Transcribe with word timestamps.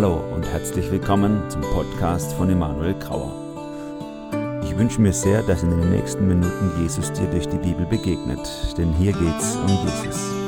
Hallo 0.00 0.22
und 0.32 0.46
herzlich 0.46 0.88
willkommen 0.92 1.50
zum 1.50 1.60
Podcast 1.60 2.32
von 2.34 2.48
Emanuel 2.48 2.94
Grauer. 3.00 3.34
Ich 4.62 4.78
wünsche 4.78 5.00
mir 5.00 5.12
sehr, 5.12 5.42
dass 5.42 5.64
in 5.64 5.70
den 5.70 5.90
nächsten 5.90 6.28
Minuten 6.28 6.70
Jesus 6.80 7.12
dir 7.12 7.26
durch 7.26 7.48
die 7.48 7.58
Bibel 7.58 7.84
begegnet, 7.84 8.38
denn 8.78 8.92
hier 8.92 9.10
geht's 9.12 9.56
um 9.56 9.66
Jesus. 9.66 10.38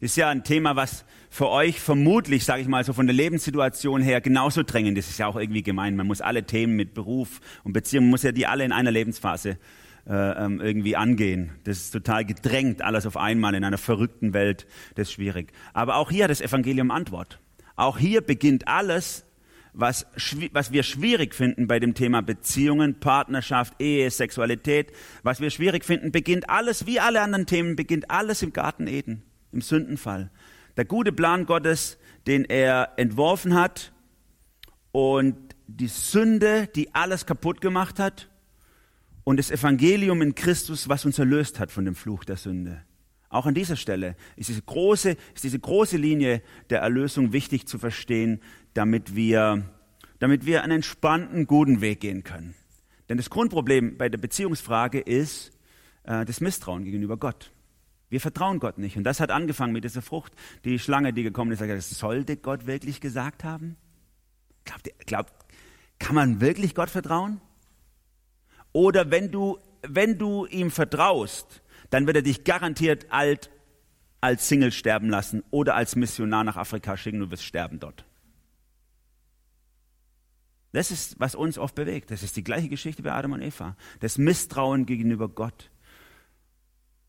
ist 0.00 0.16
ja 0.16 0.30
ein 0.30 0.42
Thema, 0.42 0.74
was 0.74 1.04
für 1.42 1.50
euch 1.50 1.80
vermutlich, 1.80 2.44
sage 2.44 2.62
ich 2.62 2.68
mal, 2.68 2.84
so 2.84 2.92
von 2.92 3.08
der 3.08 3.16
Lebenssituation 3.16 4.00
her 4.00 4.20
genauso 4.20 4.62
drängend. 4.62 4.96
Das 4.96 5.10
ist 5.10 5.18
ja 5.18 5.26
auch 5.26 5.34
irgendwie 5.34 5.64
gemein. 5.64 5.96
Man 5.96 6.06
muss 6.06 6.20
alle 6.20 6.44
Themen 6.44 6.76
mit 6.76 6.94
Beruf 6.94 7.40
und 7.64 7.72
Beziehung, 7.72 8.06
muss 8.06 8.22
ja 8.22 8.30
die 8.30 8.46
alle 8.46 8.62
in 8.62 8.70
einer 8.70 8.92
Lebensphase 8.92 9.58
äh, 10.06 10.12
ähm, 10.12 10.60
irgendwie 10.60 10.94
angehen. 10.94 11.50
Das 11.64 11.78
ist 11.78 11.90
total 11.90 12.24
gedrängt, 12.24 12.82
alles 12.82 13.06
auf 13.06 13.16
einmal 13.16 13.56
in 13.56 13.64
einer 13.64 13.78
verrückten 13.78 14.34
Welt. 14.34 14.68
Das 14.94 15.08
ist 15.08 15.14
schwierig. 15.14 15.52
Aber 15.72 15.96
auch 15.96 16.12
hier 16.12 16.22
hat 16.22 16.30
das 16.30 16.40
Evangelium 16.40 16.92
Antwort. 16.92 17.40
Auch 17.74 17.98
hier 17.98 18.20
beginnt 18.20 18.68
alles, 18.68 19.24
was, 19.72 20.06
was 20.52 20.70
wir 20.70 20.84
schwierig 20.84 21.34
finden 21.34 21.66
bei 21.66 21.80
dem 21.80 21.94
Thema 21.94 22.22
Beziehungen, 22.22 23.00
Partnerschaft, 23.00 23.80
Ehe, 23.80 24.08
Sexualität, 24.12 24.92
was 25.24 25.40
wir 25.40 25.50
schwierig 25.50 25.84
finden, 25.84 26.12
beginnt 26.12 26.48
alles, 26.48 26.86
wie 26.86 27.00
alle 27.00 27.20
anderen 27.20 27.46
Themen, 27.46 27.74
beginnt 27.74 28.12
alles 28.12 28.42
im 28.42 28.52
Garten 28.52 28.86
Eden 28.86 29.24
im 29.50 29.60
Sündenfall. 29.60 30.30
Der 30.76 30.84
gute 30.84 31.12
Plan 31.12 31.46
Gottes, 31.46 31.98
den 32.26 32.44
er 32.44 32.92
entworfen 32.96 33.54
hat 33.54 33.92
und 34.90 35.36
die 35.66 35.88
Sünde, 35.88 36.68
die 36.74 36.94
alles 36.94 37.26
kaputt 37.26 37.60
gemacht 37.60 37.98
hat 37.98 38.30
und 39.24 39.38
das 39.38 39.50
Evangelium 39.50 40.22
in 40.22 40.34
Christus, 40.34 40.88
was 40.88 41.04
uns 41.04 41.18
erlöst 41.18 41.60
hat 41.60 41.70
von 41.70 41.84
dem 41.84 41.94
Fluch 41.94 42.24
der 42.24 42.36
Sünde. 42.36 42.82
Auch 43.28 43.46
an 43.46 43.54
dieser 43.54 43.76
Stelle 43.76 44.16
ist 44.36 44.50
diese 44.50 44.62
große, 44.62 45.16
ist 45.34 45.44
diese 45.44 45.58
große 45.58 45.96
Linie 45.96 46.42
der 46.68 46.80
Erlösung 46.80 47.32
wichtig 47.32 47.66
zu 47.66 47.78
verstehen, 47.78 48.40
damit 48.74 49.16
wir, 49.16 49.64
damit 50.18 50.44
wir 50.44 50.62
einen 50.62 50.76
entspannten, 50.76 51.46
guten 51.46 51.80
Weg 51.80 52.00
gehen 52.00 52.24
können. 52.24 52.54
Denn 53.08 53.16
das 53.16 53.30
Grundproblem 53.30 53.96
bei 53.96 54.08
der 54.08 54.18
Beziehungsfrage 54.18 55.00
ist 55.00 55.50
äh, 56.04 56.24
das 56.24 56.40
Misstrauen 56.40 56.84
gegenüber 56.84 57.16
Gott. 57.16 57.51
Wir 58.12 58.20
vertrauen 58.20 58.60
Gott 58.60 58.76
nicht. 58.76 58.98
Und 58.98 59.04
das 59.04 59.20
hat 59.20 59.30
angefangen 59.30 59.72
mit 59.72 59.84
dieser 59.84 60.02
Frucht. 60.02 60.34
Die 60.66 60.78
Schlange, 60.78 61.14
die 61.14 61.22
gekommen 61.22 61.50
ist, 61.50 61.98
sollte 61.98 62.36
Gott 62.36 62.66
wirklich 62.66 63.00
gesagt 63.00 63.42
haben? 63.42 63.78
Glaubt, 64.66 64.90
glaubt, 65.06 65.32
kann 65.98 66.14
man 66.14 66.42
wirklich 66.42 66.74
Gott 66.74 66.90
vertrauen? 66.90 67.40
Oder 68.72 69.10
wenn 69.10 69.30
du, 69.30 69.58
wenn 69.80 70.18
du 70.18 70.44
ihm 70.44 70.70
vertraust, 70.70 71.62
dann 71.88 72.06
wird 72.06 72.16
er 72.16 72.22
dich 72.22 72.44
garantiert 72.44 73.10
alt 73.10 73.50
als 74.20 74.46
Single 74.46 74.72
sterben 74.72 75.08
lassen 75.08 75.42
oder 75.50 75.74
als 75.74 75.96
Missionar 75.96 76.44
nach 76.44 76.58
Afrika 76.58 76.98
schicken, 76.98 77.20
du 77.20 77.30
wirst 77.30 77.44
sterben 77.44 77.80
dort. 77.80 78.04
Das 80.72 80.90
ist, 80.90 81.18
was 81.18 81.34
uns 81.34 81.56
oft 81.56 81.74
bewegt. 81.74 82.10
Das 82.10 82.22
ist 82.22 82.36
die 82.36 82.44
gleiche 82.44 82.68
Geschichte 82.68 83.02
bei 83.02 83.12
Adam 83.12 83.32
und 83.32 83.40
Eva. 83.40 83.74
Das 84.00 84.18
Misstrauen 84.18 84.84
gegenüber 84.84 85.30
Gott. 85.30 85.70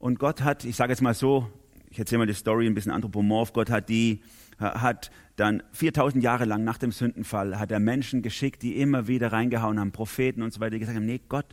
Und 0.03 0.19
Gott 0.19 0.41
hat, 0.41 0.65
ich 0.65 0.75
sage 0.75 0.91
jetzt 0.91 1.01
mal 1.01 1.13
so, 1.13 1.49
ich 1.89 1.97
erzähle 1.97 2.19
mal 2.19 2.25
die 2.25 2.33
Story 2.33 2.67
ein 2.67 2.73
bisschen 2.73 2.91
anthropomorph, 2.91 3.53
Gott 3.53 3.69
hat 3.69 3.87
die, 3.87 4.21
hat 4.59 5.11
dann 5.37 5.64
4000 5.71 6.21
Jahre 6.21 6.43
lang 6.43 6.65
nach 6.65 6.77
dem 6.77 6.91
Sündenfall, 6.91 7.58
hat 7.58 7.71
er 7.71 7.80
Menschen 7.80 8.21
geschickt, 8.21 8.63
die 8.63 8.81
immer 8.81 9.08
wieder 9.08 9.31
reingehauen 9.31 9.80
haben, 9.80 9.93
Propheten 9.93 10.42
und 10.42 10.52
so 10.52 10.59
weiter, 10.59 10.71
die 10.71 10.80
gesagt 10.80 10.97
haben, 10.97 11.05
nee, 11.05 11.21
Gott, 11.30 11.45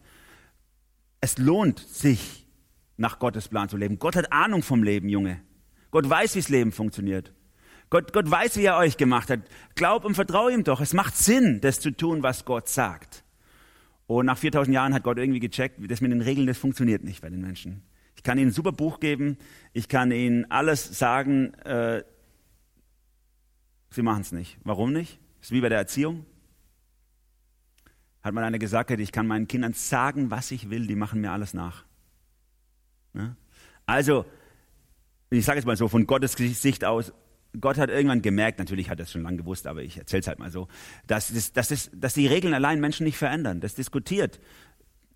es 1.20 1.38
lohnt 1.38 1.78
sich, 1.78 2.44
nach 2.96 3.20
Gottes 3.20 3.46
Plan 3.46 3.68
zu 3.68 3.76
leben. 3.76 4.00
Gott 4.00 4.16
hat 4.16 4.32
Ahnung 4.32 4.64
vom 4.64 4.82
Leben, 4.82 5.08
Junge. 5.08 5.40
Gott 5.92 6.10
weiß, 6.10 6.34
wie 6.34 6.40
das 6.40 6.48
Leben 6.48 6.72
funktioniert. 6.72 7.32
Gott, 7.88 8.12
Gott 8.12 8.28
weiß, 8.28 8.56
wie 8.56 8.64
er 8.64 8.78
euch 8.78 8.96
gemacht 8.96 9.30
hat. 9.30 9.42
Glaub 9.76 10.04
und 10.04 10.16
vertraue 10.16 10.52
ihm 10.52 10.64
doch. 10.64 10.80
Es 10.80 10.92
macht 10.92 11.16
Sinn, 11.16 11.60
das 11.60 11.78
zu 11.78 11.92
tun, 11.92 12.24
was 12.24 12.44
Gott 12.44 12.68
sagt. 12.68 13.22
Und 14.08 14.26
nach 14.26 14.38
4000 14.38 14.74
Jahren 14.74 14.92
hat 14.92 15.04
Gott 15.04 15.18
irgendwie 15.18 15.38
gecheckt, 15.38 15.78
das 15.88 16.00
mit 16.00 16.10
den 16.10 16.20
Regeln, 16.20 16.48
das 16.48 16.58
funktioniert 16.58 17.04
nicht 17.04 17.22
bei 17.22 17.30
den 17.30 17.42
Menschen. 17.42 17.84
Ich 18.20 18.24
kann 18.24 18.36
Ihnen 18.36 18.50
ein 18.50 18.52
super 18.52 18.72
Buch 18.72 19.00
geben, 19.00 19.38
ich 19.72 19.88
kann 19.88 20.12
Ihnen 20.12 20.44
alles 20.50 20.98
sagen, 20.98 21.54
äh, 21.64 22.04
Sie 23.88 24.02
machen 24.02 24.20
es 24.20 24.30
nicht. 24.30 24.58
Warum 24.62 24.92
nicht? 24.92 25.18
Ist 25.40 25.52
wie 25.52 25.62
bei 25.62 25.70
der 25.70 25.78
Erziehung. 25.78 26.26
Hat 28.20 28.34
mal 28.34 28.44
einer 28.44 28.58
gesagt, 28.58 28.90
ich 28.90 29.10
kann 29.10 29.26
meinen 29.26 29.48
Kindern 29.48 29.72
sagen, 29.72 30.30
was 30.30 30.50
ich 30.50 30.68
will, 30.68 30.86
die 30.86 30.96
machen 30.96 31.22
mir 31.22 31.32
alles 31.32 31.54
nach. 31.54 31.86
Ja? 33.14 33.36
Also, 33.86 34.26
ich 35.30 35.46
sage 35.46 35.58
es 35.58 35.64
mal 35.64 35.78
so, 35.78 35.88
von 35.88 36.06
Gottes 36.06 36.32
Sicht 36.32 36.84
aus, 36.84 37.14
Gott 37.58 37.78
hat 37.78 37.88
irgendwann 37.88 38.20
gemerkt, 38.20 38.58
natürlich 38.58 38.90
hat 38.90 38.98
er 38.98 39.04
es 39.04 39.12
schon 39.12 39.22
lange 39.22 39.38
gewusst, 39.38 39.66
aber 39.66 39.82
ich 39.82 39.96
erzähle 39.96 40.20
es 40.20 40.26
halt 40.28 40.40
mal 40.40 40.50
so, 40.50 40.68
dass, 41.06 41.32
das, 41.32 41.54
dass, 41.54 41.68
das, 41.68 41.90
dass 41.94 42.12
die 42.12 42.26
Regeln 42.26 42.52
allein 42.52 42.80
Menschen 42.80 43.04
nicht 43.04 43.16
verändern. 43.16 43.60
Das 43.60 43.74
diskutiert 43.74 44.40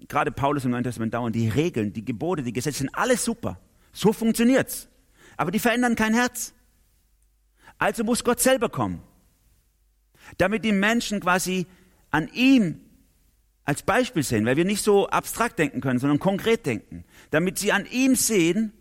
gerade 0.09 0.33
Paulus 0.33 0.65
im 0.65 0.71
Neuen 0.71 0.85
Testament 0.85 1.15
dauernd, 1.15 1.35
die 1.35 1.49
Regeln, 1.49 1.93
die 1.93 2.05
Gebote, 2.05 2.43
die 2.43 2.53
Gesetze 2.53 2.79
sind 2.79 2.95
alles 2.95 3.25
super. 3.25 3.59
So 3.93 4.13
funktioniert's. 4.13 4.89
Aber 5.37 5.51
die 5.51 5.59
verändern 5.59 5.97
kein 5.97 6.15
Herz. 6.15 6.53
Also 7.79 8.05
muss 8.05 8.25
Gott 8.25 8.41
selber 8.41 8.69
kommen. 8.69 9.03
Damit 10.39 10.65
die 10.65 10.73
Menschen 10.73 11.21
quasi 11.21 11.67
an 12.11 12.29
ihm 12.33 12.81
als 13.65 13.83
Beispiel 13.83 14.23
sehen, 14.23 14.47
weil 14.47 14.57
wir 14.57 14.65
nicht 14.65 14.83
so 14.83 15.09
abstrakt 15.09 15.59
denken 15.59 15.81
können, 15.81 15.99
sondern 15.99 16.19
konkret 16.19 16.67
denken. 16.67 17.05
Damit 17.31 17.59
sie 17.59 17.73
an 17.73 17.87
ihm 17.91 18.15
sehen, 18.15 18.73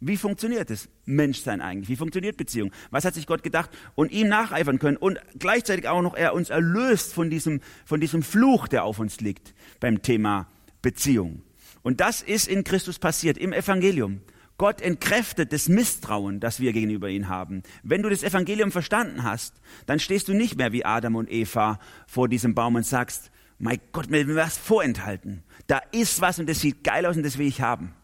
wie 0.00 0.16
funktioniert 0.16 0.68
es 0.70 0.88
Menschsein 1.04 1.60
eigentlich? 1.60 1.88
Wie 1.88 1.96
funktioniert 1.96 2.36
Beziehung? 2.36 2.72
Was 2.90 3.04
hat 3.04 3.14
sich 3.14 3.26
Gott 3.26 3.44
gedacht? 3.44 3.70
Und 3.94 4.10
ihm 4.10 4.28
nacheifern 4.28 4.80
können 4.80 4.96
und 4.96 5.20
gleichzeitig 5.38 5.86
auch 5.86 6.02
noch 6.02 6.14
er 6.14 6.34
uns 6.34 6.50
erlöst 6.50 7.14
von 7.14 7.30
diesem, 7.30 7.60
von 7.84 8.00
diesem 8.00 8.24
Fluch, 8.24 8.66
der 8.66 8.84
auf 8.84 8.98
uns 8.98 9.20
liegt 9.20 9.54
beim 9.78 10.02
Thema 10.02 10.48
Beziehung. 10.82 11.42
Und 11.82 12.00
das 12.00 12.22
ist 12.22 12.48
in 12.48 12.64
Christus 12.64 12.98
passiert, 12.98 13.38
im 13.38 13.52
Evangelium. 13.52 14.20
Gott 14.58 14.80
entkräftet 14.80 15.52
das 15.52 15.68
Misstrauen, 15.68 16.38
das 16.38 16.60
wir 16.60 16.72
gegenüber 16.72 17.08
ihm 17.08 17.28
haben. 17.28 17.62
Wenn 17.82 18.02
du 18.02 18.08
das 18.08 18.22
Evangelium 18.22 18.70
verstanden 18.70 19.22
hast, 19.24 19.54
dann 19.86 19.98
stehst 19.98 20.28
du 20.28 20.34
nicht 20.34 20.56
mehr 20.56 20.72
wie 20.72 20.84
Adam 20.84 21.16
und 21.16 21.30
Eva 21.30 21.80
vor 22.06 22.28
diesem 22.28 22.54
Baum 22.54 22.76
und 22.76 22.86
sagst, 22.86 23.30
mein 23.58 23.80
Gott, 23.92 24.10
mir 24.10 24.26
will 24.26 24.36
was 24.36 24.58
vorenthalten. 24.58 25.42
Da 25.66 25.80
ist 25.92 26.20
was 26.20 26.38
und 26.38 26.48
das 26.48 26.60
sieht 26.60 26.84
geil 26.84 27.06
aus 27.06 27.16
und 27.16 27.22
das 27.22 27.38
will 27.38 27.46
ich 27.46 27.60
haben. 27.60 27.94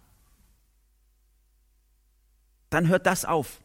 Dann 2.71 2.89
hört 2.89 3.07
das 3.07 3.25
auf, 3.25 3.61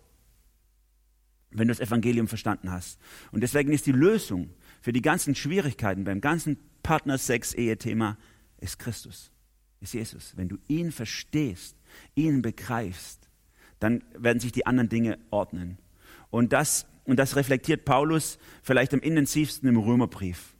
wenn 1.52 1.68
du 1.68 1.74
das 1.74 1.80
Evangelium 1.80 2.28
verstanden 2.28 2.72
hast. 2.72 3.00
Und 3.32 3.42
deswegen 3.42 3.72
ist 3.72 3.86
die 3.86 3.92
Lösung 3.92 4.50
für 4.82 4.94
die 4.94 5.02
ganzen 5.02 5.36
Schwierigkeiten 5.36 6.04
beim 6.04 6.22
ganzen 6.22 6.58
Partner-Sex-Ehe-Thema 6.84 8.18
ist 8.64 8.80
Christus, 8.80 9.32
ist 9.82 9.94
Jesus. 9.94 10.34
Wenn 10.36 10.50
du 10.50 10.58
ihn 10.68 10.92
verstehst, 10.92 11.76
ihn 12.16 12.42
begreifst, 12.42 13.30
dann 13.80 14.04
werden 14.18 14.40
sich 14.40 14.52
die 14.52 14.66
anderen 14.66 14.90
Dinge 14.90 15.20
ordnen. 15.30 15.78
Und 16.30 16.54
das, 16.54 16.86
und 17.04 17.18
das 17.20 17.36
reflektiert 17.36 17.86
Paulus 17.86 18.40
vielleicht 18.64 18.94
am 18.94 19.02
intensivsten 19.02 19.68
im 19.68 19.78
Römerbrief, 19.78 20.56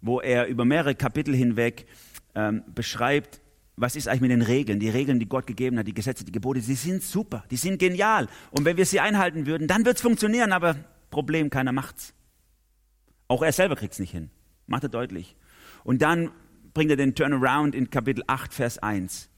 wo 0.00 0.20
er 0.20 0.46
über 0.46 0.64
mehrere 0.64 0.94
Kapitel 0.94 1.34
hinweg 1.34 1.86
ähm, 2.34 2.62
beschreibt, 2.74 3.40
was 3.76 3.96
ist 3.96 4.08
eigentlich 4.08 4.22
mit 4.22 4.30
den 4.30 4.42
Regeln? 4.42 4.80
Die 4.80 4.88
Regeln, 4.88 5.18
die 5.18 5.28
Gott 5.28 5.46
gegeben 5.46 5.78
hat, 5.78 5.86
die 5.86 5.94
Gesetze, 5.94 6.24
die 6.24 6.32
Gebote, 6.32 6.60
sie 6.60 6.74
sind 6.74 7.02
super, 7.02 7.44
die 7.50 7.56
sind 7.56 7.78
genial. 7.78 8.28
Und 8.50 8.64
wenn 8.64 8.76
wir 8.76 8.86
sie 8.86 9.00
einhalten 9.00 9.46
würden, 9.46 9.66
dann 9.66 9.84
wird 9.84 9.96
es 9.96 10.02
funktionieren, 10.02 10.52
aber 10.52 10.76
Problem, 11.10 11.50
keiner 11.50 11.72
macht's. 11.72 12.14
Auch 13.28 13.42
er 13.42 13.52
selber 13.52 13.76
kriegt 13.76 13.94
es 13.94 13.98
nicht 13.98 14.12
hin. 14.12 14.30
Macht 14.66 14.82
er 14.82 14.88
deutlich. 14.88 15.36
Und 15.84 16.02
dann 16.02 16.30
bringt 16.74 16.90
er 16.90 16.96
den 16.96 17.14
Turnaround 17.14 17.74
in 17.74 17.90
Kapitel 17.90 18.24
8, 18.26 18.52
Vers 18.54 18.78
1. 18.78 19.28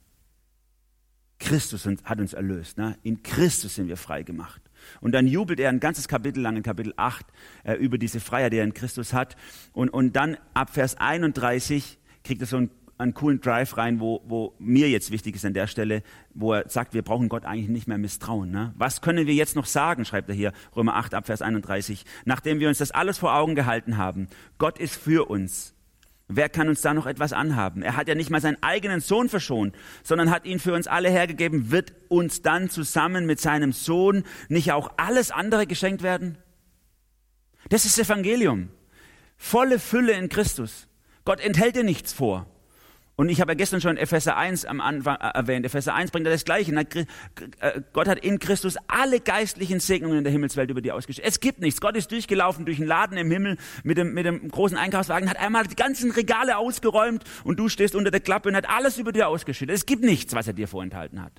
Christus 1.39 1.87
hat 2.05 2.21
uns 2.21 2.33
erlöst. 2.33 2.79
Ne? 2.79 2.97
In 3.03 3.23
Christus 3.23 3.75
sind 3.75 3.89
wir 3.89 3.97
frei 3.97 4.23
gemacht. 4.23 4.63
Und 5.01 5.13
dann 5.13 5.27
jubelt 5.27 5.61
er 5.61 5.71
ein 5.71 5.81
ganzes 5.81 6.09
Kapitel 6.09 6.41
lang 6.41 6.57
in 6.57 6.63
Kapitel 6.63 6.93
8 6.97 7.27
äh, 7.65 7.75
über 7.75 7.99
diese 7.99 8.21
Freiheit, 8.21 8.53
die 8.53 8.59
er 8.59 8.65
in 8.65 8.75
Christus 8.75 9.13
hat. 9.13 9.37
Und, 9.73 9.89
und 9.91 10.15
dann 10.15 10.37
ab 10.53 10.71
Vers 10.71 10.97
31 10.97 11.99
kriegt 12.23 12.41
er 12.41 12.47
so 12.47 12.57
einen, 12.59 12.71
einen 12.97 13.15
coolen 13.15 13.41
Drive 13.41 13.77
rein, 13.77 14.01
wo, 14.01 14.23
wo 14.27 14.55
mir 14.59 14.89
jetzt 14.89 15.11
wichtig 15.11 15.37
ist 15.37 15.45
an 15.45 15.55
der 15.55 15.67
Stelle, 15.67 16.03
wo 16.33 16.53
er 16.53 16.69
sagt, 16.69 16.95
wir 16.95 17.03
brauchen 17.03 17.29
Gott 17.29 17.45
eigentlich 17.45 17.69
nicht 17.69 17.89
mehr 17.89 17.99
misstrauen. 17.99 18.51
Ne? 18.51 18.73
Was 18.77 19.01
können 19.01 19.27
wir 19.27 19.35
jetzt 19.35 19.57
noch 19.57 19.67
sagen, 19.67 20.05
schreibt 20.05 20.29
er 20.29 20.35
hier, 20.35 20.53
Römer 20.77 20.97
8 20.97 21.15
ab 21.15 21.27
Vers 21.27 21.43
31, 21.43 22.05
nachdem 22.25 22.61
wir 22.61 22.69
uns 22.69 22.79
das 22.79 22.91
alles 22.91 23.19
vor 23.19 23.35
Augen 23.35 23.55
gehalten 23.55 23.97
haben. 23.97 24.29
Gott 24.59 24.79
ist 24.79 24.95
für 24.95 25.29
uns. 25.29 25.74
Wer 26.29 26.49
kann 26.49 26.69
uns 26.69 26.81
da 26.81 26.95
noch 26.95 27.07
etwas 27.07 27.33
anhaben? 27.35 27.83
Er 27.83 27.97
hat 27.97 28.09
ja 28.09 28.15
nicht 28.15 28.31
mal 28.31 28.41
seinen 28.41 28.63
eigenen 28.63 29.01
Sohn 29.01 29.29
verschont, 29.29 29.75
sondern 30.03 30.31
hat 30.31 30.47
ihn 30.47 30.59
für 30.59 30.73
uns 30.73 30.87
alle 30.87 31.11
hergegeben. 31.11 31.71
Wird 31.71 31.93
uns 32.09 32.41
dann 32.41 32.71
zusammen 32.71 33.27
mit 33.27 33.41
seinem 33.41 33.73
Sohn 33.73 34.25
nicht 34.49 34.73
auch 34.73 34.93
alles 34.97 35.31
andere 35.31 35.67
geschenkt 35.67 36.03
werden? 36.03 36.39
Das 37.69 37.85
ist 37.85 37.99
Evangelium. 37.99 38.71
Volle 39.37 39.79
Fülle 39.79 40.13
in 40.13 40.31
Christus. 40.31 40.89
Gott 41.25 41.41
enthält 41.41 41.77
dir 41.77 41.85
nichts 41.85 42.13
vor. 42.13 42.47
Und 43.17 43.29
ich 43.29 43.41
habe 43.41 43.53
ja 43.53 43.55
gestern 43.55 43.81
schon 43.81 43.97
Epheser 43.97 44.37
1 44.37 44.65
am 44.65 44.81
Anfang 44.81 45.17
äh, 45.17 45.29
erwähnt. 45.35 45.65
Epheser 45.65 45.95
1 45.95 46.11
bringt 46.11 46.27
das 46.27 46.45
Gleiche. 46.45 46.75
Äh, 46.75 47.81
Gott 47.93 48.09
hat 48.09 48.19
in 48.19 48.41
Christus 48.41 48.77
alle 48.89 49.21
geistlichen 49.21 49.79
Segnungen 49.79 50.19
in 50.19 50.25
der 50.25 50.33
Himmelswelt 50.33 50.69
über 50.71 50.81
dir 50.81 50.97
ausgestellt. 50.97 51.29
Es 51.29 51.39
gibt 51.39 51.61
nichts. 51.61 51.81
Gott 51.81 51.97
ist 51.97 52.11
durchgelaufen 52.11 52.65
durch 52.65 52.79
einen 52.79 52.89
Laden 52.89 53.17
im 53.17 53.31
Himmel 53.31 53.57
mit 53.85 53.99
dem, 53.99 54.15
mit 54.15 54.27
dem 54.27 54.49
großen 54.49 54.77
Einkaufswagen, 54.77 55.31
hat 55.31 55.39
einmal 55.39 55.65
die 55.67 55.77
ganzen 55.77 56.11
Regale 56.11 56.57
ausgeräumt 56.57 57.23
und 57.45 57.59
du 57.59 57.69
stehst 57.69 57.95
unter 57.95 58.11
der 58.11 58.21
Klappe 58.21 58.49
und 58.49 58.57
hat 58.57 58.69
alles 58.69 58.99
über 58.99 59.13
dir 59.13 59.29
ausgeschüttet. 59.29 59.77
Es 59.77 59.87
gibt 59.87 60.03
nichts, 60.03 60.35
was 60.35 60.49
er 60.49 60.53
dir 60.53 60.67
vorenthalten 60.67 61.23
hat. 61.23 61.33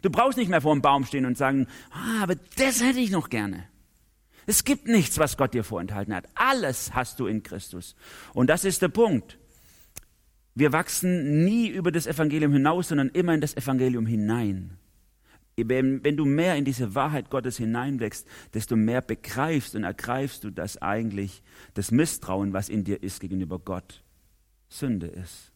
Du 0.00 0.08
brauchst 0.08 0.38
nicht 0.38 0.48
mehr 0.48 0.62
vor 0.62 0.74
dem 0.74 0.82
Baum 0.82 1.04
stehen 1.04 1.26
und 1.26 1.36
sagen, 1.36 1.66
ah, 1.90 2.22
aber 2.22 2.36
das 2.56 2.82
hätte 2.82 2.98
ich 3.00 3.10
noch 3.10 3.28
gerne. 3.28 3.68
Es 4.46 4.64
gibt 4.64 4.88
nichts, 4.88 5.18
was 5.18 5.36
Gott 5.36 5.54
dir 5.54 5.62
vorenthalten 5.62 6.14
hat. 6.14 6.24
Alles 6.34 6.94
hast 6.94 7.20
du 7.20 7.26
in 7.26 7.42
Christus. 7.42 7.94
Und 8.32 8.48
das 8.48 8.64
ist 8.64 8.82
der 8.82 8.88
Punkt. 8.88 9.38
Wir 10.54 10.72
wachsen 10.72 11.44
nie 11.44 11.68
über 11.68 11.92
das 11.92 12.06
Evangelium 12.06 12.52
hinaus, 12.52 12.88
sondern 12.88 13.08
immer 13.10 13.34
in 13.34 13.40
das 13.40 13.56
Evangelium 13.56 14.06
hinein. 14.06 14.78
Wenn, 15.56 16.02
wenn, 16.02 16.16
du 16.16 16.24
mehr 16.24 16.56
in 16.56 16.64
diese 16.64 16.94
Wahrheit 16.94 17.30
Gottes 17.30 17.58
hineinwächst, 17.58 18.26
desto 18.54 18.74
mehr 18.74 19.02
begreifst 19.02 19.74
und 19.74 19.84
ergreifst 19.84 20.44
du, 20.44 20.50
dass 20.50 20.80
eigentlich 20.80 21.42
das 21.74 21.90
Misstrauen, 21.90 22.52
was 22.52 22.68
in 22.68 22.84
dir 22.84 23.02
ist 23.02 23.20
gegenüber 23.20 23.58
Gott, 23.58 24.02
Sünde 24.68 25.06
ist 25.06 25.52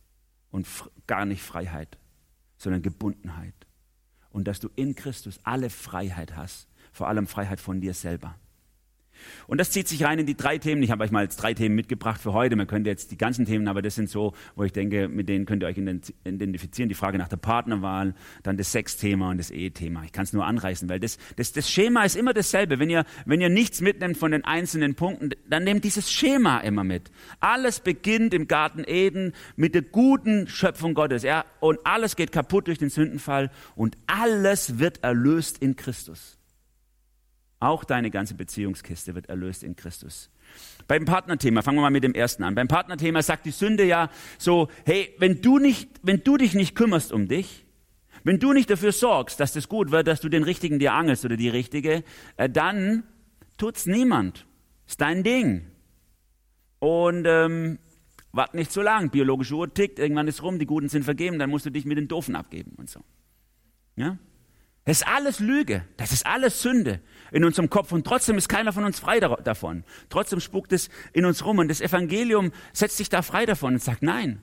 und 0.51 0.67
gar 1.07 1.25
nicht 1.25 1.43
Freiheit, 1.43 1.99
sondern 2.59 2.83
Gebundenheit. 2.83 3.55
Und 4.31 4.47
dass 4.47 4.61
du 4.61 4.69
in 4.77 4.95
Christus 4.95 5.41
alle 5.45 5.71
Freiheit 5.71 6.37
hast, 6.37 6.69
vor 6.93 7.09
allem 7.09 7.27
Freiheit 7.27 7.61
von 7.61 7.81
dir 7.81 7.95
selber. 7.95 8.39
Und 9.47 9.59
das 9.59 9.71
zieht 9.71 9.89
sich 9.89 10.05
rein 10.05 10.19
in 10.19 10.27
die 10.27 10.37
drei 10.37 10.59
Themen. 10.59 10.83
Ich 10.83 10.91
habe 10.91 11.05
euch 11.05 11.11
mal 11.11 11.23
jetzt 11.23 11.37
drei 11.37 11.55
Themen 11.55 11.75
mitgebracht 11.75 12.21
für 12.21 12.33
heute. 12.33 12.57
Man 12.57 12.67
könnte 12.67 12.91
jetzt 12.91 13.11
die 13.11 13.19
ganzen 13.19 13.45
Themen, 13.45 13.69
aber 13.69 13.83
das 13.83 13.95
sind 13.95 14.09
so, 14.09 14.33
wo 14.55 14.65
ich 14.65 14.73
denke, 14.73 15.09
mit 15.09 15.29
denen 15.29 15.47
könnt 15.47 15.63
ihr 15.63 15.67
euch 15.67 15.79
identifizieren. 15.79 16.89
Die 16.89 16.95
Frage 16.95 17.19
nach 17.19 17.29
der 17.29 17.37
Partnerwahl, 17.37 18.15
dann 18.43 18.57
das 18.57 18.73
Sexthema 18.73 19.31
und 19.31 19.39
das 19.39 19.51
Ehethema. 19.51 20.05
Ich 20.05 20.13
kann 20.13 20.25
es 20.25 20.33
nur 20.33 20.47
anreißen, 20.47 20.89
weil 20.89 21.01
das, 21.01 21.19
das, 21.37 21.53
das 21.53 21.71
Schema 21.71 22.05
ist 22.05 22.17
immer 22.17 22.35
dasselbe. 22.35 22.79
Wenn 22.79 22.91
ihr, 22.91 23.05
wenn 23.25 23.41
ihr 23.41 23.49
nichts 23.49 23.81
mitnehmt 23.81 24.17
von 24.17 24.33
den 24.33 24.45
einzelnen 24.45 24.95
Punkten, 24.95 25.31
dann 25.49 25.65
nehmt 25.65 25.85
dieses 25.85 26.11
Schema 26.11 26.61
immer 26.61 26.85
mit. 26.85 27.11
Alles 27.41 27.81
beginnt 27.81 28.35
im 28.35 28.49
Garten 28.49 28.85
Eden 28.87 29.33
mit 29.57 29.75
der 29.75 29.83
guten 29.83 30.49
Schöpfung 30.49 30.95
Gottes. 30.95 31.23
Ja? 31.23 31.45
Und 31.61 31.79
alles 31.85 32.17
geht 32.17 32.33
kaputt 32.33 32.69
durch 32.69 32.79
den 32.79 32.91
Sündenfall 32.91 33.51
und 33.75 33.97
alles 34.07 34.79
wird 34.79 35.03
erlöst 35.03 35.59
in 35.59 35.77
Christus. 35.77 36.36
Auch 37.59 37.85
deine 37.85 38.11
ganze 38.11 38.35
Beziehungskiste 38.35 39.15
wird 39.15 39.29
erlöst 39.29 39.63
in 39.63 39.77
Christus. 39.77 40.31
Beim 40.89 41.05
Partnerthema, 41.05 41.63
fangen 41.63 41.79
wir 41.79 41.83
mal 41.83 41.91
mit 41.91 42.05
dem 42.05 42.15
ersten 42.15 42.45
an. 42.45 42.55
Beim 42.55 42.69
Partnerthema 42.69 43.23
sagt 43.23 43.47
die 43.47 43.51
Sünde 43.51 43.85
ja 43.85 44.11
so, 44.39 44.69
hey, 44.85 45.15
wenn 45.19 45.41
du 45.41 45.59
nicht, 45.59 45.89
wenn 46.03 46.23
du 46.23 46.37
dich 46.37 46.55
nicht 46.55 46.75
kümmerst 46.75 47.13
um 47.13 47.29
dich, 47.29 47.65
wenn 48.25 48.39
du 48.39 48.53
nicht 48.53 48.69
dafür 48.69 48.93
sorgst, 48.93 49.41
dass 49.41 49.53
das 49.53 49.69
gut 49.69 49.91
wird, 49.91 50.07
dass 50.07 50.21
du 50.21 50.29
den 50.29 50.43
Richtigen 50.43 50.79
dir 50.79 50.93
angelst 50.93 51.25
oder 51.25 51.37
die 51.37 51.49
Richtige, 51.49 52.05
äh, 52.37 52.51
dann 52.51 53.05
tut's 53.57 53.87
niemand. 53.87 54.47
Ist 54.87 55.01
dein 55.01 55.23
Ding. 55.23 55.67
Und 56.79 57.25
ähm, 57.27 57.79
wart 58.33 58.55
nicht 58.55 58.71
so 58.71 58.83
lang. 58.83 59.11
Biologische 59.11 59.55
Uhr 59.55 59.73
tickt, 59.73 59.99
irgendwann 59.99 60.29
ist 60.29 60.43
rum, 60.43 60.59
die 60.59 60.67
Guten 60.67 60.89
sind 60.89 61.05
vergeben, 61.05 61.39
dann 61.39 61.51
musst 61.51 61.67
du 61.67 61.71
dich 61.71 61.85
mit 61.85 61.99
den 61.99 62.09
Doofen 62.09 62.37
abgeben 62.37 62.73
und 62.77 62.91
so. 62.91 63.01
Ja? 63.97 64.19
Das 64.87 65.01
ist 65.01 65.09
alles 65.09 65.41
Lüge. 65.41 65.85
Das 65.97 66.13
ist 66.13 66.25
alles 66.25 66.63
Sünde 66.63 67.01
in 67.33 67.45
unserem 67.45 67.69
Kopf. 67.69 67.91
Und 67.91 68.07
trotzdem 68.07 68.39
ist 68.39 68.49
keiner 68.49 68.73
von 68.73 68.85
uns 68.85 69.01
frei 69.01 69.19
davon. 69.19 69.83
Trotzdem 70.09 70.39
spuckt 70.39 70.73
es 70.73 70.91
in 71.13 71.27
uns 71.27 71.45
rum. 71.45 71.59
Und 71.59 71.69
das 71.69 71.81
Evangelium 71.81 72.53
setzt 72.73 72.97
sich 72.97 73.09
da 73.09 73.23
frei 73.23 73.47
davon 73.47 73.75
und 73.75 73.83
sagt, 73.83 74.03
nein, 74.03 74.43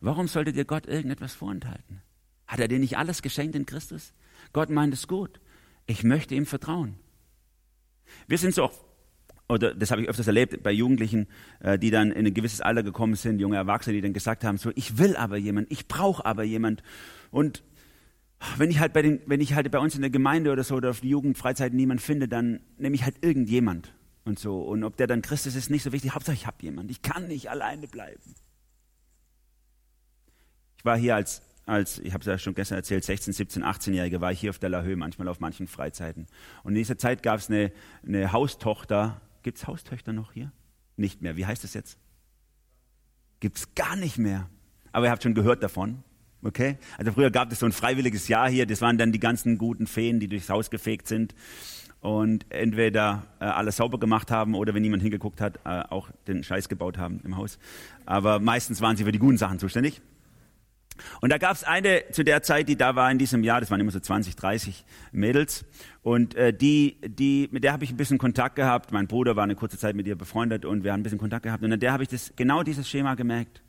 warum 0.00 0.28
sollte 0.28 0.52
dir 0.52 0.64
Gott 0.64 0.86
irgendetwas 0.86 1.34
vorenthalten? 1.34 2.02
Hat 2.46 2.60
er 2.60 2.68
dir 2.68 2.78
nicht 2.78 2.98
alles 2.98 3.20
geschenkt 3.20 3.56
in 3.56 3.66
Christus? 3.66 4.12
Gott 4.52 4.70
meint 4.70 4.94
es 4.94 5.08
gut. 5.08 5.40
Ich 5.86 6.04
möchte 6.04 6.36
ihm 6.36 6.46
vertrauen. 6.46 6.94
Wir 8.28 8.38
sind 8.38 8.54
so, 8.54 8.70
oder 9.48 9.74
das 9.74 9.90
habe 9.90 10.02
ich 10.02 10.08
öfters 10.08 10.28
erlebt 10.28 10.62
bei 10.62 10.70
Jugendlichen, 10.70 11.26
äh, 11.58 11.80
die 11.80 11.90
dann 11.90 12.12
in 12.12 12.26
ein 12.26 12.34
gewisses 12.34 12.60
Alter 12.60 12.84
gekommen 12.84 13.16
sind, 13.16 13.40
junge 13.40 13.56
Erwachsene, 13.56 13.94
die 13.94 14.02
dann 14.02 14.12
gesagt 14.12 14.44
haben, 14.44 14.56
so, 14.56 14.70
ich 14.76 14.98
will 14.98 15.16
aber 15.16 15.36
jemand, 15.36 15.72
ich 15.72 15.88
brauche 15.88 16.24
aber 16.24 16.44
jemand. 16.44 16.84
Und 17.32 17.64
wenn 18.56 18.70
ich 18.70 18.78
halt 18.78 18.92
bei 18.92 19.02
den, 19.02 19.20
wenn 19.26 19.40
ich 19.40 19.54
halt 19.54 19.70
bei 19.70 19.78
uns 19.78 19.94
in 19.94 20.00
der 20.00 20.10
Gemeinde 20.10 20.50
oder 20.50 20.64
so 20.64 20.76
oder 20.76 20.90
auf 20.90 21.00
die 21.00 21.10
Jugendfreizeit 21.10 21.74
niemand 21.74 22.00
finde, 22.00 22.28
dann 22.28 22.60
nehme 22.78 22.94
ich 22.94 23.04
halt 23.04 23.16
irgendjemand 23.22 23.94
und 24.24 24.38
so. 24.38 24.62
Und 24.62 24.84
ob 24.84 24.96
der 24.96 25.06
dann 25.06 25.22
Christus 25.22 25.54
ist, 25.54 25.64
ist 25.64 25.70
nicht 25.70 25.82
so 25.82 25.92
wichtig. 25.92 26.14
Hauptsache 26.14 26.34
ich 26.34 26.46
habe 26.46 26.56
jemand. 26.60 26.90
Ich 26.90 27.02
kann 27.02 27.28
nicht 27.28 27.50
alleine 27.50 27.86
bleiben. 27.86 28.34
Ich 30.78 30.84
war 30.84 30.96
hier 30.96 31.14
als, 31.14 31.42
als 31.66 31.98
ich 31.98 32.14
habe 32.14 32.20
es 32.20 32.26
ja 32.26 32.38
schon 32.38 32.54
gestern 32.54 32.76
erzählt, 32.76 33.04
16, 33.04 33.34
17, 33.34 33.62
18-Jährige 33.62 34.22
war 34.22 34.32
ich 34.32 34.40
hier 34.40 34.50
auf 34.50 34.58
der 34.58 34.70
La 34.70 34.82
Höhe 34.82 34.96
manchmal 34.96 35.28
auf 35.28 35.40
manchen 35.40 35.66
Freizeiten. 35.66 36.26
Und 36.62 36.72
in 36.72 36.78
dieser 36.78 36.96
Zeit 36.96 37.22
gab 37.22 37.40
es 37.40 37.50
eine, 37.50 37.72
eine 38.06 38.32
Haustochter. 38.32 39.20
Gibt 39.42 39.58
es 39.58 39.66
Haustöchter 39.66 40.14
noch 40.14 40.32
hier? 40.32 40.52
Nicht 40.96 41.20
mehr. 41.20 41.36
Wie 41.36 41.44
heißt 41.44 41.62
das 41.64 41.74
jetzt? 41.74 41.98
Gibt 43.40 43.58
es 43.58 43.74
gar 43.74 43.96
nicht 43.96 44.16
mehr. 44.16 44.48
Aber 44.92 45.06
ihr 45.06 45.10
habt 45.10 45.22
schon 45.22 45.34
gehört 45.34 45.62
davon. 45.62 46.02
Okay? 46.42 46.78
Also 46.98 47.12
früher 47.12 47.30
gab 47.30 47.52
es 47.52 47.58
so 47.58 47.66
ein 47.66 47.72
freiwilliges 47.72 48.28
Jahr 48.28 48.48
hier, 48.48 48.66
das 48.66 48.80
waren 48.80 48.98
dann 48.98 49.12
die 49.12 49.20
ganzen 49.20 49.58
guten 49.58 49.86
Feen, 49.86 50.20
die 50.20 50.28
durchs 50.28 50.48
Haus 50.48 50.70
gefegt 50.70 51.08
sind 51.08 51.34
und 52.00 52.46
entweder 52.48 53.26
äh, 53.40 53.44
alles 53.44 53.76
sauber 53.76 53.98
gemacht 53.98 54.30
haben 54.30 54.54
oder 54.54 54.74
wenn 54.74 54.82
niemand 54.82 55.02
hingeguckt 55.02 55.40
hat, 55.40 55.58
äh, 55.64 55.82
auch 55.90 56.08
den 56.26 56.42
Scheiß 56.42 56.68
gebaut 56.68 56.98
haben 56.98 57.20
im 57.24 57.36
Haus. 57.36 57.58
Aber 58.06 58.40
meistens 58.40 58.80
waren 58.80 58.96
sie 58.96 59.04
für 59.04 59.12
die 59.12 59.18
guten 59.18 59.36
Sachen 59.36 59.58
zuständig. 59.58 60.00
Und 61.20 61.30
da 61.30 61.38
gab 61.38 61.52
es 61.52 61.64
eine 61.64 62.04
zu 62.12 62.24
der 62.24 62.42
Zeit, 62.42 62.68
die 62.68 62.76
da 62.76 62.94
war 62.94 63.10
in 63.10 63.18
diesem 63.18 63.42
Jahr, 63.42 63.60
das 63.60 63.70
waren 63.70 63.80
immer 63.80 63.90
so 63.90 64.00
20, 64.00 64.36
30 64.36 64.84
Mädels. 65.12 65.64
Und 66.02 66.34
äh, 66.34 66.52
die, 66.52 66.98
die, 67.06 67.48
mit 67.52 67.64
der 67.64 67.72
habe 67.72 67.84
ich 67.84 67.90
ein 67.90 67.96
bisschen 67.96 68.18
Kontakt 68.18 68.56
gehabt. 68.56 68.92
Mein 68.92 69.06
Bruder 69.06 69.36
war 69.36 69.44
eine 69.44 69.54
kurze 69.54 69.78
Zeit 69.78 69.96
mit 69.96 70.06
ihr 70.06 70.16
befreundet 70.16 70.64
und 70.64 70.84
wir 70.84 70.92
haben 70.92 71.00
ein 71.00 71.02
bisschen 71.02 71.18
Kontakt 71.18 71.44
gehabt. 71.44 71.62
Und 71.62 71.72
an 71.72 71.80
der 71.80 71.92
habe 71.92 72.02
ich 72.02 72.08
das, 72.08 72.32
genau 72.36 72.62
dieses 72.62 72.88
Schema 72.88 73.14
gemerkt. 73.14 73.62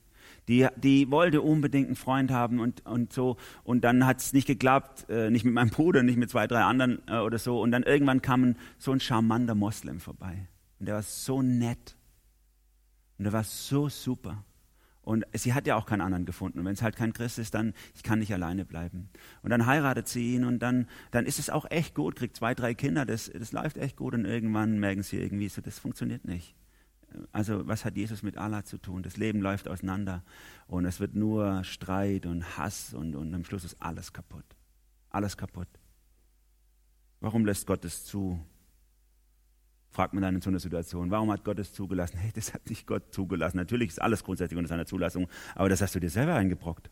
Die, 0.51 0.67
die 0.75 1.09
wollte 1.09 1.41
unbedingt 1.41 1.87
einen 1.87 1.95
Freund 1.95 2.29
haben 2.29 2.59
und, 2.59 2.85
und 2.85 3.13
so. 3.13 3.37
Und 3.63 3.85
dann 3.85 4.05
hat 4.05 4.19
es 4.19 4.33
nicht 4.33 4.47
geklappt, 4.47 5.09
äh, 5.09 5.29
nicht 5.29 5.45
mit 5.45 5.53
meinem 5.53 5.69
Bruder, 5.69 6.03
nicht 6.03 6.17
mit 6.17 6.29
zwei, 6.29 6.45
drei 6.45 6.63
anderen 6.63 7.01
äh, 7.07 7.19
oder 7.19 7.39
so. 7.39 7.61
Und 7.61 7.71
dann 7.71 7.83
irgendwann 7.83 8.21
kam 8.21 8.43
ein, 8.43 8.57
so 8.77 8.91
ein 8.91 8.99
charmanter 8.99 9.55
Moslem 9.55 10.01
vorbei. 10.01 10.49
Und 10.77 10.87
der 10.87 10.95
war 10.95 11.03
so 11.03 11.41
nett. 11.41 11.95
Und 13.17 13.23
der 13.23 13.31
war 13.31 13.45
so 13.45 13.87
super. 13.87 14.43
Und 15.03 15.25
sie 15.33 15.53
hat 15.53 15.67
ja 15.67 15.77
auch 15.77 15.85
keinen 15.85 16.01
anderen 16.01 16.25
gefunden. 16.25 16.59
Und 16.59 16.65
wenn 16.65 16.73
es 16.73 16.81
halt 16.81 16.97
kein 16.97 17.13
Christ 17.13 17.39
ist, 17.39 17.53
dann, 17.53 17.73
ich 17.95 18.03
kann 18.03 18.19
nicht 18.19 18.33
alleine 18.33 18.65
bleiben. 18.65 19.09
Und 19.43 19.51
dann 19.51 19.65
heiratet 19.65 20.09
sie 20.09 20.35
ihn 20.35 20.43
und 20.43 20.59
dann, 20.59 20.85
dann 21.11 21.25
ist 21.25 21.39
es 21.39 21.49
auch 21.49 21.65
echt 21.71 21.95
gut, 21.95 22.17
kriegt 22.17 22.35
zwei, 22.35 22.53
drei 22.55 22.73
Kinder, 22.73 23.05
das, 23.05 23.31
das 23.33 23.53
läuft 23.53 23.77
echt 23.77 23.95
gut. 23.95 24.15
Und 24.15 24.25
irgendwann 24.25 24.81
merken 24.81 25.01
sie 25.01 25.17
irgendwie 25.17 25.47
so, 25.47 25.61
das 25.61 25.79
funktioniert 25.79 26.25
nicht. 26.25 26.55
Also 27.31 27.67
was 27.67 27.85
hat 27.85 27.95
Jesus 27.95 28.23
mit 28.23 28.37
Allah 28.37 28.63
zu 28.63 28.77
tun? 28.77 29.03
Das 29.03 29.17
Leben 29.17 29.41
läuft 29.41 29.67
auseinander 29.67 30.23
und 30.67 30.85
es 30.85 30.99
wird 30.99 31.15
nur 31.15 31.63
Streit 31.63 32.25
und 32.25 32.57
Hass 32.57 32.93
und, 32.93 33.15
und 33.15 33.33
am 33.33 33.43
Schluss 33.45 33.63
ist 33.63 33.77
alles 33.79 34.13
kaputt. 34.13 34.45
Alles 35.09 35.35
kaputt. 35.37 35.67
Warum 37.19 37.45
lässt 37.45 37.67
Gott 37.67 37.85
es 37.85 38.05
zu? 38.05 38.39
Fragt 39.91 40.13
man 40.13 40.23
dann 40.23 40.35
in 40.35 40.41
so 40.41 40.49
einer 40.49 40.59
Situation, 40.59 41.11
warum 41.11 41.31
hat 41.31 41.43
Gott 41.43 41.59
es 41.59 41.73
zugelassen? 41.73 42.17
Hey, 42.17 42.31
das 42.33 42.53
hat 42.53 42.69
nicht 42.69 42.87
Gott 42.87 43.13
zugelassen. 43.13 43.57
Natürlich 43.57 43.89
ist 43.89 44.01
alles 44.01 44.23
grundsätzlich 44.23 44.57
unter 44.57 44.69
seiner 44.69 44.85
Zulassung, 44.85 45.27
aber 45.53 45.67
das 45.67 45.81
hast 45.81 45.93
du 45.95 45.99
dir 45.99 46.09
selber 46.09 46.35
eingebrockt, 46.35 46.89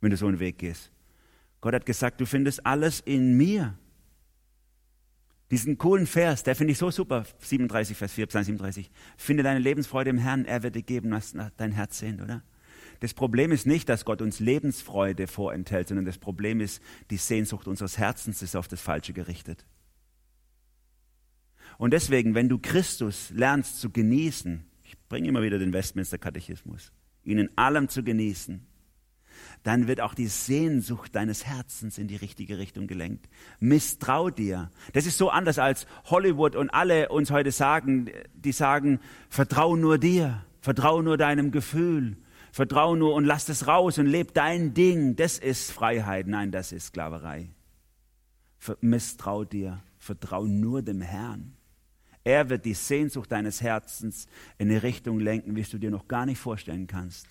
wenn 0.00 0.10
du 0.10 0.16
so 0.16 0.26
einen 0.26 0.38
Weg 0.38 0.58
gehst. 0.58 0.90
Gott 1.60 1.74
hat 1.74 1.84
gesagt, 1.84 2.20
du 2.20 2.26
findest 2.26 2.64
alles 2.64 3.00
in 3.00 3.36
mir. 3.36 3.78
Diesen 5.50 5.78
coolen 5.78 6.06
Vers, 6.06 6.42
der 6.42 6.56
finde 6.56 6.72
ich 6.72 6.78
so 6.78 6.90
super, 6.90 7.24
37, 7.38 7.96
Vers 7.96 8.12
4, 8.12 8.26
Psalm 8.26 8.44
37. 8.44 8.90
Finde 9.16 9.42
deine 9.42 9.60
Lebensfreude 9.60 10.10
im 10.10 10.18
Herrn, 10.18 10.44
er 10.44 10.62
wird 10.62 10.74
dir 10.74 10.82
geben, 10.82 11.12
was 11.12 11.34
dein 11.56 11.72
Herz 11.72 11.98
sehnt, 11.98 12.20
oder? 12.20 12.42
Das 13.00 13.14
Problem 13.14 13.52
ist 13.52 13.66
nicht, 13.66 13.88
dass 13.88 14.04
Gott 14.04 14.22
uns 14.22 14.40
Lebensfreude 14.40 15.26
vorenthält, 15.26 15.88
sondern 15.88 16.06
das 16.06 16.18
Problem 16.18 16.60
ist, 16.60 16.82
die 17.10 17.18
Sehnsucht 17.18 17.68
unseres 17.68 17.98
Herzens 17.98 18.42
ist 18.42 18.56
auf 18.56 18.68
das 18.68 18.80
Falsche 18.80 19.12
gerichtet. 19.12 19.66
Und 21.78 21.92
deswegen, 21.92 22.34
wenn 22.34 22.48
du 22.48 22.58
Christus 22.58 23.30
lernst 23.30 23.80
zu 23.80 23.90
genießen, 23.90 24.64
ich 24.82 24.96
bringe 25.08 25.28
immer 25.28 25.42
wieder 25.42 25.58
den 25.58 25.72
Westminster 25.72 26.18
Katechismus, 26.18 26.90
ihn 27.22 27.38
in 27.38 27.58
allem 27.58 27.88
zu 27.88 28.02
genießen, 28.02 28.66
dann 29.62 29.88
wird 29.88 30.00
auch 30.00 30.14
die 30.14 30.28
Sehnsucht 30.28 31.14
deines 31.14 31.44
Herzens 31.44 31.98
in 31.98 32.08
die 32.08 32.16
richtige 32.16 32.58
Richtung 32.58 32.86
gelenkt. 32.86 33.28
Misstrau 33.60 34.30
dir. 34.30 34.70
Das 34.92 35.06
ist 35.06 35.18
so 35.18 35.30
anders 35.30 35.58
als 35.58 35.86
Hollywood 36.04 36.56
und 36.56 36.70
alle 36.70 37.08
uns 37.08 37.30
heute 37.30 37.52
sagen, 37.52 38.10
die 38.34 38.52
sagen, 38.52 39.00
vertrau 39.28 39.76
nur 39.76 39.98
dir, 39.98 40.44
vertrau 40.60 41.02
nur 41.02 41.16
deinem 41.16 41.50
Gefühl, 41.50 42.16
vertrau 42.52 42.96
nur 42.96 43.14
und 43.14 43.24
lass 43.24 43.48
es 43.48 43.66
raus 43.66 43.98
und 43.98 44.06
leb 44.06 44.34
dein 44.34 44.72
Ding. 44.74 45.16
Das 45.16 45.38
ist 45.38 45.72
Freiheit. 45.72 46.26
Nein, 46.26 46.52
das 46.52 46.72
ist 46.72 46.86
Sklaverei. 46.86 47.50
Misstrau 48.80 49.44
dir, 49.44 49.82
vertrau 49.98 50.44
nur 50.44 50.82
dem 50.82 51.00
Herrn. 51.00 51.56
Er 52.24 52.50
wird 52.50 52.64
die 52.64 52.74
Sehnsucht 52.74 53.30
deines 53.30 53.60
Herzens 53.60 54.26
in 54.58 54.68
eine 54.68 54.82
Richtung 54.82 55.20
lenken, 55.20 55.54
wie 55.54 55.62
du 55.62 55.78
dir 55.78 55.92
noch 55.92 56.08
gar 56.08 56.26
nicht 56.26 56.38
vorstellen 56.38 56.88
kannst. 56.88 57.28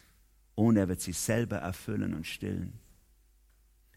Und 0.56 0.78
er 0.78 0.88
wird 0.88 1.02
sie 1.02 1.12
selber 1.12 1.58
erfüllen 1.58 2.14
und 2.14 2.26
stillen. 2.26 2.74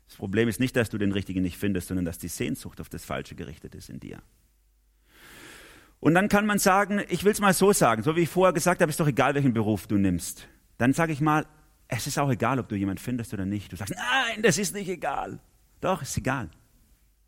Das 0.07 0.17
Problem 0.17 0.49
ist 0.49 0.59
nicht, 0.59 0.75
dass 0.75 0.91
du 0.91 0.99
den 0.99 1.13
Richtigen 1.13 1.43
nicht 1.43 1.59
findest, 1.59 1.89
sondern 1.89 2.05
dass 2.05 2.19
die 2.19 2.29
Sehnsucht 2.29 2.81
auf 2.81 2.89
das 2.89 3.05
Falsche 3.05 3.35
gerichtet 3.35 3.75
ist 3.75 3.91
in 3.91 4.01
dir. 4.01 4.23
Und 6.01 6.15
dann 6.15 6.29
kann 6.29 6.47
man 6.47 6.59
sagen, 6.59 7.03
ich 7.09 7.25
will 7.25 7.33
es 7.33 7.41
mal 7.41 7.53
so 7.53 7.73
sagen, 7.73 8.03
so 8.03 8.17
wie 8.17 8.23
ich 8.23 8.29
vorher 8.29 8.53
gesagt 8.53 8.81
habe, 8.81 8.91
ist 8.91 9.01
doch 9.01 9.09
egal, 9.09 9.35
welchen 9.35 9.53
Beruf 9.53 9.87
du 9.87 9.97
nimmst. 9.97 10.49
Dann 10.79 10.93
sage 10.93 11.13
ich 11.13 11.21
mal, 11.21 11.47
es 11.89 12.07
ist 12.07 12.19
auch 12.19 12.31
egal, 12.31 12.59
ob 12.59 12.69
du 12.69 12.77
jemanden 12.77 13.03
findest 13.03 13.35
oder 13.35 13.45
nicht. 13.45 13.73
Du 13.73 13.77
sagst, 13.77 13.95
nein, 13.95 14.43
das 14.43 14.59
ist 14.59 14.75
nicht 14.75 14.89
egal. 14.89 15.41
Doch, 15.81 16.03
ist 16.03 16.17
egal. 16.17 16.51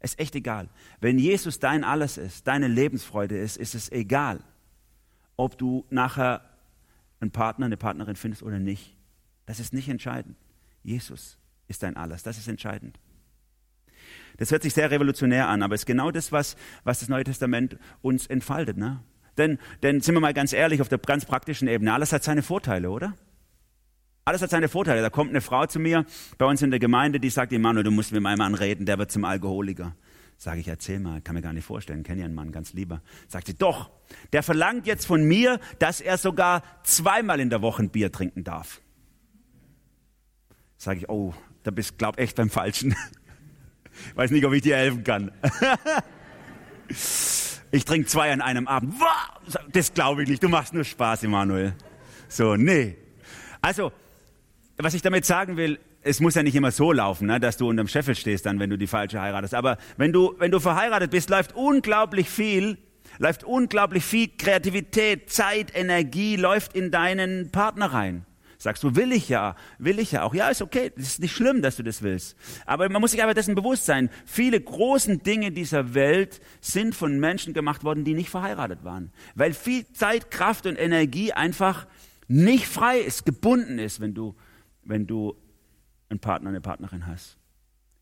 Ist 0.01 0.19
echt 0.19 0.35
egal. 0.35 0.69
Wenn 1.01 1.19
Jesus 1.19 1.59
dein 1.59 1.85
Alles 1.85 2.17
ist, 2.17 2.47
deine 2.47 2.69
Lebensfreude 2.69 3.37
ist, 3.37 3.57
ist 3.57 3.75
es 3.75 3.91
egal, 3.91 4.41
ob 5.37 5.59
du 5.59 5.85
nachher 5.91 6.43
einen 7.21 7.31
Partner, 7.31 7.67
eine 7.67 7.77
Partnerin 7.77 8.17
findest 8.17 8.43
oder 8.43 8.59
nicht. 8.59 8.97
Das 9.47 9.61
ist 9.61 9.73
nicht 9.73 9.89
entscheidend. 9.89 10.37
Jesus 10.83 11.39
ist 11.69 11.83
dein 11.83 11.97
Alles. 11.97 12.23
Das 12.23 12.39
ist 12.39 12.49
entscheidend. 12.49 12.99
Das 14.39 14.51
hört 14.51 14.63
sich 14.63 14.73
sehr 14.73 14.91
revolutionär 14.91 15.49
an, 15.49 15.63
aber 15.63 15.75
es 15.75 15.83
ist 15.83 15.87
genau 15.87 16.11
das, 16.11 16.33
was, 16.33 16.57
was 16.85 17.01
das 17.01 17.09
Neue 17.09 17.25
Testament 17.25 17.77
uns 18.01 18.27
entfaltet. 18.27 18.77
Ne? 18.77 19.01
Denn, 19.37 19.59
denn 19.83 20.01
sind 20.01 20.15
wir 20.15 20.21
mal 20.21 20.35
ganz 20.35 20.53
ehrlich, 20.53 20.81
auf 20.81 20.89
der 20.89 20.99
ganz 20.99 21.25
praktischen 21.25 21.69
Ebene, 21.69 21.93
alles 21.93 22.13
hat 22.13 22.25
seine 22.25 22.43
Vorteile, 22.43 22.91
oder? 22.91 23.15
Alles 24.25 24.43
hat 24.43 24.51
seine 24.51 24.69
Vorteile. 24.69 25.03
Da 25.03 25.11
kommt 25.11 25.31
eine 25.31 25.41
Frau 25.41 25.67
zu 25.67 25.79
mir 25.79 26.05
bei 26.39 26.47
uns 26.47 26.63
in 26.63 26.71
der 26.71 26.81
Gemeinde, 26.81 27.21
die 27.21 27.31
sagt, 27.31 27.53
Manuel, 27.53 27.85
du 27.85 27.91
musst 27.91 28.13
mit 28.13 28.23
meinem 28.23 28.39
Mann 28.39 28.55
reden, 28.55 28.87
der 28.87 28.99
wird 28.99 29.11
zum 29.11 29.25
Alkoholiker. 29.25 29.95
Sage 30.37 30.61
ich, 30.61 30.69
erzähl 30.69 31.01
mal, 31.01 31.21
kann 31.21 31.35
mir 31.35 31.43
gar 31.43 31.53
nicht 31.53 31.67
vorstellen, 31.67 32.03
kenne 32.03 32.21
ja 32.21 32.25
einen 32.25 32.35
Mann, 32.35 32.51
ganz 32.51 32.73
lieber. 32.73 33.03
Sagt 33.29 33.49
sie, 33.49 33.55
doch, 33.55 33.91
der 34.33 34.43
verlangt 34.43 34.87
jetzt 34.87 35.05
von 35.05 35.23
mir, 35.23 35.61
dass 35.79 36.01
er 36.01 36.17
sogar 36.17 36.63
zweimal 36.83 37.41
in 37.41 37.51
der 37.51 37.61
Woche 37.61 37.83
ein 37.83 37.91
Bier 37.91 38.11
trinken 38.11 38.43
darf. 38.43 38.81
Sage 40.81 41.01
ich, 41.01 41.11
oh, 41.11 41.35
da 41.63 41.71
bist, 41.71 41.99
glaub 41.99 42.19
echt 42.19 42.37
beim 42.37 42.49
Falschen. 42.49 42.97
Weiß 44.15 44.31
nicht, 44.31 44.47
ob 44.47 44.55
ich 44.55 44.63
dir 44.63 44.77
helfen 44.77 45.05
kann. 45.05 45.31
ich 47.71 47.85
trinke 47.85 48.09
zwei 48.09 48.33
an 48.33 48.41
einem 48.41 48.67
Abend. 48.67 48.95
Das 49.75 49.93
glaube 49.93 50.23
ich 50.23 50.31
nicht. 50.31 50.43
Du 50.43 50.49
machst 50.49 50.73
nur 50.73 50.85
Spaß, 50.85 51.25
Emanuel. 51.25 51.75
So, 52.29 52.57
nee. 52.57 52.97
Also, 53.61 53.93
was 54.79 54.95
ich 54.95 55.03
damit 55.03 55.27
sagen 55.27 55.59
will, 55.59 55.79
es 56.01 56.19
muss 56.19 56.35
ja 56.35 56.43
nicht 56.43 56.57
immer 56.57 56.71
so 56.71 56.93
laufen, 56.93 57.27
ne, 57.27 57.39
dass 57.39 57.59
du 57.59 57.69
unterm 57.69 57.87
Scheffel 57.87 58.15
stehst, 58.15 58.47
dann, 58.47 58.59
wenn 58.59 58.71
du 58.71 58.79
die 58.79 58.87
falsche 58.87 59.21
heiratest. 59.21 59.53
Aber 59.53 59.77
wenn 59.99 60.15
du, 60.15 60.35
wenn 60.39 60.51
du 60.51 60.61
verheiratet 60.61 61.11
bist, 61.11 61.29
läuft 61.29 61.55
unglaublich 61.55 62.31
viel, 62.31 62.79
läuft 63.19 63.45
unglaublich 63.45 64.03
viel 64.03 64.31
Kreativität, 64.39 65.29
Zeit, 65.29 65.73
Energie, 65.75 66.37
läuft 66.37 66.75
in 66.75 66.91
deinen 66.91 67.51
Partner 67.51 67.93
rein. 67.93 68.25
Sagst 68.63 68.83
du, 68.83 68.95
will 68.95 69.11
ich 69.11 69.31
ja, 69.31 69.57
will 69.79 69.99
ich 69.99 70.13
ja 70.13 70.23
auch. 70.23 70.35
Ja, 70.35 70.51
ist 70.51 70.61
okay, 70.61 70.93
ist 70.95 71.19
nicht 71.19 71.35
schlimm, 71.35 71.63
dass 71.63 71.77
du 71.77 71.83
das 71.83 72.03
willst. 72.03 72.37
Aber 72.67 72.91
man 72.91 73.01
muss 73.01 73.13
sich 73.13 73.23
aber 73.23 73.33
dessen 73.33 73.55
bewusst 73.55 73.87
sein, 73.87 74.11
viele 74.27 74.61
großen 74.61 75.23
Dinge 75.23 75.51
dieser 75.51 75.95
Welt 75.95 76.43
sind 76.61 76.95
von 76.95 77.19
Menschen 77.19 77.55
gemacht 77.55 77.85
worden, 77.85 78.05
die 78.05 78.13
nicht 78.13 78.29
verheiratet 78.29 78.85
waren. 78.85 79.13
Weil 79.35 79.55
viel 79.55 79.91
Zeit, 79.95 80.31
Kraft 80.31 80.67
und 80.67 80.77
Energie 80.77 81.33
einfach 81.33 81.87
nicht 82.29 82.67
frei 82.67 82.99
ist, 82.99 83.25
gebunden 83.25 83.79
ist, 83.79 84.01
wenn 84.01 84.13
du, 84.13 84.37
wenn 84.83 85.07
du 85.07 85.37
einen 86.11 86.21
Partner, 86.21 86.51
eine 86.51 86.61
Partnerin 86.61 87.07
hast. 87.07 87.39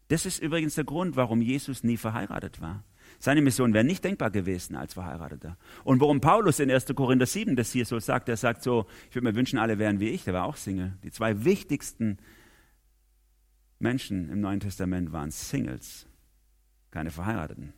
Das 0.08 0.26
ist 0.26 0.42
übrigens 0.42 0.74
der 0.74 0.82
Grund, 0.82 1.14
warum 1.14 1.40
Jesus 1.40 1.84
nie 1.84 1.96
verheiratet 1.96 2.60
war. 2.60 2.82
Seine 3.18 3.42
Mission 3.42 3.75
wäre 3.75 3.84
nicht 3.84 4.04
denkbar 4.04 4.30
gewesen 4.30 4.76
als 4.76 4.94
Verheirateter. 4.94 5.56
Und 5.82 6.00
warum 6.00 6.20
Paulus 6.20 6.60
in 6.60 6.70
1. 6.70 6.87
Korinther 6.94 7.26
7 7.26 7.56
das 7.56 7.72
hier 7.72 7.84
so 7.84 7.98
sagt, 7.98 8.28
er 8.28 8.37
sagt 8.37 8.62
so, 8.62 8.87
ich 9.08 9.16
würde 9.16 9.26
mir 9.28 9.34
wünschen, 9.34 9.58
alle 9.58 9.78
wären 9.78 9.98
wie 9.98 10.10
ich, 10.10 10.25
der 10.25 10.34
war 10.34 10.44
auch 10.44 10.56
Single. 10.56 10.96
Die 11.02 11.10
zwei 11.10 11.44
wichtigsten 11.44 12.18
Menschen 13.80 14.30
im 14.30 14.40
Neuen 14.40 14.60
Testament 14.60 15.12
waren 15.12 15.30
Singles, 15.30 16.06
keine 16.90 17.10
Verheirateten. 17.10 17.72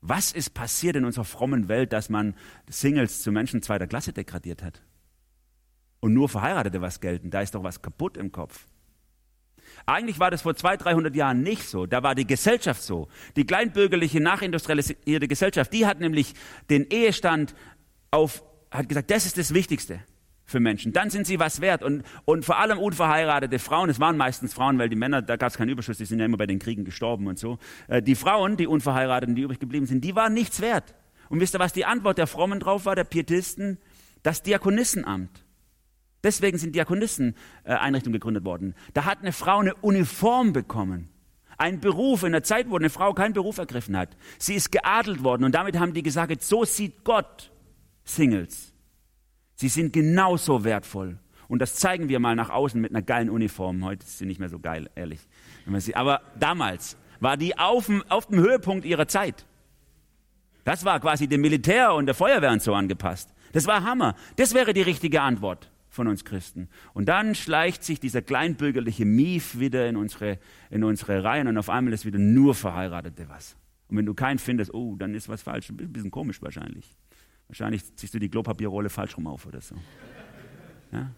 Was 0.00 0.30
ist 0.30 0.50
passiert 0.54 0.94
in 0.94 1.04
unserer 1.04 1.24
frommen 1.24 1.68
Welt, 1.68 1.92
dass 1.92 2.08
man 2.08 2.34
Singles 2.68 3.22
zu 3.22 3.32
Menschen 3.32 3.62
zweiter 3.62 3.88
Klasse 3.88 4.12
degradiert 4.12 4.62
hat? 4.62 4.82
Und 5.98 6.14
nur 6.14 6.28
Verheiratete 6.28 6.80
was 6.80 7.00
gelten, 7.00 7.30
da 7.30 7.40
ist 7.40 7.56
doch 7.56 7.64
was 7.64 7.82
kaputt 7.82 8.16
im 8.16 8.30
Kopf. 8.30 8.68
Eigentlich 9.86 10.18
war 10.18 10.30
das 10.30 10.42
vor 10.42 10.54
200, 10.54 10.84
300 10.84 11.16
Jahren 11.16 11.42
nicht 11.42 11.62
so. 11.62 11.86
Da 11.86 12.02
war 12.02 12.14
die 12.14 12.26
Gesellschaft 12.26 12.82
so. 12.82 13.08
Die 13.36 13.44
kleinbürgerliche, 13.44 14.20
nachindustrialisierte 14.20 15.28
Gesellschaft, 15.28 15.72
die 15.72 15.86
hat 15.86 16.00
nämlich 16.00 16.34
den 16.70 16.86
Ehestand 16.90 17.54
auf, 18.10 18.42
hat 18.70 18.88
gesagt, 18.88 19.10
das 19.10 19.26
ist 19.26 19.38
das 19.38 19.54
Wichtigste 19.54 20.00
für 20.44 20.60
Menschen. 20.60 20.92
Dann 20.92 21.10
sind 21.10 21.26
sie 21.26 21.38
was 21.38 21.60
wert. 21.60 21.82
Und, 21.82 22.04
und 22.24 22.44
vor 22.44 22.58
allem 22.58 22.78
unverheiratete 22.78 23.58
Frauen, 23.58 23.90
es 23.90 24.00
waren 24.00 24.16
meistens 24.16 24.54
Frauen, 24.54 24.78
weil 24.78 24.88
die 24.88 24.96
Männer, 24.96 25.20
da 25.22 25.36
gab 25.36 25.50
es 25.50 25.56
keinen 25.56 25.70
Überschuss, 25.70 25.98
die 25.98 26.04
sind 26.04 26.20
ja 26.20 26.24
immer 26.24 26.36
bei 26.36 26.46
den 26.46 26.58
Kriegen 26.58 26.84
gestorben 26.84 27.26
und 27.26 27.38
so. 27.38 27.58
Äh, 27.88 28.00
die 28.02 28.14
Frauen, 28.14 28.56
die 28.56 28.66
Unverheirateten, 28.66 29.34
die 29.34 29.42
übrig 29.42 29.58
geblieben 29.58 29.86
sind, 29.86 30.02
die 30.02 30.14
waren 30.14 30.32
nichts 30.32 30.60
wert. 30.60 30.94
Und 31.28 31.40
wisst 31.40 31.54
ihr, 31.54 31.58
was 31.58 31.72
die 31.72 31.84
Antwort 31.84 32.18
der 32.18 32.28
Frommen 32.28 32.60
drauf 32.60 32.86
war, 32.86 32.94
der 32.94 33.04
Pietisten? 33.04 33.78
Das 34.22 34.42
Diakonissenamt. 34.42 35.45
Deswegen 36.26 36.58
sind 36.58 36.74
Diakonisseneinrichtungen 36.74 38.14
gegründet 38.14 38.44
worden. 38.44 38.74
Da 38.94 39.04
hat 39.04 39.20
eine 39.20 39.30
Frau 39.30 39.60
eine 39.60 39.76
Uniform 39.76 40.52
bekommen. 40.52 41.08
Ein 41.56 41.78
Beruf 41.78 42.24
in 42.24 42.32
der 42.32 42.42
Zeit, 42.42 42.68
wo 42.68 42.76
eine 42.76 42.90
Frau 42.90 43.14
keinen 43.14 43.32
Beruf 43.32 43.58
ergriffen 43.58 43.96
hat. 43.96 44.16
Sie 44.36 44.56
ist 44.56 44.72
geadelt 44.72 45.22
worden 45.22 45.44
und 45.44 45.54
damit 45.54 45.78
haben 45.78 45.94
die 45.94 46.02
gesagt, 46.02 46.42
so 46.42 46.64
sieht 46.64 47.04
Gott 47.04 47.52
Singles. 48.02 48.72
Sie 49.54 49.68
sind 49.68 49.92
genauso 49.92 50.64
wertvoll. 50.64 51.20
Und 51.46 51.60
das 51.62 51.76
zeigen 51.76 52.08
wir 52.08 52.18
mal 52.18 52.34
nach 52.34 52.50
außen 52.50 52.80
mit 52.80 52.90
einer 52.90 53.02
geilen 53.02 53.30
Uniform. 53.30 53.84
Heute 53.84 54.04
ist 54.04 54.18
sie 54.18 54.26
nicht 54.26 54.40
mehr 54.40 54.48
so 54.48 54.58
geil, 54.58 54.90
ehrlich. 54.96 55.20
Aber 55.94 56.22
damals 56.40 56.96
war 57.20 57.36
die 57.36 57.56
auf 57.56 57.86
dem, 57.86 58.02
auf 58.08 58.26
dem 58.26 58.40
Höhepunkt 58.40 58.84
ihrer 58.84 59.06
Zeit. 59.06 59.46
Das 60.64 60.84
war 60.84 60.98
quasi 60.98 61.28
dem 61.28 61.40
Militär 61.40 61.94
und 61.94 62.06
der 62.06 62.16
Feuerwehr 62.16 62.50
und 62.50 62.62
so 62.62 62.74
angepasst. 62.74 63.32
Das 63.52 63.68
war 63.68 63.84
Hammer. 63.84 64.16
Das 64.34 64.54
wäre 64.54 64.72
die 64.72 64.82
richtige 64.82 65.20
Antwort 65.22 65.70
von 65.96 66.06
uns 66.06 66.24
Christen. 66.24 66.68
Und 66.94 67.08
dann 67.08 67.34
schleicht 67.34 67.82
sich 67.82 67.98
dieser 67.98 68.22
kleinbürgerliche 68.22 69.04
Mief 69.04 69.58
wieder 69.58 69.88
in 69.88 69.96
unsere, 69.96 70.38
in 70.70 70.84
unsere 70.84 71.24
Reihen 71.24 71.48
und 71.48 71.58
auf 71.58 71.68
einmal 71.68 71.92
ist 71.92 72.06
wieder 72.06 72.20
nur 72.20 72.54
Verheiratete 72.54 73.28
was. 73.28 73.56
Und 73.88 73.96
wenn 73.96 74.06
du 74.06 74.14
keinen 74.14 74.38
findest, 74.38 74.72
oh, 74.72 74.94
dann 74.96 75.14
ist 75.14 75.28
was 75.28 75.42
falsch. 75.42 75.70
Ein 75.70 75.76
bisschen 75.76 76.10
komisch 76.10 76.40
wahrscheinlich. 76.42 76.94
Wahrscheinlich 77.48 77.94
ziehst 77.96 78.14
du 78.14 78.18
die 78.18 78.28
Klopapierrolle 78.28 78.88
falsch 78.88 79.16
rum 79.16 79.26
auf 79.26 79.46
oder 79.46 79.60
so. 79.60 79.76
Ja? 80.92 81.10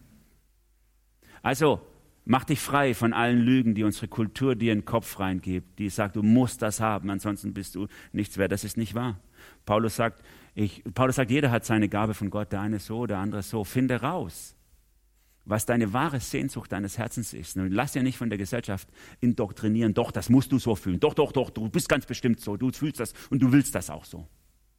Also, 1.41 1.81
mach 2.25 2.43
dich 2.43 2.59
frei 2.59 2.93
von 2.93 3.13
allen 3.13 3.39
Lügen, 3.39 3.73
die 3.73 3.83
unsere 3.83 4.07
Kultur 4.07 4.55
dir 4.55 4.71
in 4.71 4.79
den 4.79 4.85
Kopf 4.85 5.19
reingibt, 5.19 5.79
die 5.79 5.89
sagt, 5.89 6.15
du 6.15 6.23
musst 6.23 6.61
das 6.61 6.79
haben, 6.79 7.09
ansonsten 7.09 7.53
bist 7.53 7.75
du 7.75 7.87
nichts 8.11 8.37
wert. 8.37 8.51
Das 8.51 8.63
ist 8.63 8.77
nicht 8.77 8.93
wahr. 8.93 9.19
Paulus 9.65 9.95
sagt, 9.95 10.21
ich, 10.53 10.83
Paulus 10.93 11.15
sagt, 11.15 11.31
jeder 11.31 11.49
hat 11.51 11.65
seine 11.65 11.89
Gabe 11.89 12.13
von 12.13 12.29
Gott, 12.29 12.51
der 12.51 12.61
eine 12.61 12.79
so, 12.79 13.05
der 13.07 13.17
andere 13.17 13.41
so. 13.41 13.63
Finde 13.63 14.01
raus 14.01 14.55
was 15.49 15.65
deine 15.65 15.93
wahre 15.93 16.19
Sehnsucht 16.19 16.71
deines 16.71 16.97
Herzens 16.97 17.33
ist. 17.33 17.57
Und 17.57 17.71
lass 17.71 17.93
dir 17.93 18.03
nicht 18.03 18.17
von 18.17 18.29
der 18.29 18.37
Gesellschaft 18.37 18.87
indoktrinieren, 19.19 19.95
doch, 19.95 20.11
das 20.11 20.29
musst 20.29 20.51
du 20.51 20.59
so 20.59 20.75
fühlen. 20.75 20.99
Doch, 20.99 21.15
doch, 21.15 21.31
doch, 21.31 21.49
du 21.49 21.67
bist 21.69 21.89
ganz 21.89 22.05
bestimmt 22.05 22.39
so. 22.39 22.55
Du 22.55 22.71
fühlst 22.71 22.99
das 22.99 23.13
und 23.31 23.41
du 23.41 23.51
willst 23.51 23.73
das 23.73 23.89
auch 23.89 24.05
so. 24.05 24.27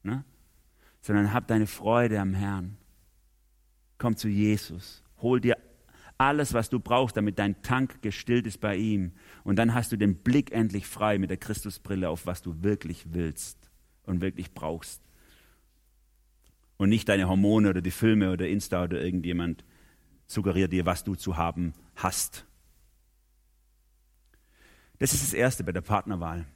Ne? 0.05 0.25
Sondern 1.03 1.33
hab 1.33 1.49
deine 1.49 1.67
Freude 1.67 2.21
am 2.21 2.35
Herrn. 2.35 2.77
Komm 3.99 4.17
zu 4.17 4.29
Jesus. 4.29 5.03
Hol 5.21 5.41
dir 5.41 5.57
alles, 6.19 6.55
was 6.55 6.71
du 6.71 6.79
brauchst, 6.79 7.17
damit 7.17 7.39
dein 7.39 7.62
Tank 7.62 8.00
gestillt 8.00 8.47
ist 8.47 8.61
bei 8.61 8.77
ihm. 8.77 9.12
Und 9.43 9.57
dann 9.57 9.75
hast 9.75 9.91
du 9.91 9.97
den 9.97 10.17
Blick 10.17 10.53
endlich 10.53 10.87
frei 10.87 11.19
mit 11.19 11.31
der 11.31 11.37
Christusbrille 11.37 12.09
auf, 12.09 12.27
was 12.27 12.43
du 12.43 12.62
wirklich 12.62 13.12
willst 13.12 13.71
und 14.05 14.21
wirklich 14.21 14.53
brauchst. 14.53 15.03
Und 16.77 16.91
nicht 16.91 17.09
deine 17.09 17.29
Hormone 17.29 17.71
oder 17.71 17.83
die 17.83 17.91
Filme 17.91 18.31
oder 18.31 18.47
Insta 18.49 18.85
oder 18.85 19.03
irgendjemand, 19.03 19.65
suggeriert 20.31 20.73
dir, 20.73 20.87
was 20.87 21.05
du 21.05 21.15
zu 21.15 21.37
haben 21.37 21.75
hast. 21.97 22.47
Das 24.99 25.13
ist 25.13 25.23
das 25.23 25.33
Erste 25.33 25.65
bei 25.65 25.73
der 25.73 25.81
Partnerwahl. 25.81 26.47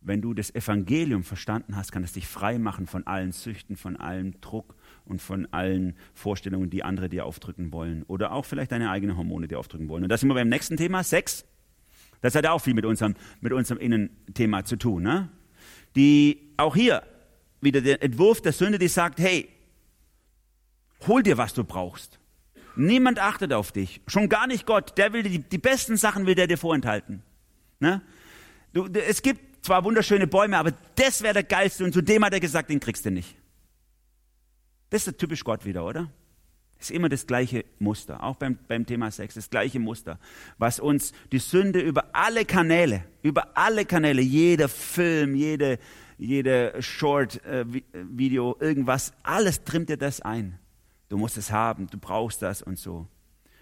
Wenn 0.00 0.22
du 0.22 0.32
das 0.32 0.54
Evangelium 0.54 1.24
verstanden 1.24 1.76
hast, 1.76 1.90
kann 1.90 2.04
es 2.04 2.12
dich 2.12 2.26
frei 2.26 2.58
machen 2.58 2.86
von 2.86 3.06
allen 3.06 3.32
Süchten, 3.32 3.76
von 3.76 3.96
allem 3.96 4.40
Druck 4.40 4.76
und 5.04 5.20
von 5.20 5.52
allen 5.52 5.96
Vorstellungen, 6.14 6.70
die 6.70 6.84
andere 6.84 7.08
dir 7.08 7.26
aufdrücken 7.26 7.72
wollen. 7.72 8.04
Oder 8.04 8.32
auch 8.32 8.44
vielleicht 8.44 8.70
deine 8.70 8.90
eigenen 8.90 9.16
Hormone 9.16 9.48
dir 9.48 9.58
aufdrücken 9.58 9.88
wollen. 9.88 10.04
Und 10.04 10.08
das 10.08 10.20
sind 10.20 10.28
wir 10.28 10.34
beim 10.34 10.48
nächsten 10.48 10.76
Thema, 10.76 11.02
Sex. 11.02 11.44
Das 12.20 12.34
hat 12.34 12.46
auch 12.46 12.60
viel 12.60 12.74
mit 12.74 12.84
unserem, 12.84 13.14
mit 13.40 13.52
unserem 13.52 13.80
Innenthema 13.80 14.64
zu 14.64 14.76
tun. 14.76 15.02
Ne? 15.02 15.28
Die, 15.96 16.52
auch 16.56 16.76
hier 16.76 17.02
wieder 17.60 17.80
der 17.80 18.02
Entwurf 18.02 18.40
der 18.40 18.52
Sünde, 18.52 18.78
die 18.78 18.88
sagt, 18.88 19.18
hey, 19.18 19.48
hol 21.06 21.22
dir, 21.22 21.36
was 21.36 21.52
du 21.54 21.64
brauchst. 21.64 22.17
Niemand 22.78 23.18
achtet 23.18 23.52
auf 23.52 23.72
dich. 23.72 24.00
Schon 24.06 24.28
gar 24.28 24.46
nicht 24.46 24.64
Gott. 24.64 24.96
Der 24.98 25.12
will 25.12 25.24
die, 25.24 25.40
die 25.40 25.58
besten 25.58 25.96
Sachen 25.96 26.26
will 26.26 26.36
der 26.36 26.46
dir 26.46 26.56
vorenthalten. 26.56 27.22
Ne? 27.80 28.02
Du, 28.72 28.86
es 28.86 29.20
gibt 29.22 29.64
zwar 29.66 29.82
wunderschöne 29.82 30.28
Bäume, 30.28 30.56
aber 30.56 30.72
das 30.94 31.22
wäre 31.22 31.34
der 31.34 31.42
geilste 31.42 31.82
und 31.82 31.92
zu 31.92 32.02
dem 32.02 32.24
hat 32.24 32.32
er 32.32 32.40
gesagt, 32.40 32.70
den 32.70 32.78
kriegst 32.78 33.04
du 33.04 33.10
nicht. 33.10 33.34
Das 34.90 35.08
ist 35.08 35.18
typisch 35.18 35.42
Gott 35.42 35.64
wieder, 35.64 35.84
oder? 35.84 36.08
Ist 36.78 36.92
immer 36.92 37.08
das 37.08 37.26
gleiche 37.26 37.64
Muster, 37.80 38.22
auch 38.22 38.36
beim, 38.36 38.56
beim 38.68 38.86
Thema 38.86 39.10
Sex, 39.10 39.34
das 39.34 39.50
gleiche 39.50 39.80
Muster, 39.80 40.20
was 40.58 40.78
uns 40.78 41.12
die 41.32 41.40
Sünde 41.40 41.80
über 41.80 42.14
alle 42.14 42.44
Kanäle, 42.44 43.04
über 43.22 43.56
alle 43.56 43.84
Kanäle, 43.86 44.22
jeder 44.22 44.68
Film, 44.68 45.34
jede, 45.34 45.80
jede 46.16 46.80
Short-Video, 46.80 48.56
äh, 48.60 48.64
irgendwas, 48.64 49.12
alles 49.24 49.64
trimmt 49.64 49.88
dir 49.88 49.96
das 49.96 50.20
ein. 50.20 50.60
Du 51.08 51.16
musst 51.16 51.36
es 51.36 51.50
haben, 51.50 51.88
du 51.88 51.98
brauchst 51.98 52.42
das 52.42 52.62
und 52.62 52.78
so. 52.78 53.08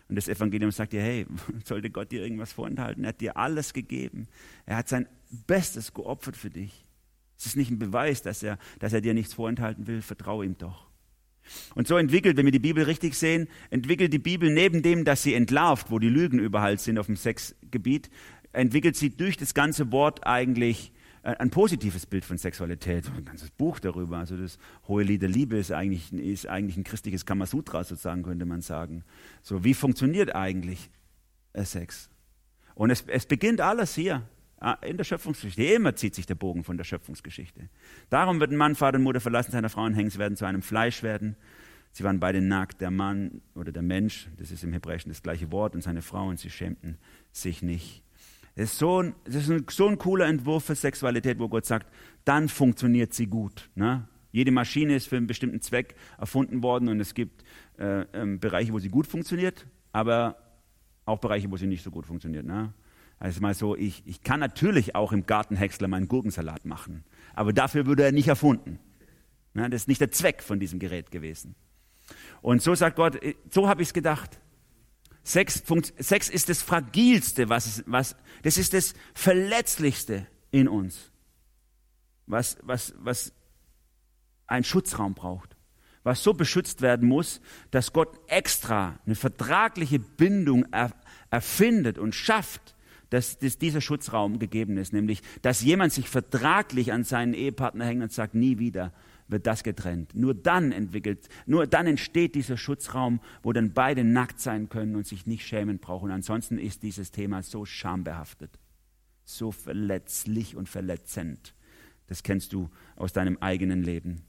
Und 0.08 0.16
das 0.16 0.28
Evangelium 0.28 0.70
sagt 0.70 0.92
dir, 0.92 1.02
hey, 1.02 1.26
sollte 1.64 1.90
Gott 1.90 2.12
dir 2.12 2.22
irgendwas 2.22 2.52
vorenthalten? 2.52 3.04
Er 3.04 3.08
hat 3.08 3.20
dir 3.20 3.36
alles 3.36 3.72
gegeben. 3.72 4.28
Er 4.64 4.76
hat 4.76 4.88
sein 4.88 5.08
Bestes 5.46 5.94
geopfert 5.94 6.36
für 6.36 6.50
dich. 6.50 6.84
Es 7.38 7.46
ist 7.46 7.56
nicht 7.56 7.70
ein 7.70 7.78
Beweis, 7.78 8.22
dass 8.22 8.42
er, 8.42 8.58
dass 8.78 8.92
er 8.92 9.00
dir 9.00 9.14
nichts 9.14 9.34
vorenthalten 9.34 9.86
will. 9.86 10.02
Vertraue 10.02 10.44
ihm 10.44 10.56
doch. 10.56 10.86
Und 11.74 11.86
so 11.86 11.96
entwickelt, 11.96 12.36
wenn 12.36 12.44
wir 12.44 12.52
die 12.52 12.58
Bibel 12.58 12.84
richtig 12.84 13.14
sehen, 13.14 13.48
entwickelt 13.70 14.12
die 14.12 14.18
Bibel 14.18 14.50
neben 14.50 14.82
dem, 14.82 15.04
dass 15.04 15.22
sie 15.22 15.34
entlarvt, 15.34 15.90
wo 15.90 15.98
die 15.98 16.08
Lügen 16.08 16.38
überall 16.38 16.78
sind 16.78 16.98
auf 16.98 17.06
dem 17.06 17.16
Sexgebiet, 17.16 18.10
entwickelt 18.52 18.96
sie 18.96 19.10
durch 19.10 19.36
das 19.36 19.54
ganze 19.54 19.92
Wort 19.92 20.26
eigentlich 20.26 20.92
ein 21.26 21.50
positives 21.50 22.06
Bild 22.06 22.25
von 22.25 22.38
Sexualität. 22.38 23.11
Ein 23.16 23.25
ganzes 23.25 23.50
Buch 23.50 23.80
darüber. 23.80 24.18
Also 24.18 24.37
das 24.37 24.59
Hohe 24.87 25.02
Lied 25.02 25.23
der 25.23 25.28
Liebe 25.28 25.56
ist 25.56 25.73
eigentlich, 25.73 26.12
ist 26.12 26.47
eigentlich 26.47 26.76
ein 26.76 26.85
christliches 26.85 27.26
Kamasutra 27.26 27.83
sozusagen, 27.83 28.23
könnte 28.23 28.47
man 28.47 28.61
sagen. 28.61 29.04
So, 29.42 29.64
wie 29.64 29.75
funktioniert 29.75 30.35
eigentlich 30.35 30.90
äh, 31.52 31.64
Sex? 31.64 32.11
Und 32.75 32.90
es, 32.90 33.04
es 33.09 33.26
beginnt 33.26 33.61
alles 33.61 33.95
hier. 33.95 34.23
Ah, 34.59 34.78
in 34.83 34.97
der 34.97 35.04
Schöpfungsgeschichte. 35.04 35.64
Immer 35.64 35.97
zieht 35.97 36.14
sich 36.14 36.26
der 36.26 36.35
Bogen 36.35 36.64
von 36.64 36.78
der 36.78 36.85
Schöpfungsgeschichte. 36.85 37.68
Darum 38.09 38.40
wird 38.40 38.52
ein 38.52 38.56
Mann 38.56 38.75
Vater 38.75 38.97
und 38.97 39.04
Mutter 39.04 39.21
verlassen 39.21 39.52
seiner 39.52 39.68
Frau 39.68 39.85
und 39.85 39.95
hängen, 39.95 40.09
sie 40.09 40.18
werden 40.18 40.37
zu 40.37 40.47
einem 40.47 40.62
Fleisch 40.62 41.02
werden. 41.02 41.37
Sie 41.92 42.04
waren 42.04 42.21
beide 42.21 42.40
nackt, 42.40 42.80
der 42.80 42.90
Mann 42.90 43.42
oder 43.54 43.73
der 43.73 43.83
Mensch, 43.83 44.28
das 44.38 44.50
ist 44.50 44.64
im 44.64 44.73
Hebräischen 44.73 45.11
das 45.11 45.23
gleiche 45.23 45.50
Wort, 45.50 45.75
und 45.75 45.83
seine 45.83 46.02
Frau, 46.02 46.28
und 46.28 46.38
sie 46.38 46.50
schämten 46.50 46.99
sich 47.33 47.62
nicht. 47.62 48.02
Das 48.56 48.72
ist 48.72 48.78
so 48.78 49.02
ein, 49.02 49.14
das 49.25 49.36
ist 49.36 49.50
ein, 49.50 49.66
so 49.70 49.86
ein 49.86 49.98
cooler 49.98 50.26
Entwurf 50.26 50.64
für 50.64 50.75
Sexualität, 50.75 51.38
wo 51.38 51.48
Gott 51.48 51.66
sagt, 51.66 51.86
dann 52.25 52.48
funktioniert 52.48 53.12
sie 53.12 53.26
gut. 53.26 53.70
Ne? 53.75 54.08
Jede 54.32 54.50
Maschine 54.50 54.96
ist 54.96 55.08
für 55.08 55.16
einen 55.16 55.26
bestimmten 55.26 55.60
Zweck 55.60 55.94
erfunden 56.18 56.62
worden 56.62 56.88
und 56.88 56.98
es 56.98 57.12
gibt 57.12 57.44
äh, 57.78 58.00
äh, 58.00 58.36
Bereiche, 58.38 58.72
wo 58.72 58.78
sie 58.78 58.88
gut 58.88 59.06
funktioniert, 59.06 59.66
aber 59.92 60.36
auch 61.04 61.18
Bereiche, 61.18 61.50
wo 61.50 61.58
sie 61.58 61.66
nicht 61.66 61.84
so 61.84 61.90
gut 61.90 62.06
funktioniert. 62.06 62.46
Ne? 62.46 62.72
Also 63.18 63.42
mal 63.42 63.52
so, 63.52 63.76
ich, 63.76 64.02
ich 64.06 64.22
kann 64.22 64.40
natürlich 64.40 64.94
auch 64.94 65.12
im 65.12 65.26
Gartenhäcksler 65.26 65.86
meinen 65.86 66.08
Gurkensalat 66.08 66.64
machen, 66.64 67.04
aber 67.34 67.52
dafür 67.52 67.84
würde 67.84 68.04
er 68.04 68.12
nicht 68.12 68.28
erfunden. 68.28 68.78
Ja, 69.54 69.68
das 69.68 69.82
ist 69.82 69.88
nicht 69.88 70.00
der 70.00 70.10
Zweck 70.10 70.42
von 70.42 70.60
diesem 70.60 70.78
Gerät 70.78 71.10
gewesen. 71.10 71.54
Und 72.40 72.62
so 72.62 72.75
sagt 72.75 72.96
Gott, 72.96 73.22
äh, 73.22 73.34
so 73.50 73.68
habe 73.68 73.82
ich 73.82 73.88
es 73.88 73.94
gedacht. 73.94 74.40
Sex, 75.26 75.61
Sex 75.99 76.28
ist 76.28 76.49
das 76.49 76.62
Fragilste, 76.62 77.49
was, 77.49 77.83
was, 77.87 78.14
das 78.45 78.59
ist 78.59 78.73
das 78.75 78.95
Verletzlichste 79.12 80.28
in 80.52 80.68
uns, 80.68 81.11
was, 82.26 82.56
was, 82.62 82.95
was 82.99 83.33
einen 84.47 84.62
Schutzraum 84.62 85.14
braucht, 85.14 85.56
was 86.04 86.23
so 86.23 86.33
beschützt 86.33 86.80
werden 86.80 87.09
muss, 87.09 87.40
dass 87.73 87.92
Gott 87.92 88.21
extra 88.28 89.00
eine 89.04 89.16
vertragliche 89.16 89.99
Bindung 89.99 90.64
erfindet 91.28 91.99
und 91.99 92.14
schafft, 92.14 92.76
dass, 93.11 93.40
dass 93.40 93.59
dieser 93.59 93.80
Schutzraum 93.80 94.38
gegeben 94.38 94.76
ist, 94.78 94.92
nämlich 94.92 95.23
dass 95.42 95.61
jemand 95.61 95.92
sich 95.92 96.08
vertraglich 96.08 96.93
an 96.93 97.02
seinen 97.02 97.34
Ehepartner 97.34 97.84
hängt 97.84 98.02
und 98.04 98.12
sagt, 98.12 98.36
nie 98.36 98.60
wieder 98.60 98.93
wird 99.28 99.47
das 99.47 99.62
getrennt. 99.62 100.15
Nur 100.15 100.34
dann 100.34 100.73
entwickelt, 100.73 101.28
nur 101.47 101.67
dann 101.67 101.86
entsteht 101.86 102.34
dieser 102.34 102.56
Schutzraum, 102.56 103.21
wo 103.43 103.52
dann 103.52 103.73
beide 103.73 104.04
nackt 104.04 104.41
sein 104.41 104.69
können 104.69 104.97
und 104.97 105.06
sich 105.06 105.26
nicht 105.26 105.47
schämen 105.47 105.78
brauchen. 105.78 106.10
Ansonsten 106.10 106.58
ist 106.58 106.82
dieses 106.82 107.10
Thema 107.10 107.43
so 107.43 107.65
schambehaftet, 107.65 108.58
so 109.25 109.52
verletzlich 109.52 110.56
und 110.56 110.69
verletzend. 110.69 111.54
Das 112.06 112.23
kennst 112.23 112.52
du 112.52 112.71
aus 112.95 113.12
deinem 113.12 113.39
eigenen 113.41 113.82
Leben. 113.82 114.23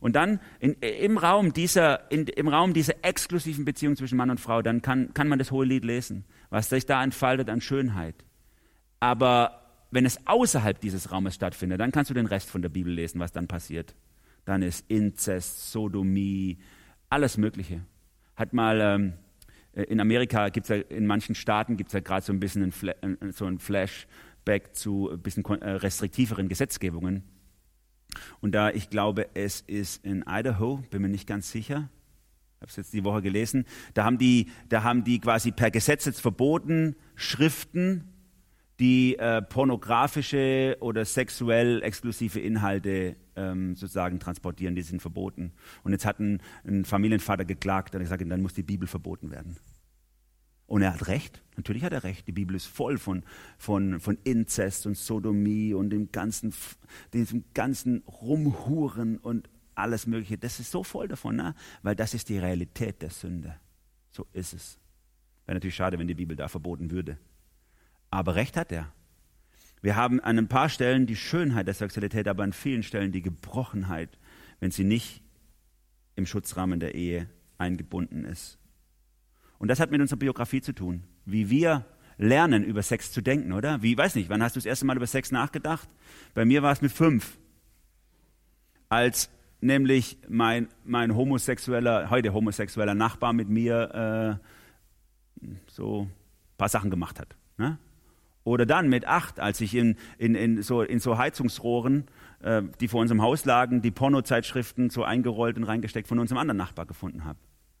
Und 0.00 0.16
dann 0.16 0.40
in, 0.58 0.72
im, 0.74 1.18
Raum 1.18 1.52
dieser, 1.52 2.10
in, 2.10 2.26
im 2.26 2.48
Raum 2.48 2.74
dieser 2.74 3.04
exklusiven 3.04 3.64
Beziehung 3.64 3.96
zwischen 3.96 4.16
Mann 4.16 4.30
und 4.30 4.40
Frau, 4.40 4.60
dann 4.60 4.82
kann, 4.82 5.14
kann 5.14 5.28
man 5.28 5.38
das 5.38 5.50
hohe 5.50 5.64
Lied 5.64 5.84
lesen 5.84 6.24
was 6.54 6.68
sich 6.68 6.86
da 6.86 7.02
entfaltet 7.02 7.50
an 7.50 7.60
Schönheit. 7.60 8.14
Aber 9.00 9.63
wenn 9.90 10.06
es 10.06 10.26
außerhalb 10.26 10.80
dieses 10.80 11.12
Raumes 11.12 11.34
stattfindet, 11.34 11.80
dann 11.80 11.92
kannst 11.92 12.10
du 12.10 12.14
den 12.14 12.26
Rest 12.26 12.50
von 12.50 12.62
der 12.62 12.68
Bibel 12.68 12.92
lesen, 12.92 13.20
was 13.20 13.32
dann 13.32 13.46
passiert. 13.46 13.94
Dann 14.44 14.62
ist 14.62 14.84
Inzest, 14.88 15.70
Sodomie, 15.70 16.58
alles 17.08 17.36
Mögliche. 17.36 17.84
Hat 18.36 18.52
mal 18.52 18.80
ähm, 18.80 19.14
in 19.74 20.00
Amerika 20.00 20.48
gibt 20.50 20.64
es 20.64 20.68
ja, 20.68 20.76
in 20.76 21.06
manchen 21.06 21.34
Staaten 21.34 21.76
gibt 21.76 21.88
es 21.88 21.94
ja 21.94 22.00
gerade 22.00 22.24
so 22.24 22.32
ein 22.32 22.40
bisschen 22.40 22.72
ein, 23.00 23.32
so 23.32 23.46
ein 23.46 23.58
Flashback 23.58 24.74
zu 24.74 25.10
ein 25.10 25.20
bisschen 25.20 25.44
äh, 25.44 25.70
restriktiveren 25.70 26.48
Gesetzgebungen. 26.48 27.24
Und 28.40 28.52
da 28.52 28.70
ich 28.70 28.90
glaube, 28.90 29.28
es 29.34 29.60
ist 29.62 30.04
in 30.04 30.24
Idaho, 30.28 30.82
bin 30.90 31.02
mir 31.02 31.08
nicht 31.08 31.26
ganz 31.26 31.50
sicher, 31.50 31.88
habe 32.60 32.70
es 32.70 32.76
jetzt 32.76 32.92
die 32.92 33.04
Woche 33.04 33.22
gelesen, 33.22 33.64
da 33.94 34.04
haben 34.04 34.18
die, 34.18 34.50
da 34.68 34.84
haben 34.84 35.02
die 35.02 35.18
quasi 35.18 35.50
per 35.50 35.72
Gesetz 35.72 36.04
jetzt 36.04 36.20
verboten, 36.20 36.94
Schriften, 37.16 38.13
die 38.80 39.16
äh, 39.18 39.40
pornografische 39.42 40.76
oder 40.80 41.04
sexuell 41.04 41.82
exklusive 41.82 42.40
Inhalte 42.40 43.16
ähm, 43.36 43.76
sozusagen 43.76 44.18
transportieren, 44.18 44.74
die 44.74 44.82
sind 44.82 45.00
verboten. 45.00 45.52
Und 45.84 45.92
jetzt 45.92 46.06
hat 46.06 46.18
ein, 46.18 46.40
ein 46.66 46.84
Familienvater 46.84 47.44
geklagt 47.44 47.94
und 47.94 48.00
gesagt, 48.00 48.24
dann 48.28 48.42
muss 48.42 48.54
die 48.54 48.62
Bibel 48.62 48.88
verboten 48.88 49.30
werden. 49.30 49.56
Und 50.66 50.82
er 50.82 50.94
hat 50.94 51.08
recht, 51.08 51.42
natürlich 51.56 51.84
hat 51.84 51.92
er 51.92 52.04
recht. 52.04 52.26
Die 52.26 52.32
Bibel 52.32 52.56
ist 52.56 52.66
voll 52.66 52.98
von, 52.98 53.22
von, 53.58 54.00
von 54.00 54.18
Inzest 54.24 54.86
und 54.86 54.96
Sodomie 54.96 55.74
und 55.74 55.90
dem 55.90 56.10
ganzen, 56.10 56.54
diesem 57.12 57.44
ganzen 57.52 58.02
Rumhuren 58.06 59.18
und 59.18 59.48
alles 59.74 60.06
Mögliche. 60.06 60.38
Das 60.38 60.60
ist 60.60 60.70
so 60.70 60.82
voll 60.82 61.06
davon, 61.06 61.36
ne? 61.36 61.54
weil 61.82 61.94
das 61.94 62.14
ist 62.14 62.28
die 62.28 62.38
Realität 62.38 63.02
der 63.02 63.10
Sünde. 63.10 63.56
So 64.10 64.26
ist 64.32 64.54
es. 64.54 64.78
Wäre 65.44 65.56
natürlich 65.56 65.74
schade, 65.74 65.98
wenn 65.98 66.08
die 66.08 66.14
Bibel 66.14 66.36
da 66.36 66.48
verboten 66.48 66.90
würde. 66.90 67.18
Aber 68.14 68.36
recht 68.36 68.56
hat 68.56 68.70
er. 68.70 68.92
Wir 69.82 69.96
haben 69.96 70.20
an 70.20 70.38
ein 70.38 70.46
paar 70.46 70.68
Stellen 70.68 71.04
die 71.04 71.16
Schönheit 71.16 71.66
der 71.66 71.74
Sexualität, 71.74 72.28
aber 72.28 72.44
an 72.44 72.52
vielen 72.52 72.84
Stellen 72.84 73.10
die 73.10 73.22
Gebrochenheit, 73.22 74.08
wenn 74.60 74.70
sie 74.70 74.84
nicht 74.84 75.20
im 76.14 76.24
Schutzrahmen 76.24 76.78
der 76.78 76.94
Ehe 76.94 77.28
eingebunden 77.58 78.24
ist. 78.24 78.56
Und 79.58 79.66
das 79.66 79.80
hat 79.80 79.90
mit 79.90 80.00
unserer 80.00 80.20
Biografie 80.20 80.60
zu 80.60 80.72
tun, 80.72 81.02
wie 81.24 81.50
wir 81.50 81.86
lernen, 82.16 82.62
über 82.62 82.84
Sex 82.84 83.10
zu 83.10 83.20
denken, 83.20 83.52
oder? 83.52 83.82
Wie, 83.82 83.98
weiß 83.98 84.14
nicht, 84.14 84.28
wann 84.28 84.44
hast 84.44 84.54
du 84.54 84.60
das 84.60 84.66
erste 84.66 84.86
Mal 84.86 84.96
über 84.96 85.08
Sex 85.08 85.32
nachgedacht? 85.32 85.88
Bei 86.34 86.44
mir 86.44 86.62
war 86.62 86.70
es 86.70 86.82
mit 86.82 86.92
fünf. 86.92 87.36
Als 88.88 89.28
nämlich 89.60 90.18
mein, 90.28 90.68
mein 90.84 91.16
homosexueller, 91.16 92.10
heute 92.10 92.32
homosexueller 92.32 92.94
Nachbar 92.94 93.32
mit 93.32 93.48
mir 93.48 94.40
äh, 95.42 95.48
so 95.66 96.02
ein 96.02 96.12
paar 96.58 96.68
Sachen 96.68 96.90
gemacht 96.90 97.18
hat. 97.18 97.34
Ne? 97.56 97.76
Oder 98.44 98.66
dann 98.66 98.90
mit 98.90 99.06
acht, 99.06 99.40
als 99.40 99.60
ich 99.62 99.74
in, 99.74 99.96
in, 100.18 100.34
in, 100.34 100.62
so, 100.62 100.82
in 100.82 101.00
so 101.00 101.16
Heizungsrohren, 101.16 102.04
äh, 102.40 102.62
die 102.80 102.88
vor 102.88 103.00
unserem 103.00 103.22
Haus 103.22 103.46
lagen, 103.46 103.80
die 103.80 103.90
Pornozeitschriften 103.90 104.90
so 104.90 105.02
eingerollt 105.02 105.56
und 105.56 105.64
reingesteckt 105.64 106.06
von 106.06 106.18
unserem 106.18 106.38
anderen 106.38 106.58
Nachbar 106.58 106.84
gefunden 106.84 107.24
habe. 107.24 107.38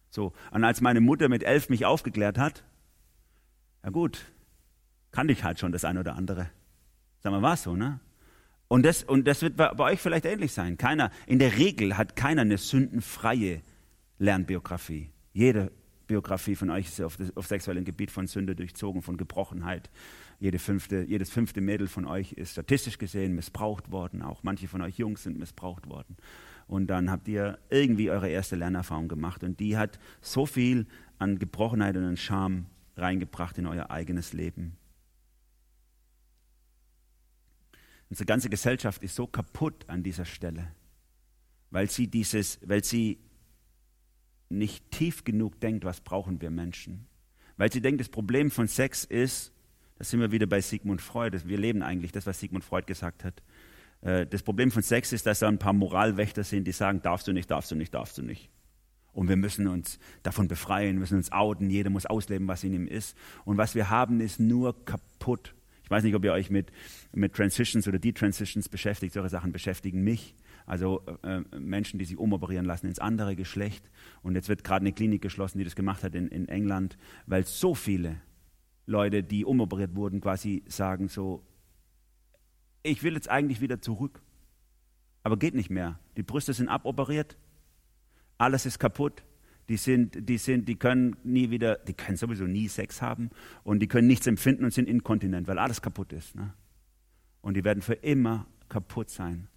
So. 0.08 0.32
Und 0.50 0.64
als 0.64 0.80
meine 0.80 1.00
Mutter 1.00 1.28
mit 1.28 1.42
elf 1.42 1.68
mich 1.68 1.84
aufgeklärt 1.84 2.38
hat, 2.38 2.64
ja 3.84 3.90
gut, 3.90 4.24
kannte 5.12 5.34
ich 5.34 5.44
halt 5.44 5.60
schon 5.60 5.70
das 5.70 5.84
eine 5.84 6.00
oder 6.00 6.16
andere. 6.16 6.48
Sag 7.20 7.32
mal, 7.32 7.42
war 7.42 7.56
so, 7.56 7.76
ne? 7.76 8.00
Und 8.68 8.84
das, 8.84 9.04
und 9.04 9.26
das 9.26 9.42
wird 9.42 9.56
bei, 9.56 9.68
bei 9.68 9.92
euch 9.92 10.00
vielleicht 10.00 10.24
ähnlich 10.24 10.52
sein. 10.52 10.78
Keiner, 10.78 11.10
in 11.26 11.38
der 11.38 11.58
Regel 11.58 11.98
hat 11.98 12.16
keiner 12.16 12.42
eine 12.42 12.56
sündenfreie 12.56 13.60
Lernbiografie. 14.18 15.10
Jede 15.32 15.70
Biografie 16.06 16.56
von 16.56 16.70
euch 16.70 16.86
ist 16.86 17.00
auf, 17.00 17.16
das, 17.16 17.36
auf 17.36 17.46
sexuellem 17.46 17.84
Gebiet 17.84 18.10
von 18.10 18.26
Sünde 18.26 18.56
durchzogen, 18.56 19.02
von 19.02 19.16
Gebrochenheit. 19.16 19.90
Jede 20.44 20.58
fünfte, 20.58 21.06
jedes 21.08 21.30
fünfte 21.30 21.62
Mädel 21.62 21.88
von 21.88 22.04
euch 22.04 22.32
ist 22.32 22.52
statistisch 22.52 22.98
gesehen 22.98 23.34
missbraucht 23.34 23.90
worden. 23.90 24.20
Auch 24.20 24.42
manche 24.42 24.68
von 24.68 24.82
euch 24.82 24.98
Jungs 24.98 25.22
sind 25.22 25.38
missbraucht 25.38 25.88
worden. 25.88 26.18
Und 26.66 26.88
dann 26.88 27.10
habt 27.10 27.28
ihr 27.28 27.58
irgendwie 27.70 28.10
eure 28.10 28.28
erste 28.28 28.54
Lernerfahrung 28.54 29.08
gemacht. 29.08 29.42
Und 29.42 29.58
die 29.58 29.78
hat 29.78 29.98
so 30.20 30.44
viel 30.44 30.86
an 31.16 31.38
Gebrochenheit 31.38 31.96
und 31.96 32.04
an 32.04 32.18
Scham 32.18 32.66
reingebracht 32.94 33.56
in 33.56 33.66
euer 33.66 33.90
eigenes 33.90 34.34
Leben. 34.34 34.76
Unsere 38.10 38.26
ganze 38.26 38.50
Gesellschaft 38.50 39.02
ist 39.02 39.14
so 39.14 39.26
kaputt 39.26 39.88
an 39.88 40.02
dieser 40.02 40.26
Stelle, 40.26 40.74
weil 41.70 41.88
sie 41.88 42.06
dieses, 42.06 42.58
weil 42.68 42.84
sie 42.84 43.18
nicht 44.50 44.90
tief 44.90 45.24
genug 45.24 45.58
denkt, 45.60 45.86
was 45.86 46.02
brauchen 46.02 46.42
wir 46.42 46.50
Menschen. 46.50 47.06
Weil 47.56 47.72
sie 47.72 47.80
denkt, 47.80 48.02
das 48.02 48.10
Problem 48.10 48.50
von 48.50 48.68
Sex 48.68 49.04
ist, 49.04 49.53
sind 50.10 50.20
wir 50.20 50.32
wieder 50.32 50.46
bei 50.46 50.60
Sigmund 50.60 51.00
Freud, 51.00 51.38
wir 51.44 51.58
leben 51.58 51.82
eigentlich 51.82 52.12
das, 52.12 52.26
was 52.26 52.40
Sigmund 52.40 52.64
Freud 52.64 52.86
gesagt 52.86 53.24
hat. 53.24 53.42
Äh, 54.02 54.26
das 54.26 54.42
Problem 54.42 54.70
von 54.70 54.82
Sex 54.82 55.12
ist, 55.12 55.26
dass 55.26 55.40
da 55.40 55.48
ein 55.48 55.58
paar 55.58 55.72
Moralwächter 55.72 56.44
sind, 56.44 56.66
die 56.66 56.72
sagen, 56.72 57.02
darfst 57.02 57.26
du 57.26 57.32
nicht, 57.32 57.50
darfst 57.50 57.70
du 57.70 57.76
nicht, 57.76 57.92
darfst 57.94 58.18
du 58.18 58.22
nicht. 58.22 58.50
Und 59.12 59.28
wir 59.28 59.36
müssen 59.36 59.68
uns 59.68 59.98
davon 60.22 60.48
befreien, 60.48 60.98
müssen 60.98 61.16
uns 61.16 61.32
outen, 61.32 61.70
jeder 61.70 61.90
muss 61.90 62.04
ausleben, 62.04 62.48
was 62.48 62.64
in 62.64 62.74
ihm 62.74 62.86
ist. 62.88 63.16
Und 63.44 63.56
was 63.56 63.74
wir 63.74 63.88
haben, 63.88 64.20
ist 64.20 64.40
nur 64.40 64.84
kaputt. 64.84 65.54
Ich 65.84 65.90
weiß 65.90 66.02
nicht, 66.02 66.14
ob 66.14 66.24
ihr 66.24 66.32
euch 66.32 66.50
mit, 66.50 66.72
mit 67.12 67.34
Transitions 67.34 67.86
oder 67.86 67.98
Detransitions 67.98 68.68
beschäftigt. 68.68 69.14
Solche 69.14 69.28
Sachen 69.28 69.52
beschäftigen 69.52 70.02
mich. 70.02 70.34
Also 70.66 71.02
äh, 71.22 71.42
Menschen, 71.58 71.98
die 71.98 72.06
sich 72.06 72.16
umoperieren 72.16 72.64
lassen 72.64 72.86
ins 72.86 72.98
andere 72.98 73.36
Geschlecht. 73.36 73.88
Und 74.22 74.34
jetzt 74.34 74.48
wird 74.48 74.64
gerade 74.64 74.82
eine 74.82 74.92
Klinik 74.92 75.22
geschlossen, 75.22 75.58
die 75.58 75.64
das 75.64 75.76
gemacht 75.76 76.02
hat 76.02 76.14
in, 76.14 76.28
in 76.28 76.48
England, 76.48 76.96
weil 77.26 77.44
so 77.44 77.74
viele 77.74 78.16
Leute, 78.86 79.22
die 79.22 79.44
umoperiert 79.44 79.94
wurden, 79.94 80.20
quasi 80.20 80.62
sagen 80.66 81.08
so, 81.08 81.42
ich 82.82 83.02
will 83.02 83.14
jetzt 83.14 83.30
eigentlich 83.30 83.60
wieder 83.60 83.80
zurück. 83.80 84.22
Aber 85.22 85.38
geht 85.38 85.54
nicht 85.54 85.70
mehr. 85.70 85.98
Die 86.16 86.22
Brüste 86.22 86.52
sind 86.52 86.68
aboperiert, 86.68 87.36
alles 88.36 88.66
ist 88.66 88.78
kaputt. 88.78 89.24
Die 89.70 89.78
sind, 89.78 90.28
die 90.28 90.36
sind, 90.36 90.68
die 90.68 90.76
können 90.76 91.16
nie 91.24 91.48
wieder, 91.48 91.76
die 91.76 91.94
können 91.94 92.18
sowieso 92.18 92.44
nie 92.44 92.68
Sex 92.68 93.00
haben 93.00 93.30
und 93.62 93.80
die 93.80 93.88
können 93.88 94.06
nichts 94.06 94.26
empfinden 94.26 94.64
und 94.64 94.74
sind 94.74 94.86
inkontinent, 94.86 95.48
weil 95.48 95.58
alles 95.58 95.80
kaputt 95.80 96.12
ist. 96.12 96.34
Ne? 96.34 96.52
Und 97.40 97.56
die 97.56 97.64
werden 97.64 97.82
für 97.82 97.94
immer 97.94 98.46
kaputt 98.68 99.08
sein. 99.08 99.48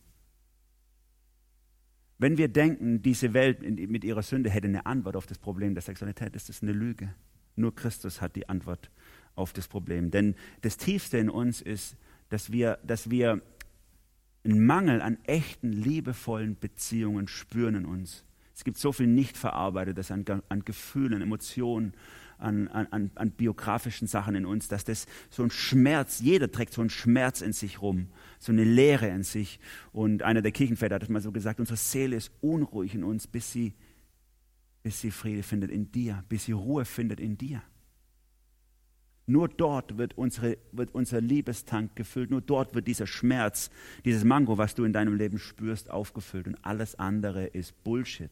Wenn 2.20 2.38
wir 2.38 2.48
denken, 2.48 3.02
diese 3.02 3.34
Welt 3.34 3.62
mit 3.62 4.06
ihrer 4.06 4.24
Sünde 4.24 4.50
hätte 4.50 4.68
eine 4.68 4.86
Antwort 4.86 5.18
auf 5.18 5.28
das 5.28 5.38
Problem 5.38 5.76
der 5.76 5.84
Sexualität, 5.84 6.36
ist 6.38 6.48
das 6.48 6.64
eine 6.64 6.72
Lüge. 6.72 7.14
Nur 7.58 7.76
Christus 7.76 8.22
hat 8.22 8.36
die 8.36 8.48
Antwort 8.48 8.90
auf 9.36 9.54
das 9.54 9.68
Problem. 9.68 10.12
Denn 10.12 10.36
das 10.62 10.78
Tiefste 10.78 11.18
in 11.18 11.30
uns 11.30 11.62
ist, 11.62 11.98
dass 12.30 12.52
wir, 12.52 12.80
dass 12.84 13.10
wir 13.10 13.42
einen 14.44 14.66
Mangel 14.66 15.02
an 15.02 15.18
echten, 15.26 15.72
liebevollen 15.72 16.58
Beziehungen 16.60 17.28
spüren 17.28 17.76
in 17.76 17.86
uns. 17.86 18.24
Es 18.56 18.64
gibt 18.64 18.78
so 18.78 18.92
viel 18.92 19.08
nicht 19.08 19.38
verarbeitetes 19.38 20.10
an, 20.10 20.26
an 20.50 20.66
Gefühlen, 20.66 21.22
Emotionen, 21.22 21.94
an, 22.40 22.68
an, 22.68 23.12
an, 23.16 23.32
biografischen 23.32 24.08
Sachen 24.08 24.36
in 24.36 24.46
uns, 24.46 24.68
dass 24.68 24.84
das 24.84 25.06
so 25.30 25.44
ein 25.44 25.52
Schmerz, 25.52 26.20
jeder 26.20 26.52
trägt 26.52 26.74
so 26.74 26.82
einen 26.82 26.90
Schmerz 26.90 27.42
in 27.42 27.54
sich 27.54 27.82
rum, 27.82 28.08
so 28.40 28.52
eine 28.52 28.64
Leere 28.64 29.08
in 29.08 29.24
sich. 29.24 29.60
Und 29.92 30.24
einer 30.24 30.42
der 30.42 30.52
Kirchenväter 30.52 30.96
hat 30.96 31.04
es 31.04 31.10
mal 31.10 31.22
so 31.22 31.32
gesagt, 31.32 31.60
unsere 31.60 31.78
Seele 31.78 32.16
ist 32.16 32.32
unruhig 32.42 32.96
in 32.96 33.04
uns, 33.04 33.28
bis 33.28 33.52
sie, 33.52 33.74
bis 34.88 35.02
sie 35.02 35.12
Friede 35.12 35.44
findet 35.44 35.70
in 35.70 35.92
dir, 35.92 36.24
bis 36.30 36.46
sie 36.46 36.54
Ruhe 36.54 36.86
findet 36.86 37.20
in 37.20 37.38
dir. 37.38 37.62
Nur 39.26 39.50
dort 39.50 39.98
wird, 39.98 40.18
unsere, 40.18 40.58
wird 40.72 40.96
unser 40.96 41.20
Liebestank 41.20 41.98
gefüllt. 41.98 42.32
Nur 42.32 42.40
dort 42.40 42.74
wird 42.74 42.88
dieser 42.88 43.06
Schmerz, 43.06 43.70
dieses 44.06 44.24
Mango, 44.24 44.58
was 44.58 44.76
du 44.76 44.86
in 44.86 44.94
deinem 44.94 45.14
Leben 45.14 45.40
spürst, 45.40 45.92
aufgefüllt. 45.92 46.48
Und 46.48 46.56
alles 46.64 46.96
andere 46.96 47.48
ist 47.48 47.84
Bullshit. 47.84 48.32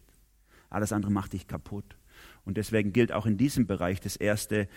Alles 0.70 0.94
andere 0.94 1.12
macht 1.12 1.34
dich 1.34 1.46
kaputt. 1.46 1.98
Und 2.46 2.56
deswegen 2.56 2.94
gilt 2.94 3.12
auch 3.12 3.26
in 3.26 3.36
diesem 3.36 3.68
Bereich 3.68 4.00
das 4.00 4.16
Erste, 4.16 4.70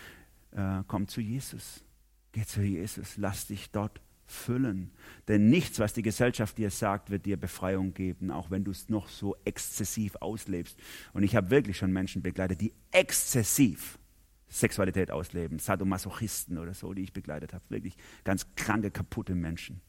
äh, 0.51 0.83
komm 0.85 1.07
zu 1.07 1.21
Jesus. 1.21 1.85
Geh 2.33 2.43
zu 2.43 2.61
Jesus. 2.61 3.15
Lass 3.15 3.47
dich 3.47 3.71
dort 3.71 4.01
füllen. 4.31 4.91
Denn 5.27 5.49
nichts, 5.49 5.79
was 5.79 5.93
die 5.93 6.01
Gesellschaft 6.01 6.57
dir 6.57 6.69
sagt, 6.69 7.09
wird 7.09 7.25
dir 7.25 7.37
Befreiung 7.37 7.93
geben, 7.93 8.31
auch 8.31 8.51
wenn 8.51 8.63
du 8.63 8.71
es 8.71 8.89
noch 8.89 9.09
so 9.09 9.35
exzessiv 9.45 10.15
auslebst. 10.17 10.77
Und 11.13 11.23
ich 11.23 11.35
habe 11.35 11.49
wirklich 11.49 11.77
schon 11.77 11.91
Menschen 11.91 12.21
begleitet, 12.21 12.61
die 12.61 12.73
exzessiv 12.91 13.99
Sexualität 14.47 15.11
ausleben, 15.11 15.59
Sadomasochisten 15.59 16.57
oder 16.57 16.73
so, 16.73 16.93
die 16.93 17.03
ich 17.03 17.13
begleitet 17.13 17.53
habe, 17.53 17.63
wirklich 17.69 17.95
ganz 18.23 18.47
kranke, 18.55 18.89
kaputte 18.91 19.35
Menschen. 19.35 19.81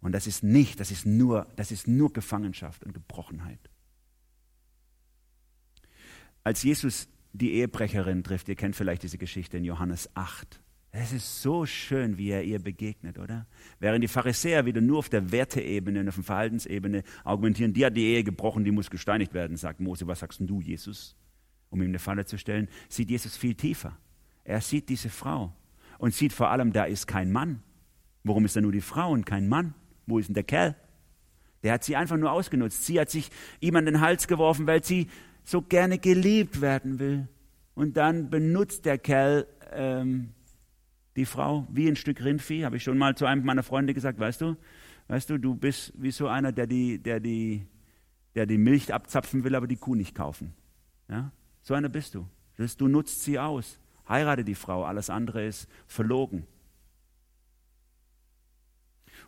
Und 0.00 0.12
das 0.12 0.26
ist 0.26 0.42
nicht, 0.42 0.80
das 0.80 0.90
ist 0.90 1.06
nur, 1.06 1.46
das 1.56 1.70
ist 1.70 1.86
nur 1.86 2.12
Gefangenschaft 2.12 2.84
und 2.84 2.92
Gebrochenheit. 2.92 3.70
Als 6.44 6.62
Jesus 6.62 7.08
die 7.32 7.52
Ehebrecherin 7.52 8.24
trifft, 8.24 8.48
ihr 8.48 8.56
kennt 8.56 8.76
vielleicht 8.76 9.02
diese 9.02 9.18
Geschichte 9.18 9.56
in 9.56 9.64
Johannes 9.64 10.10
8. 10.14 10.60
Es 10.92 11.12
ist 11.12 11.42
so 11.42 11.64
schön, 11.64 12.18
wie 12.18 12.30
er 12.30 12.44
ihr 12.44 12.58
begegnet, 12.58 13.18
oder? 13.18 13.46
Während 13.80 14.04
die 14.04 14.08
Pharisäer 14.08 14.66
wieder 14.66 14.80
nur 14.80 14.98
auf 14.98 15.08
der 15.08 15.32
Werteebene 15.32 16.00
und 16.00 16.08
auf 16.08 16.16
der 16.16 16.24
Verhaltensebene 16.24 17.02
argumentieren, 17.24 17.72
die 17.72 17.84
hat 17.84 17.96
die 17.96 18.04
Ehe 18.04 18.22
gebrochen, 18.22 18.62
die 18.62 18.70
muss 18.70 18.90
gesteinigt 18.90 19.32
werden, 19.32 19.56
sagt 19.56 19.80
Mose. 19.80 20.06
Was 20.06 20.20
sagst 20.20 20.40
du, 20.42 20.60
Jesus? 20.60 21.16
um 21.72 21.80
ihm 21.80 21.88
eine 21.88 21.98
Falle 21.98 22.24
zu 22.24 22.38
stellen, 22.38 22.68
sieht 22.88 23.10
Jesus 23.10 23.36
viel 23.36 23.54
tiefer. 23.54 23.96
Er 24.44 24.60
sieht 24.60 24.88
diese 24.88 25.08
Frau 25.08 25.52
und 25.98 26.14
sieht 26.14 26.32
vor 26.32 26.50
allem, 26.50 26.72
da 26.72 26.84
ist 26.84 27.06
kein 27.06 27.32
Mann. 27.32 27.62
Warum 28.24 28.44
ist 28.44 28.54
da 28.54 28.60
nur 28.60 28.72
die 28.72 28.82
Frau 28.82 29.10
und 29.10 29.24
kein 29.24 29.48
Mann? 29.48 29.74
Wo 30.06 30.18
ist 30.18 30.26
denn 30.28 30.34
der 30.34 30.44
Kerl? 30.44 30.76
Der 31.62 31.72
hat 31.72 31.84
sie 31.84 31.96
einfach 31.96 32.18
nur 32.18 32.30
ausgenutzt. 32.30 32.84
Sie 32.84 33.00
hat 33.00 33.08
sich 33.08 33.30
ihm 33.60 33.76
an 33.76 33.86
den 33.86 34.00
Hals 34.00 34.28
geworfen, 34.28 34.66
weil 34.66 34.84
sie 34.84 35.08
so 35.44 35.62
gerne 35.62 35.98
geliebt 35.98 36.60
werden 36.60 36.98
will. 36.98 37.28
Und 37.74 37.96
dann 37.96 38.28
benutzt 38.30 38.84
der 38.84 38.98
Kerl 38.98 39.46
ähm, 39.72 40.30
die 41.16 41.26
Frau 41.26 41.66
wie 41.70 41.88
ein 41.88 41.96
Stück 41.96 42.22
Rindvieh. 42.24 42.64
Habe 42.64 42.76
ich 42.76 42.82
schon 42.82 42.98
mal 42.98 43.16
zu 43.16 43.26
einem 43.26 43.44
meiner 43.44 43.62
Freunde 43.62 43.94
gesagt, 43.94 44.18
weißt 44.18 44.40
du, 44.40 44.56
weißt 45.08 45.30
du, 45.30 45.38
du 45.38 45.54
bist 45.54 45.92
wie 45.96 46.10
so 46.10 46.28
einer, 46.28 46.52
der 46.52 46.66
die, 46.66 46.98
der 46.98 47.20
die, 47.20 47.66
der 48.34 48.46
die 48.46 48.58
Milch 48.58 48.92
abzapfen 48.92 49.44
will, 49.44 49.54
aber 49.54 49.66
die 49.66 49.76
Kuh 49.76 49.94
nicht 49.94 50.14
kaufen. 50.14 50.54
Ja? 51.08 51.32
So 51.62 51.74
einer 51.74 51.88
bist 51.88 52.14
du. 52.14 52.26
Du 52.78 52.88
nutzt 52.88 53.22
sie 53.22 53.38
aus. 53.38 53.78
Heirate 54.08 54.44
die 54.44 54.54
Frau, 54.54 54.84
alles 54.84 55.10
andere 55.10 55.46
ist 55.46 55.68
verlogen. 55.86 56.46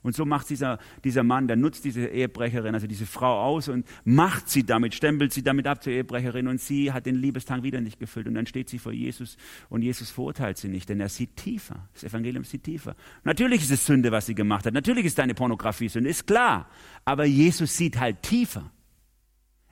Und 0.05 0.15
so 0.15 0.27
macht 0.27 0.51
dieser, 0.51 0.79
dieser 1.03 1.23
Mann, 1.23 1.49
der 1.49 1.57
nutzt 1.57 1.87
diese 1.87 2.05
Ehebrecherin, 2.07 2.75
also 2.75 2.87
diese 2.87 3.07
Frau 3.07 3.43
aus 3.43 3.69
und 3.69 3.87
macht 4.05 4.51
sie 4.51 4.63
damit, 4.63 4.95
stempelt 4.95 5.33
sie 5.33 5.43
damit 5.43 5.67
ab 5.67 5.83
zur 5.83 5.95
Ehebrecherin 5.95 6.47
und 6.47 6.61
sie 6.61 6.93
hat 6.93 7.07
den 7.07 7.15
Liebestang 7.15 7.63
wieder 7.63 7.81
nicht 7.81 7.99
gefüllt. 7.99 8.27
Und 8.27 8.35
dann 8.35 8.47
steht 8.47 8.69
sie 8.69 8.79
vor 8.79 8.93
Jesus 8.93 9.39
und 9.71 9.81
Jesus 9.81 10.11
verurteilt 10.11 10.59
sie 10.59 10.69
nicht, 10.69 10.91
denn 10.91 11.01
er 11.01 11.09
sieht 11.09 11.37
tiefer. 11.37 11.89
Das 11.95 12.05
Evangelium 12.05 12.45
sieht 12.45 12.65
tiefer. 12.65 12.97
Natürlich 13.25 13.63
ist 13.63 13.71
es 13.71 13.87
Sünde, 13.87 14.13
was 14.13 14.27
sie 14.27 14.35
gemacht 14.35 14.67
hat. 14.67 14.75
Natürlich 14.75 15.07
ist 15.07 15.19
deine 15.19 15.33
Pornografie 15.33 15.89
Sünde, 15.89 16.11
ist 16.11 16.27
klar. 16.27 16.69
Aber 17.07 17.25
Jesus 17.25 17.75
sieht 17.75 17.99
halt 17.99 18.21
tiefer. 18.21 18.71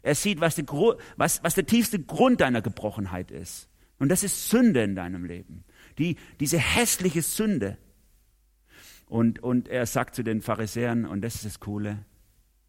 Er 0.00 0.14
sieht, 0.14 0.40
was, 0.40 0.54
die, 0.54 0.64
was, 1.18 1.44
was 1.44 1.54
der 1.54 1.66
tiefste 1.66 2.00
Grund 2.00 2.40
deiner 2.40 2.62
Gebrochenheit 2.62 3.30
ist. 3.30 3.68
Und 3.98 4.08
das 4.08 4.24
ist 4.24 4.48
Sünde 4.48 4.82
in 4.82 4.96
deinem 4.96 5.26
Leben. 5.26 5.64
Die, 5.98 6.16
diese 6.40 6.58
hässliche 6.58 7.20
Sünde. 7.20 7.76
Und, 9.12 9.42
und 9.42 9.68
er 9.68 9.84
sagt 9.84 10.14
zu 10.14 10.24
den 10.24 10.40
Pharisäern, 10.40 11.04
und 11.04 11.20
das 11.20 11.34
ist 11.34 11.44
das 11.44 11.60
Coole, 11.60 11.98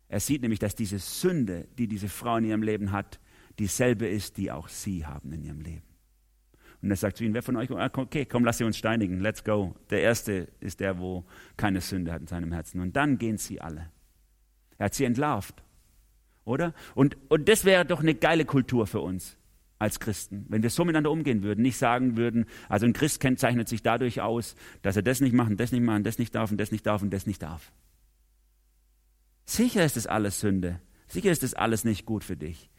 er 0.10 0.20
sieht 0.20 0.42
nämlich, 0.42 0.60
dass 0.60 0.76
diese 0.76 1.00
Sünde, 1.00 1.70
die 1.78 1.88
diese 1.88 2.10
Frau 2.10 2.36
in 2.36 2.44
ihrem 2.44 2.64
Leben 2.64 2.92
hat, 2.92 3.22
dieselbe 3.60 4.08
ist, 4.08 4.36
die 4.36 4.52
auch 4.52 4.68
sie 4.68 5.06
haben 5.06 5.32
in 5.32 5.42
ihrem 5.44 5.62
Leben. 5.62 5.88
Und 6.82 6.90
er 6.90 6.98
sagt 6.98 7.16
zu 7.16 7.24
ihnen, 7.24 7.34
wer 7.34 7.44
von 7.44 7.56
euch, 7.56 7.72
ah, 7.72 7.90
okay, 7.96 8.26
komm, 8.26 8.44
lass 8.44 8.58
sie 8.58 8.66
uns 8.66 8.78
steinigen, 8.78 9.22
let's 9.22 9.46
go. 9.46 9.74
Der 9.90 10.02
Erste 10.02 10.50
ist 10.60 10.82
der, 10.82 11.00
wo 11.00 11.24
keine 11.56 11.80
Sünde 11.80 12.12
hat 12.12 12.20
in 12.20 12.28
seinem 12.28 12.52
Herzen. 12.52 12.82
Und 12.82 12.98
dann 12.98 13.18
gehen 13.18 13.38
sie 13.38 13.62
alle. 13.62 13.90
Er 14.78 14.88
hat 14.88 14.96
sie 14.96 15.06
entlarvt 15.06 15.64
oder? 16.44 16.74
Und, 16.94 17.16
und 17.30 17.48
das 17.48 17.64
wäre 17.64 17.86
doch 17.86 18.02
eine 18.02 18.16
geile 18.16 18.44
Kultur 18.44 18.86
für 18.86 19.00
uns 19.00 19.38
als 19.84 20.00
Christen, 20.00 20.46
wenn 20.48 20.64
wir 20.64 20.70
so 20.70 20.86
miteinander 20.86 21.12
umgehen 21.12 21.44
würden, 21.44 21.62
nicht 21.62 21.78
sagen 21.78 22.16
würden, 22.16 22.46
also 22.70 22.86
ein 22.86 22.94
Christ 22.94 23.20
kennzeichnet 23.20 23.68
sich 23.68 23.84
dadurch 23.84 24.22
aus, 24.22 24.56
dass 24.82 24.96
er 24.96 25.04
das 25.04 25.20
nicht 25.20 25.34
macht, 25.34 25.60
das 25.60 25.72
nicht 25.72 25.84
macht, 25.84 26.06
das 26.06 26.18
nicht 26.18 26.34
darf 26.34 26.52
und 26.52 26.58
das 26.58 26.72
nicht 26.72 26.86
darf 26.86 27.02
und 27.02 27.12
das 27.12 27.28
nicht 27.28 27.42
darf. 27.42 27.72
Sicher 29.46 29.84
ist 29.84 29.98
das 29.98 30.08
alles 30.08 30.40
Sünde. 30.40 30.80
Sicher 31.08 31.32
ist 31.32 31.44
das 31.44 31.54
alles 31.54 31.84
nicht 31.84 32.06
gut 32.06 32.24
für 32.24 32.38
dich. 32.38 32.70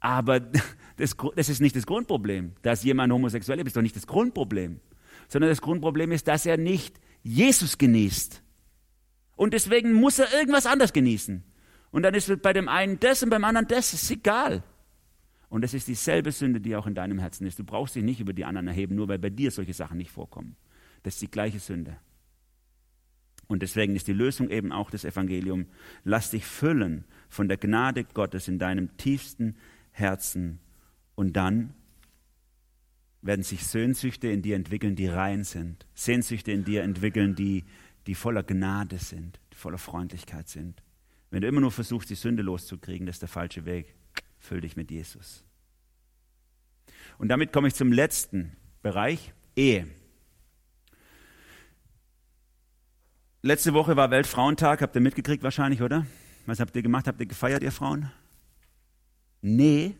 Aber 0.00 0.40
das, 0.96 1.16
das 1.36 1.48
ist 1.50 1.60
nicht 1.60 1.76
das 1.76 1.86
Grundproblem. 1.86 2.52
Dass 2.62 2.82
jemand 2.82 3.12
homosexuell 3.12 3.60
ist, 3.60 3.66
ist 3.66 3.76
doch 3.76 3.82
nicht 3.82 3.96
das 3.96 4.06
Grundproblem. 4.06 4.80
Sondern 5.28 5.50
das 5.50 5.60
Grundproblem 5.60 6.12
ist, 6.12 6.28
dass 6.28 6.46
er 6.46 6.56
nicht 6.56 6.98
Jesus 7.22 7.76
genießt. 7.76 8.42
Und 9.36 9.52
deswegen 9.52 9.92
muss 9.92 10.18
er 10.18 10.32
irgendwas 10.32 10.64
anders 10.64 10.94
genießen. 10.94 11.44
Und 11.90 12.02
dann 12.02 12.14
ist 12.14 12.42
bei 12.42 12.54
dem 12.54 12.68
einen 12.68 12.98
das 13.00 13.22
und 13.22 13.30
beim 13.30 13.44
anderen 13.44 13.68
das, 13.68 13.92
ist 13.92 14.10
egal. 14.10 14.62
Und 15.54 15.62
das 15.62 15.72
ist 15.72 15.86
dieselbe 15.86 16.32
Sünde, 16.32 16.60
die 16.60 16.74
auch 16.74 16.88
in 16.88 16.96
deinem 16.96 17.20
Herzen 17.20 17.46
ist. 17.46 17.60
Du 17.60 17.62
brauchst 17.62 17.94
dich 17.94 18.02
nicht 18.02 18.18
über 18.18 18.32
die 18.32 18.44
anderen 18.44 18.66
erheben, 18.66 18.96
nur 18.96 19.06
weil 19.06 19.20
bei 19.20 19.30
dir 19.30 19.52
solche 19.52 19.72
Sachen 19.72 19.98
nicht 19.98 20.10
vorkommen. 20.10 20.56
Das 21.04 21.14
ist 21.14 21.22
die 21.22 21.30
gleiche 21.30 21.60
Sünde. 21.60 21.96
Und 23.46 23.62
deswegen 23.62 23.94
ist 23.94 24.08
die 24.08 24.14
Lösung 24.14 24.50
eben 24.50 24.72
auch 24.72 24.90
das 24.90 25.04
Evangelium. 25.04 25.66
Lass 26.02 26.32
dich 26.32 26.44
füllen 26.44 27.04
von 27.28 27.46
der 27.46 27.56
Gnade 27.56 28.02
Gottes 28.02 28.48
in 28.48 28.58
deinem 28.58 28.96
tiefsten 28.96 29.54
Herzen. 29.92 30.58
Und 31.14 31.36
dann 31.36 31.72
werden 33.22 33.44
sich 33.44 33.64
Sehnsüchte 33.64 34.26
in 34.26 34.42
dir 34.42 34.56
entwickeln, 34.56 34.96
die 34.96 35.06
rein 35.06 35.44
sind. 35.44 35.86
Sehnsüchte 35.94 36.50
in 36.50 36.64
dir 36.64 36.82
entwickeln, 36.82 37.36
die, 37.36 37.62
die 38.08 38.16
voller 38.16 38.42
Gnade 38.42 38.98
sind, 38.98 39.38
die 39.52 39.56
voller 39.56 39.78
Freundlichkeit 39.78 40.48
sind. 40.48 40.82
Wenn 41.30 41.42
du 41.42 41.46
immer 41.46 41.60
nur 41.60 41.70
versuchst, 41.70 42.10
die 42.10 42.16
Sünde 42.16 42.42
loszukriegen, 42.42 43.06
das 43.06 43.14
ist 43.14 43.22
der 43.22 43.28
falsche 43.28 43.64
Weg. 43.66 43.94
Füll 44.44 44.60
dich 44.60 44.76
mit 44.76 44.90
Jesus. 44.90 45.42
Und 47.16 47.28
damit 47.28 47.50
komme 47.50 47.66
ich 47.66 47.74
zum 47.74 47.90
letzten 47.92 48.54
Bereich, 48.82 49.32
Ehe. 49.56 49.86
letzte 53.40 53.72
Woche 53.72 53.96
war 53.96 54.10
Weltfrauentag, 54.10 54.82
habt 54.82 54.94
ihr 54.96 55.00
mitgekriegt 55.00 55.42
wahrscheinlich, 55.42 55.80
oder? 55.80 56.04
Was 56.44 56.60
habt 56.60 56.76
ihr 56.76 56.82
gemacht? 56.82 57.06
Habt 57.06 57.20
ihr 57.20 57.26
gefeiert, 57.26 57.62
ihr 57.62 57.72
Frauen? 57.72 58.10
Nee. 59.40 59.94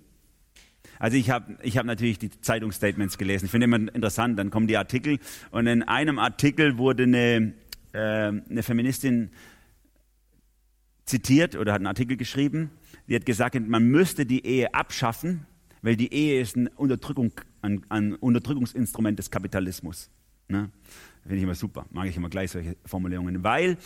Also 0.99 1.17
ich 1.17 1.31
habe 1.31 1.57
ich 1.63 1.79
hab 1.79 1.87
natürlich 1.87 2.19
die 2.19 2.29
Zeitungsstatements 2.29 3.17
gelesen. 3.17 3.47
Ich 3.47 3.51
finde 3.51 3.65
immer 3.65 3.77
interessant, 3.95 4.39
dann 4.39 4.51
kommen 4.51 4.67
die 4.67 4.77
Artikel 4.77 5.21
und 5.53 5.67
in 5.67 5.83
einem 5.83 6.19
Artikel 6.19 6.77
wurde 6.77 7.05
eine, 7.05 7.55
äh, 7.93 7.99
eine 7.99 8.63
Feministin 8.63 9.31
zitiert 11.05 11.57
oder 11.57 11.73
hat 11.73 11.81
einen 11.81 11.87
Artikel 11.87 12.17
geschrieben, 12.17 12.71
die 13.09 13.15
hat 13.15 13.27
gesagt, 13.27 13.55
man 13.61 13.85
müsste 13.85 14.27
die 14.27 14.45
Ehe 14.47 14.73
abschaffen, 14.75 15.47
weil 15.83 15.97
die 15.97 16.13
Ehe 16.13 16.41
ist 16.41 16.57
ein, 16.57 16.69
Unterdrückung, 16.69 17.33
ein, 17.61 17.85
ein 17.91 18.15
Unterdrückungsinstrument 18.15 19.19
des 19.19 19.31
Kapitalismus. 19.31 20.11
Ne? 20.49 20.71
Finde 21.23 21.37
ich 21.37 21.43
immer 21.43 21.55
super, 21.55 21.87
mag 21.91 22.09
ich 22.09 22.17
immer 22.17 22.31
gleich 22.31 22.51
solche 22.51 22.77
Formulierungen. 22.85 23.45
Weil 23.45 23.77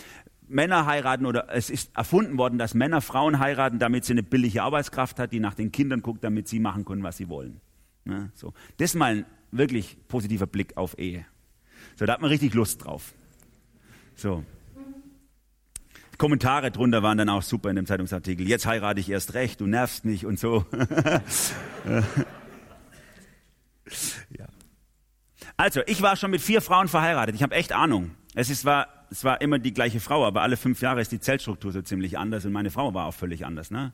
Männer 0.46 0.86
heiraten 0.86 1.26
oder 1.26 1.48
es 1.50 1.70
ist 1.70 1.94
erfunden 1.96 2.38
worden, 2.38 2.58
dass 2.58 2.74
Männer 2.74 3.00
Frauen 3.00 3.38
heiraten, 3.38 3.78
damit 3.78 4.04
sie 4.04 4.12
eine 4.12 4.22
billige 4.22 4.62
Arbeitskraft 4.62 5.18
hat, 5.18 5.32
die 5.32 5.40
nach 5.40 5.54
den 5.54 5.72
Kindern 5.72 6.02
guckt, 6.02 6.24
damit 6.24 6.48
sie 6.48 6.60
machen 6.60 6.84
können, 6.84 7.02
was 7.02 7.16
sie 7.16 7.28
wollen. 7.28 7.60
Ne? 8.04 8.30
So. 8.34 8.54
Das 8.78 8.90
ist 8.90 8.94
mal 8.94 9.16
ein 9.16 9.26
wirklich 9.50 9.96
positiver 10.08 10.46
Blick 10.46 10.76
auf 10.76 10.98
Ehe. 10.98 11.26
So, 11.96 12.06
da 12.06 12.14
hat 12.14 12.20
man 12.20 12.30
richtig 12.30 12.54
Lust 12.54 12.84
drauf. 12.84 13.14
So. 14.14 14.44
Kommentare 16.18 16.70
drunter 16.72 17.02
waren 17.02 17.16
dann 17.16 17.28
auch 17.28 17.42
super 17.42 17.70
in 17.70 17.76
dem 17.76 17.86
Zeitungsartikel. 17.86 18.46
Jetzt 18.46 18.66
heirate 18.66 19.00
ich 19.00 19.08
erst 19.08 19.34
recht, 19.34 19.60
du 19.60 19.66
nervst 19.66 20.04
mich 20.04 20.26
und 20.26 20.38
so. 20.38 20.66
ja. 24.36 24.46
Also, 25.56 25.80
ich 25.86 26.02
war 26.02 26.16
schon 26.16 26.32
mit 26.32 26.40
vier 26.40 26.60
Frauen 26.60 26.88
verheiratet. 26.88 27.36
Ich 27.36 27.42
habe 27.42 27.54
echt 27.54 27.72
Ahnung. 27.72 28.10
Es 28.34 28.50
ist, 28.50 28.64
war, 28.64 28.88
es 29.10 29.24
war 29.24 29.40
immer 29.40 29.58
die 29.58 29.72
gleiche 29.72 30.00
Frau, 30.00 30.26
aber 30.26 30.42
alle 30.42 30.56
fünf 30.56 30.80
Jahre 30.82 31.00
ist 31.00 31.12
die 31.12 31.20
Zellstruktur 31.20 31.72
so 31.72 31.82
ziemlich 31.82 32.18
anders 32.18 32.44
und 32.44 32.52
meine 32.52 32.70
Frau 32.70 32.92
war 32.94 33.06
auch 33.06 33.14
völlig 33.14 33.46
anders. 33.46 33.70
Ne? 33.70 33.92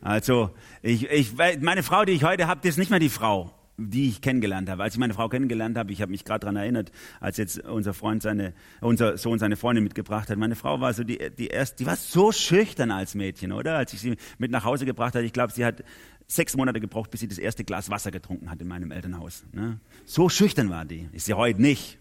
Also, 0.00 0.54
ich, 0.82 1.08
ich, 1.10 1.34
meine 1.60 1.82
Frau, 1.82 2.04
die 2.04 2.12
ich 2.12 2.24
heute 2.24 2.46
habe, 2.46 2.60
die 2.62 2.68
ist 2.68 2.78
nicht 2.78 2.90
mehr 2.90 3.00
die 3.00 3.10
Frau 3.10 3.55
die 3.78 4.08
ich 4.08 4.20
kennengelernt 4.20 4.70
habe. 4.70 4.82
Als 4.82 4.94
ich 4.94 5.00
meine 5.00 5.14
Frau 5.14 5.28
kennengelernt 5.28 5.76
habe, 5.76 5.92
ich 5.92 6.00
habe 6.00 6.10
mich 6.10 6.24
gerade 6.24 6.40
daran 6.40 6.56
erinnert, 6.56 6.92
als 7.20 7.36
jetzt 7.36 7.58
unser 7.60 7.94
Freund 7.94 8.22
seine, 8.22 8.54
unser 8.80 9.18
Sohn 9.18 9.38
seine 9.38 9.56
Freundin 9.56 9.84
mitgebracht 9.84 10.30
hat. 10.30 10.38
Meine 10.38 10.56
Frau 10.56 10.80
war 10.80 10.92
so 10.94 11.04
die, 11.04 11.18
die 11.36 11.48
erste, 11.48 11.76
die 11.76 11.86
war 11.86 11.96
so 11.96 12.32
schüchtern 12.32 12.90
als 12.90 13.14
Mädchen, 13.14 13.52
oder? 13.52 13.76
Als 13.76 13.92
ich 13.92 14.00
sie 14.00 14.16
mit 14.38 14.50
nach 14.50 14.64
Hause 14.64 14.86
gebracht 14.86 15.14
habe, 15.14 15.24
ich 15.24 15.32
glaube, 15.32 15.52
sie 15.52 15.64
hat 15.64 15.84
sechs 16.26 16.56
Monate 16.56 16.80
gebraucht, 16.80 17.10
bis 17.10 17.20
sie 17.20 17.28
das 17.28 17.38
erste 17.38 17.64
Glas 17.64 17.90
Wasser 17.90 18.10
getrunken 18.10 18.50
hat 18.50 18.60
in 18.60 18.68
meinem 18.68 18.90
Elternhaus. 18.90 19.44
Ne? 19.52 19.78
So 20.04 20.28
schüchtern 20.28 20.70
war 20.70 20.84
die. 20.84 21.08
Ist 21.12 21.26
sie 21.26 21.34
heute 21.34 21.60
nicht. 21.60 21.98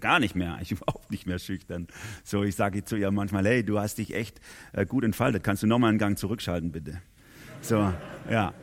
Gar 0.00 0.20
nicht 0.20 0.36
mehr, 0.36 0.58
ich 0.62 0.72
überhaupt 0.72 1.10
nicht 1.10 1.26
mehr 1.26 1.38
schüchtern. 1.38 1.88
So, 2.24 2.42
ich 2.42 2.56
sage 2.56 2.84
zu 2.84 2.96
ihr 2.96 3.10
manchmal, 3.10 3.44
hey, 3.46 3.64
du 3.64 3.78
hast 3.78 3.98
dich 3.98 4.14
echt 4.14 4.40
äh, 4.72 4.86
gut 4.86 5.04
entfaltet. 5.04 5.44
Kannst 5.44 5.62
du 5.62 5.66
nochmal 5.66 5.90
einen 5.90 5.98
Gang 5.98 6.18
zurückschalten, 6.18 6.72
bitte? 6.72 7.00
So, 7.60 7.92
ja. 8.30 8.54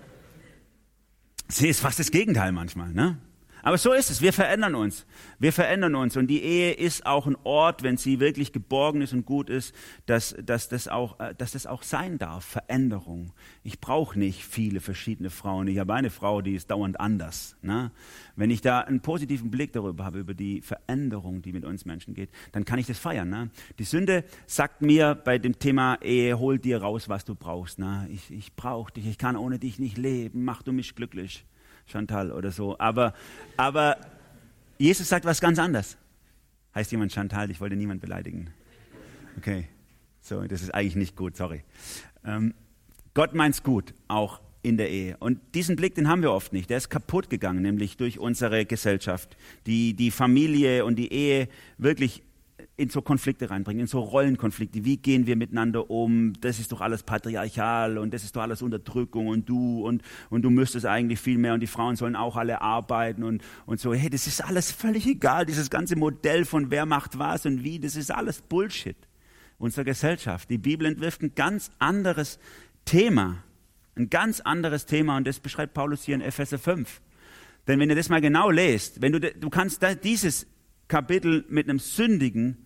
Sie 1.47 1.67
ist 1.67 1.79
fast 1.79 1.99
das 1.99 2.11
Gegenteil 2.11 2.51
manchmal, 2.51 2.93
ne? 2.93 3.17
Aber 3.65 3.77
so 3.77 3.93
ist 3.93 4.11
es. 4.11 4.21
Wir 4.21 4.33
verändern 4.33 4.75
uns. 4.75 5.05
Wir 5.39 5.53
verändern 5.53 5.95
uns. 5.95 6.17
Und 6.17 6.27
die 6.27 6.43
Ehe 6.43 6.73
ist 6.73 7.05
auch 7.05 7.27
ein 7.27 7.37
Ort, 7.45 7.81
wenn 7.81 7.95
sie 7.95 8.19
wirklich 8.19 8.51
geborgen 8.51 9.01
ist 9.01 9.13
und 9.13 9.25
gut 9.25 9.49
ist, 9.49 9.73
dass, 10.05 10.35
dass, 10.43 10.67
das, 10.67 10.89
auch, 10.89 11.17
äh, 11.21 11.33
dass 11.33 11.53
das 11.53 11.65
auch 11.65 11.81
sein 11.81 12.17
darf. 12.17 12.43
Veränderung. 12.43 13.31
Ich 13.63 13.79
brauche 13.79 14.19
nicht 14.19 14.43
viele 14.43 14.81
verschiedene 14.81 15.29
Frauen. 15.29 15.67
Ich 15.69 15.79
habe 15.79 15.93
eine 15.93 16.09
Frau, 16.09 16.41
die 16.41 16.55
ist 16.55 16.71
dauernd 16.71 16.99
anders. 16.99 17.55
Ne? 17.61 17.91
Wenn 18.35 18.51
ich 18.51 18.59
da 18.59 18.81
einen 18.81 18.99
positiven 18.99 19.49
Blick 19.49 19.71
darüber 19.71 20.03
habe, 20.03 20.19
über 20.19 20.33
die 20.33 20.61
Veränderung, 20.61 21.41
die 21.41 21.53
mit 21.53 21.63
uns 21.63 21.85
Menschen 21.85 22.13
geht, 22.13 22.31
dann 22.51 22.65
kann 22.65 22.79
ich 22.79 22.87
das 22.87 22.99
feiern. 22.99 23.29
Ne? 23.29 23.49
Die 23.79 23.85
Sünde 23.85 24.25
sagt 24.45 24.81
mir 24.81 25.15
bei 25.15 25.39
dem 25.39 25.57
Thema 25.57 26.01
Ehe, 26.01 26.37
hol 26.37 26.59
dir 26.59 26.81
raus, 26.81 27.07
was 27.07 27.23
du 27.23 27.33
brauchst. 27.33 27.79
Ne? 27.79 28.09
Ich, 28.11 28.29
ich 28.29 28.57
brauche 28.57 28.91
dich. 28.91 29.07
Ich 29.07 29.17
kann 29.17 29.37
ohne 29.37 29.57
dich 29.57 29.79
nicht 29.79 29.97
leben. 29.97 30.43
Mach 30.43 30.63
du 30.63 30.73
mich 30.73 30.95
glücklich. 30.95 31.45
Chantal 31.85 32.31
oder 32.31 32.51
so. 32.51 32.77
Aber, 32.79 33.13
aber 33.57 33.97
Jesus 34.77 35.09
sagt 35.09 35.25
was 35.25 35.41
ganz 35.41 35.59
anderes. 35.59 35.97
Heißt 36.75 36.91
jemand 36.91 37.11
Chantal? 37.11 37.51
Ich 37.51 37.61
wollte 37.61 37.75
niemand 37.75 38.01
beleidigen. 38.01 38.51
Okay, 39.37 39.67
so, 40.21 40.41
das 40.43 40.61
ist 40.61 40.73
eigentlich 40.73 40.95
nicht 40.95 41.15
gut, 41.15 41.35
sorry. 41.35 41.63
Ähm, 42.25 42.53
Gott 43.13 43.33
meint's 43.33 43.61
gut, 43.63 43.93
auch 44.07 44.41
in 44.63 44.77
der 44.77 44.89
Ehe. 44.89 45.17
Und 45.17 45.39
diesen 45.53 45.75
Blick, 45.75 45.95
den 45.95 46.07
haben 46.07 46.21
wir 46.21 46.31
oft 46.31 46.53
nicht. 46.53 46.69
Der 46.69 46.77
ist 46.77 46.89
kaputt 46.89 47.29
gegangen, 47.29 47.61
nämlich 47.61 47.97
durch 47.97 48.17
unsere 48.17 48.65
Gesellschaft, 48.65 49.37
die 49.67 49.93
die 49.93 50.09
Familie 50.09 50.85
und 50.85 50.95
die 50.95 51.11
Ehe 51.11 51.49
wirklich 51.77 52.23
in 52.75 52.89
so 52.89 53.01
Konflikte 53.01 53.51
reinbringen, 53.51 53.81
in 53.81 53.87
so 53.87 53.99
Rollenkonflikte. 53.99 54.83
Wie 54.83 54.97
gehen 54.97 55.27
wir 55.27 55.35
miteinander 55.35 55.91
um? 55.91 56.33
Das 56.41 56.59
ist 56.59 56.71
doch 56.71 56.81
alles 56.81 57.03
patriarchal 57.03 57.99
und 57.99 58.13
das 58.13 58.23
ist 58.23 58.35
doch 58.35 58.41
alles 58.41 58.63
Unterdrückung 58.63 59.27
und 59.27 59.47
du 59.47 59.85
und, 59.85 60.01
und 60.31 60.41
du 60.41 60.49
müsstest 60.49 60.87
eigentlich 60.87 61.19
viel 61.19 61.37
mehr 61.37 61.53
und 61.53 61.59
die 61.59 61.67
Frauen 61.67 61.95
sollen 61.95 62.15
auch 62.15 62.35
alle 62.35 62.61
arbeiten 62.61 63.23
und, 63.23 63.43
und 63.67 63.79
so. 63.79 63.93
Hey, 63.93 64.09
das 64.09 64.25
ist 64.25 64.43
alles 64.43 64.71
völlig 64.71 65.05
egal. 65.05 65.45
Dieses 65.45 65.69
ganze 65.69 65.95
Modell 65.95 66.45
von 66.45 66.71
wer 66.71 66.87
macht 66.87 67.19
was 67.19 67.45
und 67.45 67.63
wie, 67.63 67.79
das 67.79 67.95
ist 67.95 68.09
alles 68.09 68.41
Bullshit 68.41 68.97
unserer 69.59 69.85
Gesellschaft. 69.85 70.49
Die 70.49 70.57
Bibel 70.57 70.87
entwirft 70.87 71.21
ein 71.21 71.35
ganz 71.35 71.69
anderes 71.77 72.39
Thema. 72.85 73.43
Ein 73.95 74.09
ganz 74.09 74.39
anderes 74.39 74.87
Thema 74.87 75.17
und 75.17 75.27
das 75.27 75.39
beschreibt 75.39 75.75
Paulus 75.75 76.03
hier 76.03 76.15
in 76.15 76.21
Epheser 76.21 76.57
5. 76.57 77.01
Denn 77.67 77.79
wenn 77.79 77.89
ihr 77.89 77.95
das 77.95 78.09
mal 78.09 78.19
genau 78.19 78.49
lest, 78.49 79.01
wenn 79.03 79.13
du, 79.13 79.19
du 79.19 79.49
kannst 79.51 79.85
dieses 80.03 80.47
Kapitel 80.87 81.45
mit 81.49 81.69
einem 81.69 81.79
sündigen, 81.79 82.62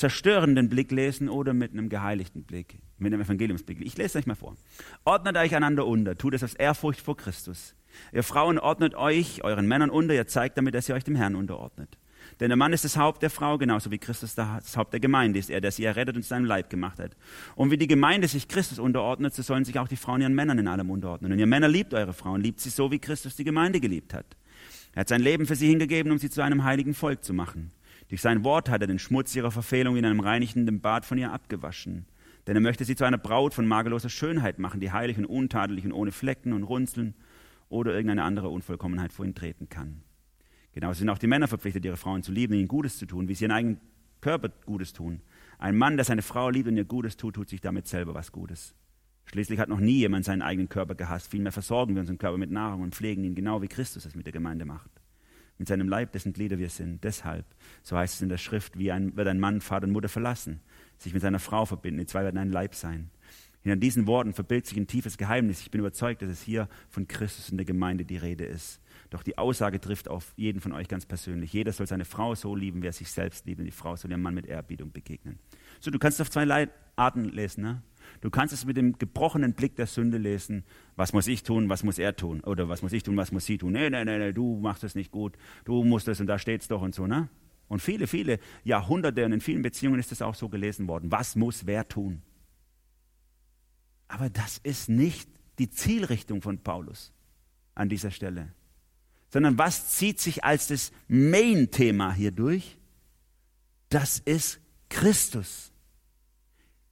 zerstörenden 0.00 0.70
Blick 0.70 0.90
lesen 0.90 1.28
oder 1.28 1.52
mit 1.52 1.72
einem 1.72 1.90
geheiligten 1.90 2.44
Blick, 2.44 2.78
mit 2.98 3.12
einem 3.12 3.22
Evangeliumsblick. 3.22 3.82
Ich 3.82 3.98
lese 3.98 4.06
es 4.06 4.16
euch 4.16 4.26
mal 4.26 4.34
vor. 4.34 4.56
Ordnet 5.04 5.36
euch 5.36 5.54
einander 5.54 5.86
unter, 5.86 6.16
tut 6.16 6.32
es 6.32 6.42
aus 6.42 6.54
Ehrfurcht 6.54 7.00
vor 7.00 7.18
Christus. 7.18 7.74
Ihr 8.10 8.22
Frauen 8.22 8.58
ordnet 8.58 8.94
euch 8.94 9.44
euren 9.44 9.66
Männern 9.66 9.90
unter, 9.90 10.14
ihr 10.14 10.26
zeigt 10.26 10.56
damit, 10.56 10.74
dass 10.74 10.88
ihr 10.88 10.94
euch 10.94 11.04
dem 11.04 11.16
Herrn 11.16 11.36
unterordnet. 11.36 11.98
Denn 12.38 12.48
der 12.48 12.56
Mann 12.56 12.72
ist 12.72 12.84
das 12.84 12.96
Haupt 12.96 13.22
der 13.22 13.28
Frau, 13.28 13.58
genauso 13.58 13.90
wie 13.90 13.98
Christus 13.98 14.34
das 14.34 14.74
Haupt 14.74 14.94
der 14.94 15.00
Gemeinde 15.00 15.38
ist, 15.38 15.50
er, 15.50 15.60
der 15.60 15.70
sie 15.70 15.84
errettet 15.84 16.16
und 16.16 16.22
zu 16.22 16.30
seinem 16.30 16.46
Leib 16.46 16.70
gemacht 16.70 16.98
hat. 16.98 17.14
Und 17.54 17.70
wie 17.70 17.76
die 17.76 17.86
Gemeinde 17.86 18.26
sich 18.26 18.48
Christus 18.48 18.78
unterordnet, 18.78 19.34
so 19.34 19.42
sollen 19.42 19.66
sich 19.66 19.78
auch 19.78 19.88
die 19.88 19.96
Frauen 19.96 20.22
ihren 20.22 20.34
Männern 20.34 20.58
in 20.58 20.68
allem 20.68 20.90
unterordnen. 20.90 21.32
Und 21.32 21.38
ihr 21.38 21.46
Männer 21.46 21.68
liebt 21.68 21.92
eure 21.92 22.14
Frauen, 22.14 22.40
liebt 22.40 22.60
sie 22.60 22.70
so, 22.70 22.90
wie 22.90 22.98
Christus 22.98 23.36
die 23.36 23.44
Gemeinde 23.44 23.80
geliebt 23.80 24.14
hat. 24.14 24.26
Er 24.94 25.00
hat 25.00 25.08
sein 25.08 25.20
Leben 25.20 25.46
für 25.46 25.56
sie 25.56 25.68
hingegeben, 25.68 26.10
um 26.10 26.18
sie 26.18 26.30
zu 26.30 26.40
einem 26.40 26.64
heiligen 26.64 26.94
Volk 26.94 27.22
zu 27.22 27.34
machen. 27.34 27.70
Durch 28.10 28.22
sein 28.22 28.42
Wort 28.42 28.68
hat 28.68 28.80
er 28.80 28.88
den 28.88 28.98
Schmutz 28.98 29.36
ihrer 29.36 29.52
Verfehlung 29.52 29.96
in 29.96 30.04
einem 30.04 30.18
reinigenden 30.18 30.80
Bad 30.80 31.06
von 31.06 31.16
ihr 31.16 31.30
abgewaschen. 31.30 32.06
Denn 32.48 32.56
er 32.56 32.60
möchte 32.60 32.84
sie 32.84 32.96
zu 32.96 33.04
einer 33.04 33.18
Braut 33.18 33.54
von 33.54 33.68
makelloser 33.68 34.08
Schönheit 34.08 34.58
machen, 34.58 34.80
die 34.80 34.90
heilig 34.90 35.16
und 35.16 35.26
untadelig 35.26 35.84
und 35.84 35.92
ohne 35.92 36.10
Flecken 36.10 36.52
und 36.52 36.64
Runzeln 36.64 37.14
oder 37.68 37.92
irgendeine 37.92 38.24
andere 38.24 38.48
Unvollkommenheit 38.48 39.12
vor 39.12 39.24
ihn 39.24 39.36
treten 39.36 39.68
kann. 39.68 40.02
Genauso 40.72 40.98
sind 40.98 41.08
auch 41.08 41.18
die 41.18 41.28
Männer 41.28 41.46
verpflichtet, 41.46 41.84
ihre 41.84 41.96
Frauen 41.96 42.24
zu 42.24 42.32
lieben, 42.32 42.54
ihnen 42.54 42.66
Gutes 42.66 42.98
zu 42.98 43.06
tun, 43.06 43.28
wie 43.28 43.34
sie 43.36 43.44
ihren 43.44 43.52
eigenen 43.52 43.80
Körper 44.20 44.48
Gutes 44.66 44.92
tun. 44.92 45.20
Ein 45.58 45.78
Mann, 45.78 45.96
der 45.96 46.04
seine 46.04 46.22
Frau 46.22 46.50
liebt 46.50 46.66
und 46.66 46.76
ihr 46.76 46.84
Gutes 46.84 47.16
tut, 47.16 47.36
tut 47.36 47.48
sich 47.48 47.60
damit 47.60 47.86
selber 47.86 48.12
was 48.14 48.32
Gutes. 48.32 48.74
Schließlich 49.26 49.60
hat 49.60 49.68
noch 49.68 49.78
nie 49.78 49.98
jemand 49.98 50.24
seinen 50.24 50.42
eigenen 50.42 50.68
Körper 50.68 50.96
gehasst. 50.96 51.30
Vielmehr 51.30 51.52
versorgen 51.52 51.94
wir 51.94 52.00
unseren 52.00 52.18
Körper 52.18 52.38
mit 52.38 52.50
Nahrung 52.50 52.82
und 52.82 52.96
pflegen 52.96 53.22
ihn 53.22 53.36
genau 53.36 53.62
wie 53.62 53.68
Christus 53.68 54.04
es 54.04 54.16
mit 54.16 54.26
der 54.26 54.32
Gemeinde 54.32 54.64
macht 54.64 54.99
mit 55.60 55.68
seinem 55.68 55.88
Leib, 55.88 56.12
dessen 56.12 56.32
Glieder 56.32 56.58
wir 56.58 56.70
sind. 56.70 57.04
Deshalb, 57.04 57.44
so 57.82 57.96
heißt 57.96 58.14
es 58.14 58.22
in 58.22 58.30
der 58.30 58.38
Schrift, 58.38 58.78
wie 58.78 58.90
ein, 58.90 59.14
wird 59.14 59.28
ein 59.28 59.38
Mann 59.38 59.60
Vater 59.60 59.86
und 59.86 59.92
Mutter 59.92 60.08
verlassen, 60.08 60.60
sich 60.96 61.12
mit 61.12 61.20
seiner 61.22 61.38
Frau 61.38 61.66
verbinden, 61.66 62.00
die 62.00 62.06
zwei 62.06 62.24
werden 62.24 62.38
ein 62.38 62.50
Leib 62.50 62.74
sein. 62.74 63.10
Hinter 63.62 63.76
diesen 63.76 64.06
Worten 64.06 64.32
verbirgt 64.32 64.68
sich 64.68 64.78
ein 64.78 64.86
tiefes 64.86 65.18
Geheimnis. 65.18 65.60
Ich 65.60 65.70
bin 65.70 65.80
überzeugt, 65.80 66.22
dass 66.22 66.30
es 66.30 66.40
hier 66.40 66.66
von 66.88 67.06
Christus 67.06 67.50
in 67.50 67.58
der 67.58 67.66
Gemeinde 67.66 68.06
die 68.06 68.16
Rede 68.16 68.46
ist. 68.46 68.80
Doch 69.10 69.22
die 69.22 69.36
Aussage 69.36 69.80
trifft 69.82 70.08
auf 70.08 70.32
jeden 70.36 70.62
von 70.62 70.72
euch 70.72 70.88
ganz 70.88 71.04
persönlich. 71.04 71.52
Jeder 71.52 71.72
soll 71.72 71.86
seine 71.86 72.06
Frau 72.06 72.34
so 72.34 72.56
lieben, 72.56 72.82
wie 72.82 72.86
er 72.86 72.94
sich 72.94 73.10
selbst 73.10 73.44
liebt, 73.44 73.58
und 73.58 73.66
die 73.66 73.70
Frau 73.70 73.96
soll 73.96 74.10
ihrem 74.10 74.22
Mann 74.22 74.34
mit 74.34 74.46
Ehrerbietung 74.46 74.92
begegnen. 74.92 75.38
So, 75.78 75.90
du 75.90 75.98
kannst 75.98 76.22
auf 76.22 76.30
zwei 76.30 76.68
Arten 76.96 77.24
lesen. 77.24 77.64
Ne? 77.64 77.82
Du 78.20 78.28
kannst 78.28 78.52
es 78.52 78.66
mit 78.66 78.76
dem 78.76 78.98
gebrochenen 78.98 79.54
Blick 79.54 79.76
der 79.76 79.86
Sünde 79.86 80.18
lesen. 80.18 80.64
Was 80.96 81.12
muss 81.12 81.26
ich 81.26 81.42
tun, 81.42 81.68
was 81.70 81.82
muss 81.82 81.98
er 81.98 82.14
tun? 82.16 82.40
Oder 82.40 82.68
was 82.68 82.82
muss 82.82 82.92
ich 82.92 83.02
tun, 83.02 83.16
was 83.16 83.32
muss 83.32 83.46
sie 83.46 83.56
tun? 83.56 83.72
Nee, 83.72 83.88
nee, 83.88 84.04
nee, 84.04 84.18
nee 84.18 84.32
du 84.32 84.58
machst 84.60 84.84
es 84.84 84.94
nicht 84.94 85.10
gut. 85.10 85.36
Du 85.64 85.84
musst 85.84 86.06
es 86.08 86.20
und 86.20 86.26
da 86.26 86.38
steht 86.38 86.60
es 86.60 86.68
doch 86.68 86.82
und 86.82 86.94
so, 86.94 87.06
ne? 87.06 87.28
Und 87.68 87.80
viele, 87.80 88.06
viele 88.06 88.40
Jahrhunderte 88.64 89.24
und 89.24 89.32
in 89.32 89.40
vielen 89.40 89.62
Beziehungen 89.62 90.00
ist 90.00 90.12
es 90.12 90.22
auch 90.22 90.34
so 90.34 90.48
gelesen 90.48 90.88
worden. 90.88 91.10
Was 91.12 91.36
muss 91.36 91.66
wer 91.66 91.88
tun? 91.88 92.20
Aber 94.08 94.28
das 94.28 94.58
ist 94.58 94.88
nicht 94.88 95.30
die 95.58 95.70
Zielrichtung 95.70 96.42
von 96.42 96.58
Paulus 96.58 97.12
an 97.76 97.88
dieser 97.88 98.10
Stelle. 98.10 98.52
Sondern 99.28 99.56
was 99.56 99.90
zieht 99.90 100.18
sich 100.18 100.42
als 100.42 100.66
das 100.66 100.90
Main-Thema 101.06 102.12
hier 102.12 102.32
durch? 102.32 102.76
Das 103.88 104.18
ist 104.18 104.60
Christus. 104.88 105.72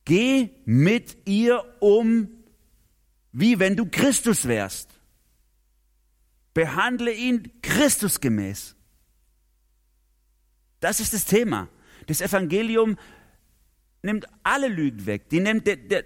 Geh 0.09 0.49
mit 0.65 1.29
ihr 1.29 1.63
um, 1.81 2.31
wie 3.31 3.59
wenn 3.59 3.77
du 3.77 3.85
Christus 3.85 4.49
wärst. 4.49 4.89
Behandle 6.55 7.13
ihn 7.13 7.53
Christusgemäß. 7.61 8.75
Das 10.81 11.01
ist 11.01 11.13
das 11.13 11.27
Thema. 11.27 11.69
Das 12.07 12.23
Evangelium 12.23 12.97
nimmt 14.01 14.25
alle 14.45 14.69
Lügen 14.69 15.05
weg. 15.05 15.29
Die 15.29 15.41
nimmt, 15.41 15.67
der, 15.67 15.77
der, 15.77 16.05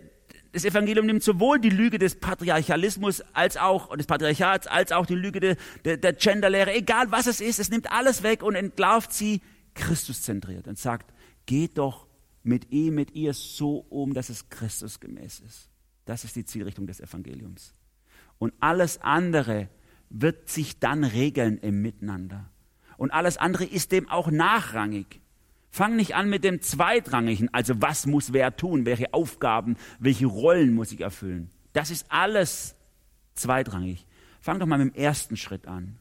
das 0.50 0.64
Evangelium 0.64 1.06
nimmt 1.06 1.22
sowohl 1.22 1.60
die 1.60 1.70
Lüge 1.70 2.00
des 2.00 2.18
Patriarchalismus 2.18 3.20
als 3.32 3.56
auch 3.56 3.96
des 3.96 4.08
Patriarchats 4.08 4.66
als 4.66 4.90
auch 4.90 5.06
die 5.06 5.14
Lüge 5.14 5.38
der, 5.38 5.56
der, 5.84 5.96
der 5.96 6.14
Genderlehre, 6.14 6.74
egal 6.74 7.12
was 7.12 7.28
es 7.28 7.40
ist, 7.40 7.60
es 7.60 7.70
nimmt 7.70 7.92
alles 7.92 8.24
weg 8.24 8.42
und 8.42 8.56
entlarvt 8.56 9.12
sie 9.12 9.42
Christuszentriert 9.74 10.66
und 10.66 10.76
sagt, 10.76 11.14
geht 11.46 11.78
doch 11.78 12.08
mit 12.42 12.70
ihm, 12.70 12.94
mit 12.94 13.14
ihr 13.14 13.34
so 13.34 13.78
um, 13.88 14.14
dass 14.14 14.28
es 14.28 14.48
Christus 14.48 15.00
gemäß 15.00 15.40
ist. 15.40 15.68
Das 16.04 16.24
ist 16.24 16.36
die 16.36 16.44
Zielrichtung 16.44 16.86
des 16.86 17.00
Evangeliums. 17.00 17.74
Und 18.38 18.52
alles 18.60 19.00
andere 19.00 19.68
wird 20.10 20.48
sich 20.48 20.78
dann 20.78 21.04
regeln 21.04 21.58
im 21.58 21.80
Miteinander. 21.80 22.50
Und 22.96 23.12
alles 23.12 23.36
andere 23.36 23.64
ist 23.64 23.92
dem 23.92 24.08
auch 24.08 24.30
nachrangig. 24.30 25.20
Fang 25.70 25.96
nicht 25.96 26.14
an 26.14 26.28
mit 26.28 26.44
dem 26.44 26.60
Zweitrangigen, 26.60 27.48
also 27.54 27.80
was 27.80 28.06
muss 28.06 28.32
wer 28.32 28.56
tun, 28.56 28.84
welche 28.84 29.14
Aufgaben, 29.14 29.76
welche 29.98 30.26
Rollen 30.26 30.74
muss 30.74 30.92
ich 30.92 31.00
erfüllen. 31.00 31.50
Das 31.72 31.90
ist 31.90 32.06
alles 32.10 32.74
zweitrangig. 33.34 34.06
Fang 34.40 34.58
doch 34.58 34.66
mal 34.66 34.76
mit 34.78 34.94
dem 34.94 35.00
ersten 35.00 35.36
Schritt 35.36 35.66
an. 35.66 35.98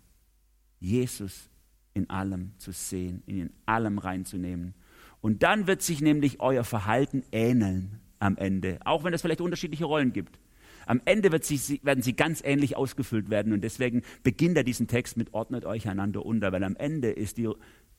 Jesus 0.79 1.49
in 1.93 2.09
allem 2.09 2.51
zu 2.57 2.71
sehen, 2.71 3.23
in 3.25 3.51
allem 3.65 3.97
reinzunehmen. 3.97 4.73
Und 5.21 5.43
dann 5.43 5.67
wird 5.67 5.81
sich 5.81 6.01
nämlich 6.01 6.39
euer 6.39 6.63
Verhalten 6.63 7.23
ähneln 7.31 7.99
am 8.19 8.37
Ende, 8.37 8.79
auch 8.85 9.03
wenn 9.03 9.13
es 9.13 9.21
vielleicht 9.21 9.41
unterschiedliche 9.41 9.85
Rollen 9.85 10.13
gibt. 10.13 10.39
Am 10.87 11.01
Ende 11.05 11.29
sie, 11.43 11.79
werden 11.83 12.01
sie 12.01 12.13
ganz 12.13 12.41
ähnlich 12.43 12.75
ausgefüllt 12.75 13.29
werden 13.29 13.53
und 13.53 13.61
deswegen 13.61 14.01
beginnt 14.23 14.57
er 14.57 14.63
diesen 14.63 14.87
Text 14.87 15.15
mit 15.15 15.33
ordnet 15.33 15.63
euch 15.65 15.87
einander 15.87 16.25
unter, 16.25 16.51
weil 16.51 16.63
am 16.63 16.75
Ende 16.75 17.11
ist, 17.11 17.37
die, 17.37 17.49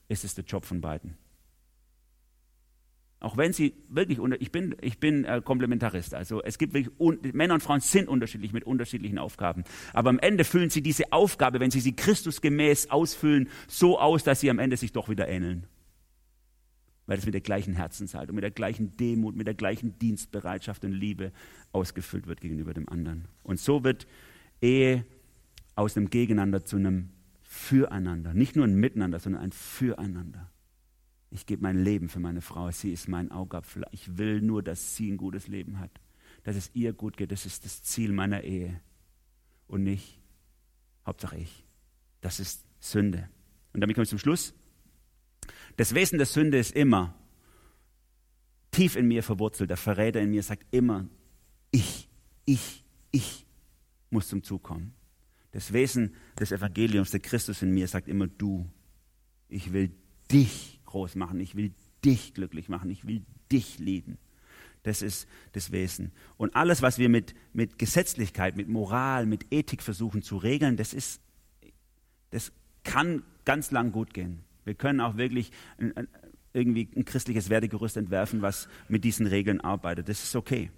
ist 0.09 0.23
es 0.23 0.35
der 0.35 0.43
Job 0.43 0.65
von 0.65 0.81
beiden. 0.81 1.17
Auch 3.21 3.37
wenn 3.37 3.53
sie 3.53 3.73
wirklich, 3.87 4.19
ich 4.39 4.51
bin, 4.51 4.75
ich 4.81 4.99
bin 4.99 5.23
äh, 5.23 5.41
Komplementarist, 5.41 6.13
also 6.13 6.43
es 6.43 6.57
gibt 6.57 6.73
wirklich, 6.73 6.93
un, 6.99 7.19
Männer 7.31 7.53
und 7.53 7.63
Frauen 7.63 7.79
sind 7.79 8.09
unterschiedlich 8.09 8.51
mit 8.51 8.65
unterschiedlichen 8.65 9.17
Aufgaben. 9.17 9.63
Aber 9.93 10.09
am 10.09 10.19
Ende 10.19 10.43
füllen 10.43 10.69
sie 10.69 10.81
diese 10.81 11.13
Aufgabe, 11.13 11.61
wenn 11.61 11.71
sie 11.71 11.79
sie 11.79 11.95
Christusgemäß 11.95 12.89
ausfüllen, 12.89 13.47
so 13.69 13.97
aus, 13.97 14.25
dass 14.25 14.41
sie 14.41 14.49
am 14.49 14.59
Ende 14.59 14.75
sich 14.75 14.91
doch 14.91 15.07
wieder 15.07 15.29
ähneln. 15.29 15.67
Weil 17.05 17.17
es 17.17 17.25
mit 17.25 17.33
der 17.33 17.41
gleichen 17.41 17.73
Herzenshaltung, 17.73 18.35
mit 18.35 18.43
der 18.43 18.51
gleichen 18.51 18.95
Demut, 18.95 19.35
mit 19.35 19.47
der 19.47 19.55
gleichen 19.55 19.99
Dienstbereitschaft 19.99 20.85
und 20.85 20.93
Liebe 20.93 21.31
ausgefüllt 21.73 22.27
wird 22.27 22.39
gegenüber 22.39 22.73
dem 22.73 22.87
anderen. 22.87 23.27
Und 23.43 23.59
so 23.59 23.83
wird 23.83 24.07
Ehe 24.61 25.05
aus 25.75 25.97
einem 25.97 26.09
Gegeneinander 26.09 26.63
zu 26.63 26.77
einem 26.77 27.09
Füreinander. 27.41 28.33
Nicht 28.33 28.55
nur 28.55 28.65
ein 28.65 28.75
Miteinander, 28.75 29.19
sondern 29.19 29.41
ein 29.41 29.51
Füreinander. 29.51 30.49
Ich 31.29 31.45
gebe 31.45 31.63
mein 31.63 31.83
Leben 31.83 32.09
für 32.09 32.19
meine 32.19 32.41
Frau. 32.41 32.71
Sie 32.71 32.93
ist 32.93 33.07
mein 33.07 33.31
Augapfel. 33.31 33.83
Ich 33.91 34.17
will 34.17 34.41
nur, 34.41 34.63
dass 34.63 34.95
sie 34.95 35.11
ein 35.11 35.17
gutes 35.17 35.47
Leben 35.47 35.79
hat. 35.79 35.91
Dass 36.43 36.55
es 36.55 36.71
ihr 36.73 36.93
gut 36.93 37.17
geht. 37.17 37.31
Das 37.31 37.45
ist 37.45 37.65
das 37.65 37.83
Ziel 37.83 38.11
meiner 38.11 38.43
Ehe. 38.43 38.79
Und 39.67 39.83
nicht, 39.83 40.21
Hauptsache 41.05 41.37
ich. 41.37 41.65
Das 42.21 42.39
ist 42.39 42.65
Sünde. 42.79 43.29
Und 43.73 43.81
damit 43.81 43.95
komme 43.95 44.03
ich 44.03 44.09
zum 44.09 44.19
Schluss. 44.19 44.53
Das 45.75 45.95
Wesen 45.95 46.17
der 46.17 46.27
Sünde 46.27 46.57
ist 46.57 46.75
immer 46.75 47.15
tief 48.71 48.95
in 48.95 49.07
mir 49.07 49.23
verwurzelt. 49.23 49.69
Der 49.69 49.77
Verräter 49.77 50.19
in 50.21 50.29
mir 50.29 50.43
sagt 50.43 50.65
immer, 50.71 51.07
ich, 51.71 52.09
ich, 52.45 52.83
ich 53.11 53.45
muss 54.09 54.27
zum 54.27 54.43
Zug 54.43 54.63
kommen. 54.63 54.93
Das 55.51 55.71
Wesen 55.71 56.15
des 56.39 56.51
Evangeliums, 56.51 57.11
der 57.11 57.19
Christus 57.19 57.61
in 57.61 57.71
mir, 57.71 57.87
sagt 57.87 58.07
immer 58.07 58.27
du. 58.27 58.69
Ich 59.49 59.71
will 59.71 59.91
dich 60.31 60.81
groß 60.85 61.15
machen, 61.15 61.39
ich 61.39 61.55
will 61.55 61.73
dich 62.03 62.33
glücklich 62.33 62.69
machen, 62.69 62.89
ich 62.89 63.05
will 63.05 63.23
dich 63.51 63.79
lieben. 63.79 64.17
Das 64.81 65.01
ist 65.01 65.27
das 65.53 65.71
Wesen. 65.71 66.11
Und 66.37 66.55
alles, 66.55 66.81
was 66.81 66.97
wir 66.97 67.07
mit, 67.07 67.33
mit 67.53 67.77
Gesetzlichkeit, 67.77 68.57
mit 68.57 68.67
Moral, 68.67 69.25
mit 69.25 69.45
Ethik 69.51 69.81
versuchen 69.81 70.21
zu 70.23 70.37
regeln, 70.37 70.75
das 70.75 70.93
ist, 70.93 71.21
das 72.31 72.51
kann 72.83 73.23
ganz 73.45 73.71
lang 73.71 73.91
gut 73.91 74.13
gehen. 74.13 74.43
Wir 74.65 74.75
können 74.75 75.01
auch 75.01 75.17
wirklich 75.17 75.51
irgendwie 76.53 76.89
ein 76.95 77.05
christliches 77.05 77.49
Wertegerüst 77.49 77.97
entwerfen, 77.97 78.41
was 78.41 78.67
mit 78.87 79.03
diesen 79.03 79.27
Regeln 79.27 79.59
arbeitet. 79.61 80.09
Das 80.09 80.23
ist 80.23 80.35
okay. 80.35 80.71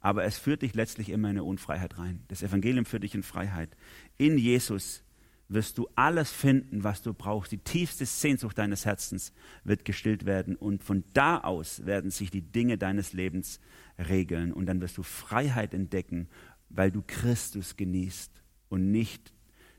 Aber 0.00 0.24
es 0.24 0.38
führt 0.38 0.62
dich 0.62 0.74
letztlich 0.74 1.10
immer 1.10 1.28
in 1.28 1.36
eine 1.36 1.44
Unfreiheit 1.44 1.98
rein. 1.98 2.20
Das 2.28 2.42
Evangelium 2.42 2.84
führt 2.84 3.02
dich 3.02 3.14
in 3.14 3.22
Freiheit. 3.22 3.76
In 4.16 4.38
Jesus 4.38 5.04
wirst 5.48 5.78
du 5.78 5.88
alles 5.94 6.30
finden, 6.30 6.84
was 6.84 7.02
du 7.02 7.12
brauchst. 7.12 7.52
Die 7.52 7.58
tiefste 7.58 8.06
Sehnsucht 8.06 8.56
deines 8.56 8.86
Herzens 8.86 9.32
wird 9.64 9.84
gestillt 9.84 10.24
werden 10.24 10.56
und 10.56 10.82
von 10.84 11.04
da 11.12 11.38
aus 11.38 11.84
werden 11.84 12.10
sich 12.10 12.30
die 12.30 12.42
Dinge 12.42 12.78
deines 12.78 13.12
Lebens 13.12 13.60
regeln 13.98 14.52
und 14.52 14.66
dann 14.66 14.80
wirst 14.80 14.96
du 14.96 15.02
Freiheit 15.02 15.74
entdecken, 15.74 16.28
weil 16.68 16.92
du 16.92 17.02
Christus 17.04 17.76
genießt 17.76 18.30
und 18.68 18.90
nicht 18.90 19.34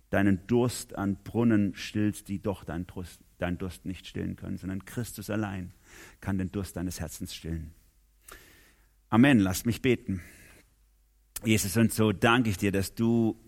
deinen 0.10 0.46
Durst 0.46 0.96
an 0.96 1.18
Brunnen 1.24 1.74
stillst, 1.74 2.28
die 2.28 2.42
doch 2.42 2.66
deinen 2.66 2.86
Durst, 2.86 3.22
deinen 3.42 3.58
Durst 3.58 3.86
nicht 3.86 4.08
stillen 4.08 4.36
können, 4.36 4.58
sondern 4.58 4.86
Christus 4.86 5.30
allein 5.30 5.74
kann 6.20 6.38
den 6.38 6.52
Durst 6.52 6.76
deines 6.76 7.00
Herzens 7.00 7.34
stillen. 7.34 7.74
Amen. 9.10 9.40
Lasst 9.40 9.66
mich 9.66 9.82
beten. 9.82 10.22
Jesus, 11.44 11.76
und 11.76 11.92
so 11.92 12.12
danke 12.12 12.50
ich 12.50 12.58
dir, 12.58 12.72
dass 12.72 12.96
du 12.96 13.40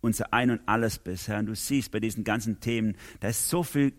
unser 0.00 0.32
Ein 0.32 0.50
und 0.50 0.60
Alles 0.66 0.98
bist, 0.98 1.28
Herr. 1.28 1.38
Und 1.38 1.46
du 1.46 1.56
siehst 1.56 1.90
bei 1.90 2.00
diesen 2.00 2.24
ganzen 2.24 2.60
Themen, 2.60 2.96
da 3.20 3.28
ist 3.28 3.48
so 3.48 3.62
viel, 3.62 3.92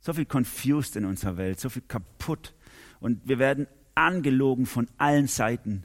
so 0.00 0.12
viel 0.12 0.24
confused 0.24 0.96
in 0.96 1.04
unserer 1.04 1.36
Welt, 1.36 1.60
so 1.60 1.68
viel 1.68 1.82
kaputt. 1.82 2.54
Und 2.98 3.28
wir 3.28 3.38
werden 3.38 3.66
angelogen 3.94 4.66
von 4.66 4.88
allen 4.96 5.26
Seiten. 5.26 5.84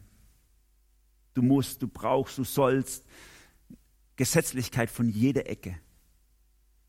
Du 1.33 1.41
musst, 1.41 1.81
du 1.81 1.87
brauchst, 1.87 2.37
du 2.37 2.43
sollst. 2.43 3.05
Gesetzlichkeit 4.15 4.89
von 4.89 5.09
jeder 5.09 5.49
Ecke. 5.49 5.77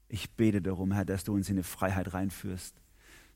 Ich 0.08 0.30
bete 0.30 0.62
darum, 0.62 0.92
Herr, 0.92 1.04
dass 1.04 1.24
du 1.24 1.34
uns 1.34 1.48
in 1.48 1.56
eine 1.56 1.64
Freiheit 1.64 2.14
reinführst. 2.14 2.74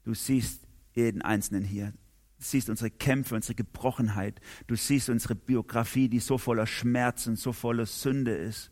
Du 0.05 0.15
siehst 0.15 0.67
jeden 0.95 1.23
Einzelnen 1.23 1.65
hier. 1.65 1.93
Du 2.39 2.45
siehst 2.45 2.71
unsere 2.71 2.91
Kämpfe, 2.91 3.35
unsere 3.35 3.55
Gebrochenheit. 3.55 4.41
Du 4.67 4.77
siehst 4.77 5.11
unsere 5.11 5.35
Biografie, 5.35 6.09
die 6.09 6.21
so 6.21 6.39
voller 6.39 6.67
Schmerz 6.67 7.27
und 7.27 7.37
so 7.37 7.53
voller 7.53 7.87
Sünde 7.87 8.35
ist. 8.35 8.71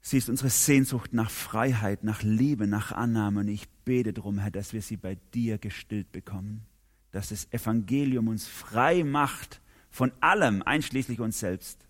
Sie 0.00 0.18
ist 0.18 0.28
unsere 0.28 0.50
Sehnsucht 0.50 1.12
nach 1.12 1.30
Freiheit, 1.30 2.04
nach 2.04 2.22
Liebe, 2.22 2.68
nach 2.68 2.92
Annahme. 2.92 3.40
Und 3.40 3.48
ich 3.48 3.68
bete 3.84 4.12
darum, 4.12 4.38
Herr, 4.38 4.52
dass 4.52 4.72
wir 4.72 4.82
sie 4.82 4.96
bei 4.96 5.16
dir 5.34 5.58
gestillt 5.58 6.12
bekommen. 6.12 6.64
Dass 7.10 7.30
das 7.30 7.52
Evangelium 7.52 8.28
uns 8.28 8.46
frei 8.46 9.02
macht 9.02 9.60
von 9.90 10.12
allem, 10.20 10.62
einschließlich 10.62 11.18
uns 11.20 11.40
selbst. 11.40 11.88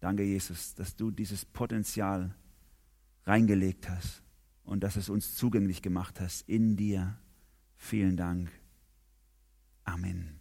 Danke, 0.00 0.22
Jesus, 0.22 0.74
dass 0.74 0.96
du 0.96 1.10
dieses 1.10 1.44
Potenzial 1.44 2.34
reingelegt 3.26 3.88
hast 3.88 4.22
und 4.64 4.82
dass 4.82 4.96
es 4.96 5.08
uns 5.08 5.34
zugänglich 5.34 5.82
gemacht 5.82 6.20
hast 6.20 6.48
in 6.48 6.76
dir. 6.76 7.16
Vielen 7.76 8.16
Dank. 8.16 8.50
Amen. 9.84 10.40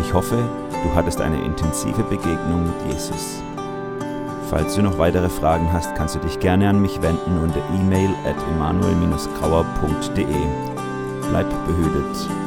Ich 0.00 0.14
hoffe, 0.14 0.48
du 0.70 0.94
hattest 0.94 1.20
eine 1.20 1.44
intensive 1.44 2.04
Begegnung 2.04 2.64
mit 2.64 2.92
Jesus. 2.92 3.42
Falls 4.48 4.76
du 4.76 4.82
noch 4.82 4.98
weitere 4.98 5.28
Fragen 5.28 5.72
hast, 5.72 5.96
kannst 5.96 6.14
du 6.14 6.20
dich 6.20 6.38
gerne 6.38 6.68
an 6.68 6.80
mich 6.80 7.02
wenden 7.02 7.38
unter 7.38 7.58
e-mail 7.74 8.10
at 8.24 8.36
emanuel-grauer.de. 8.54 10.73
Bleib 11.30 11.50
behütet. 11.66 12.43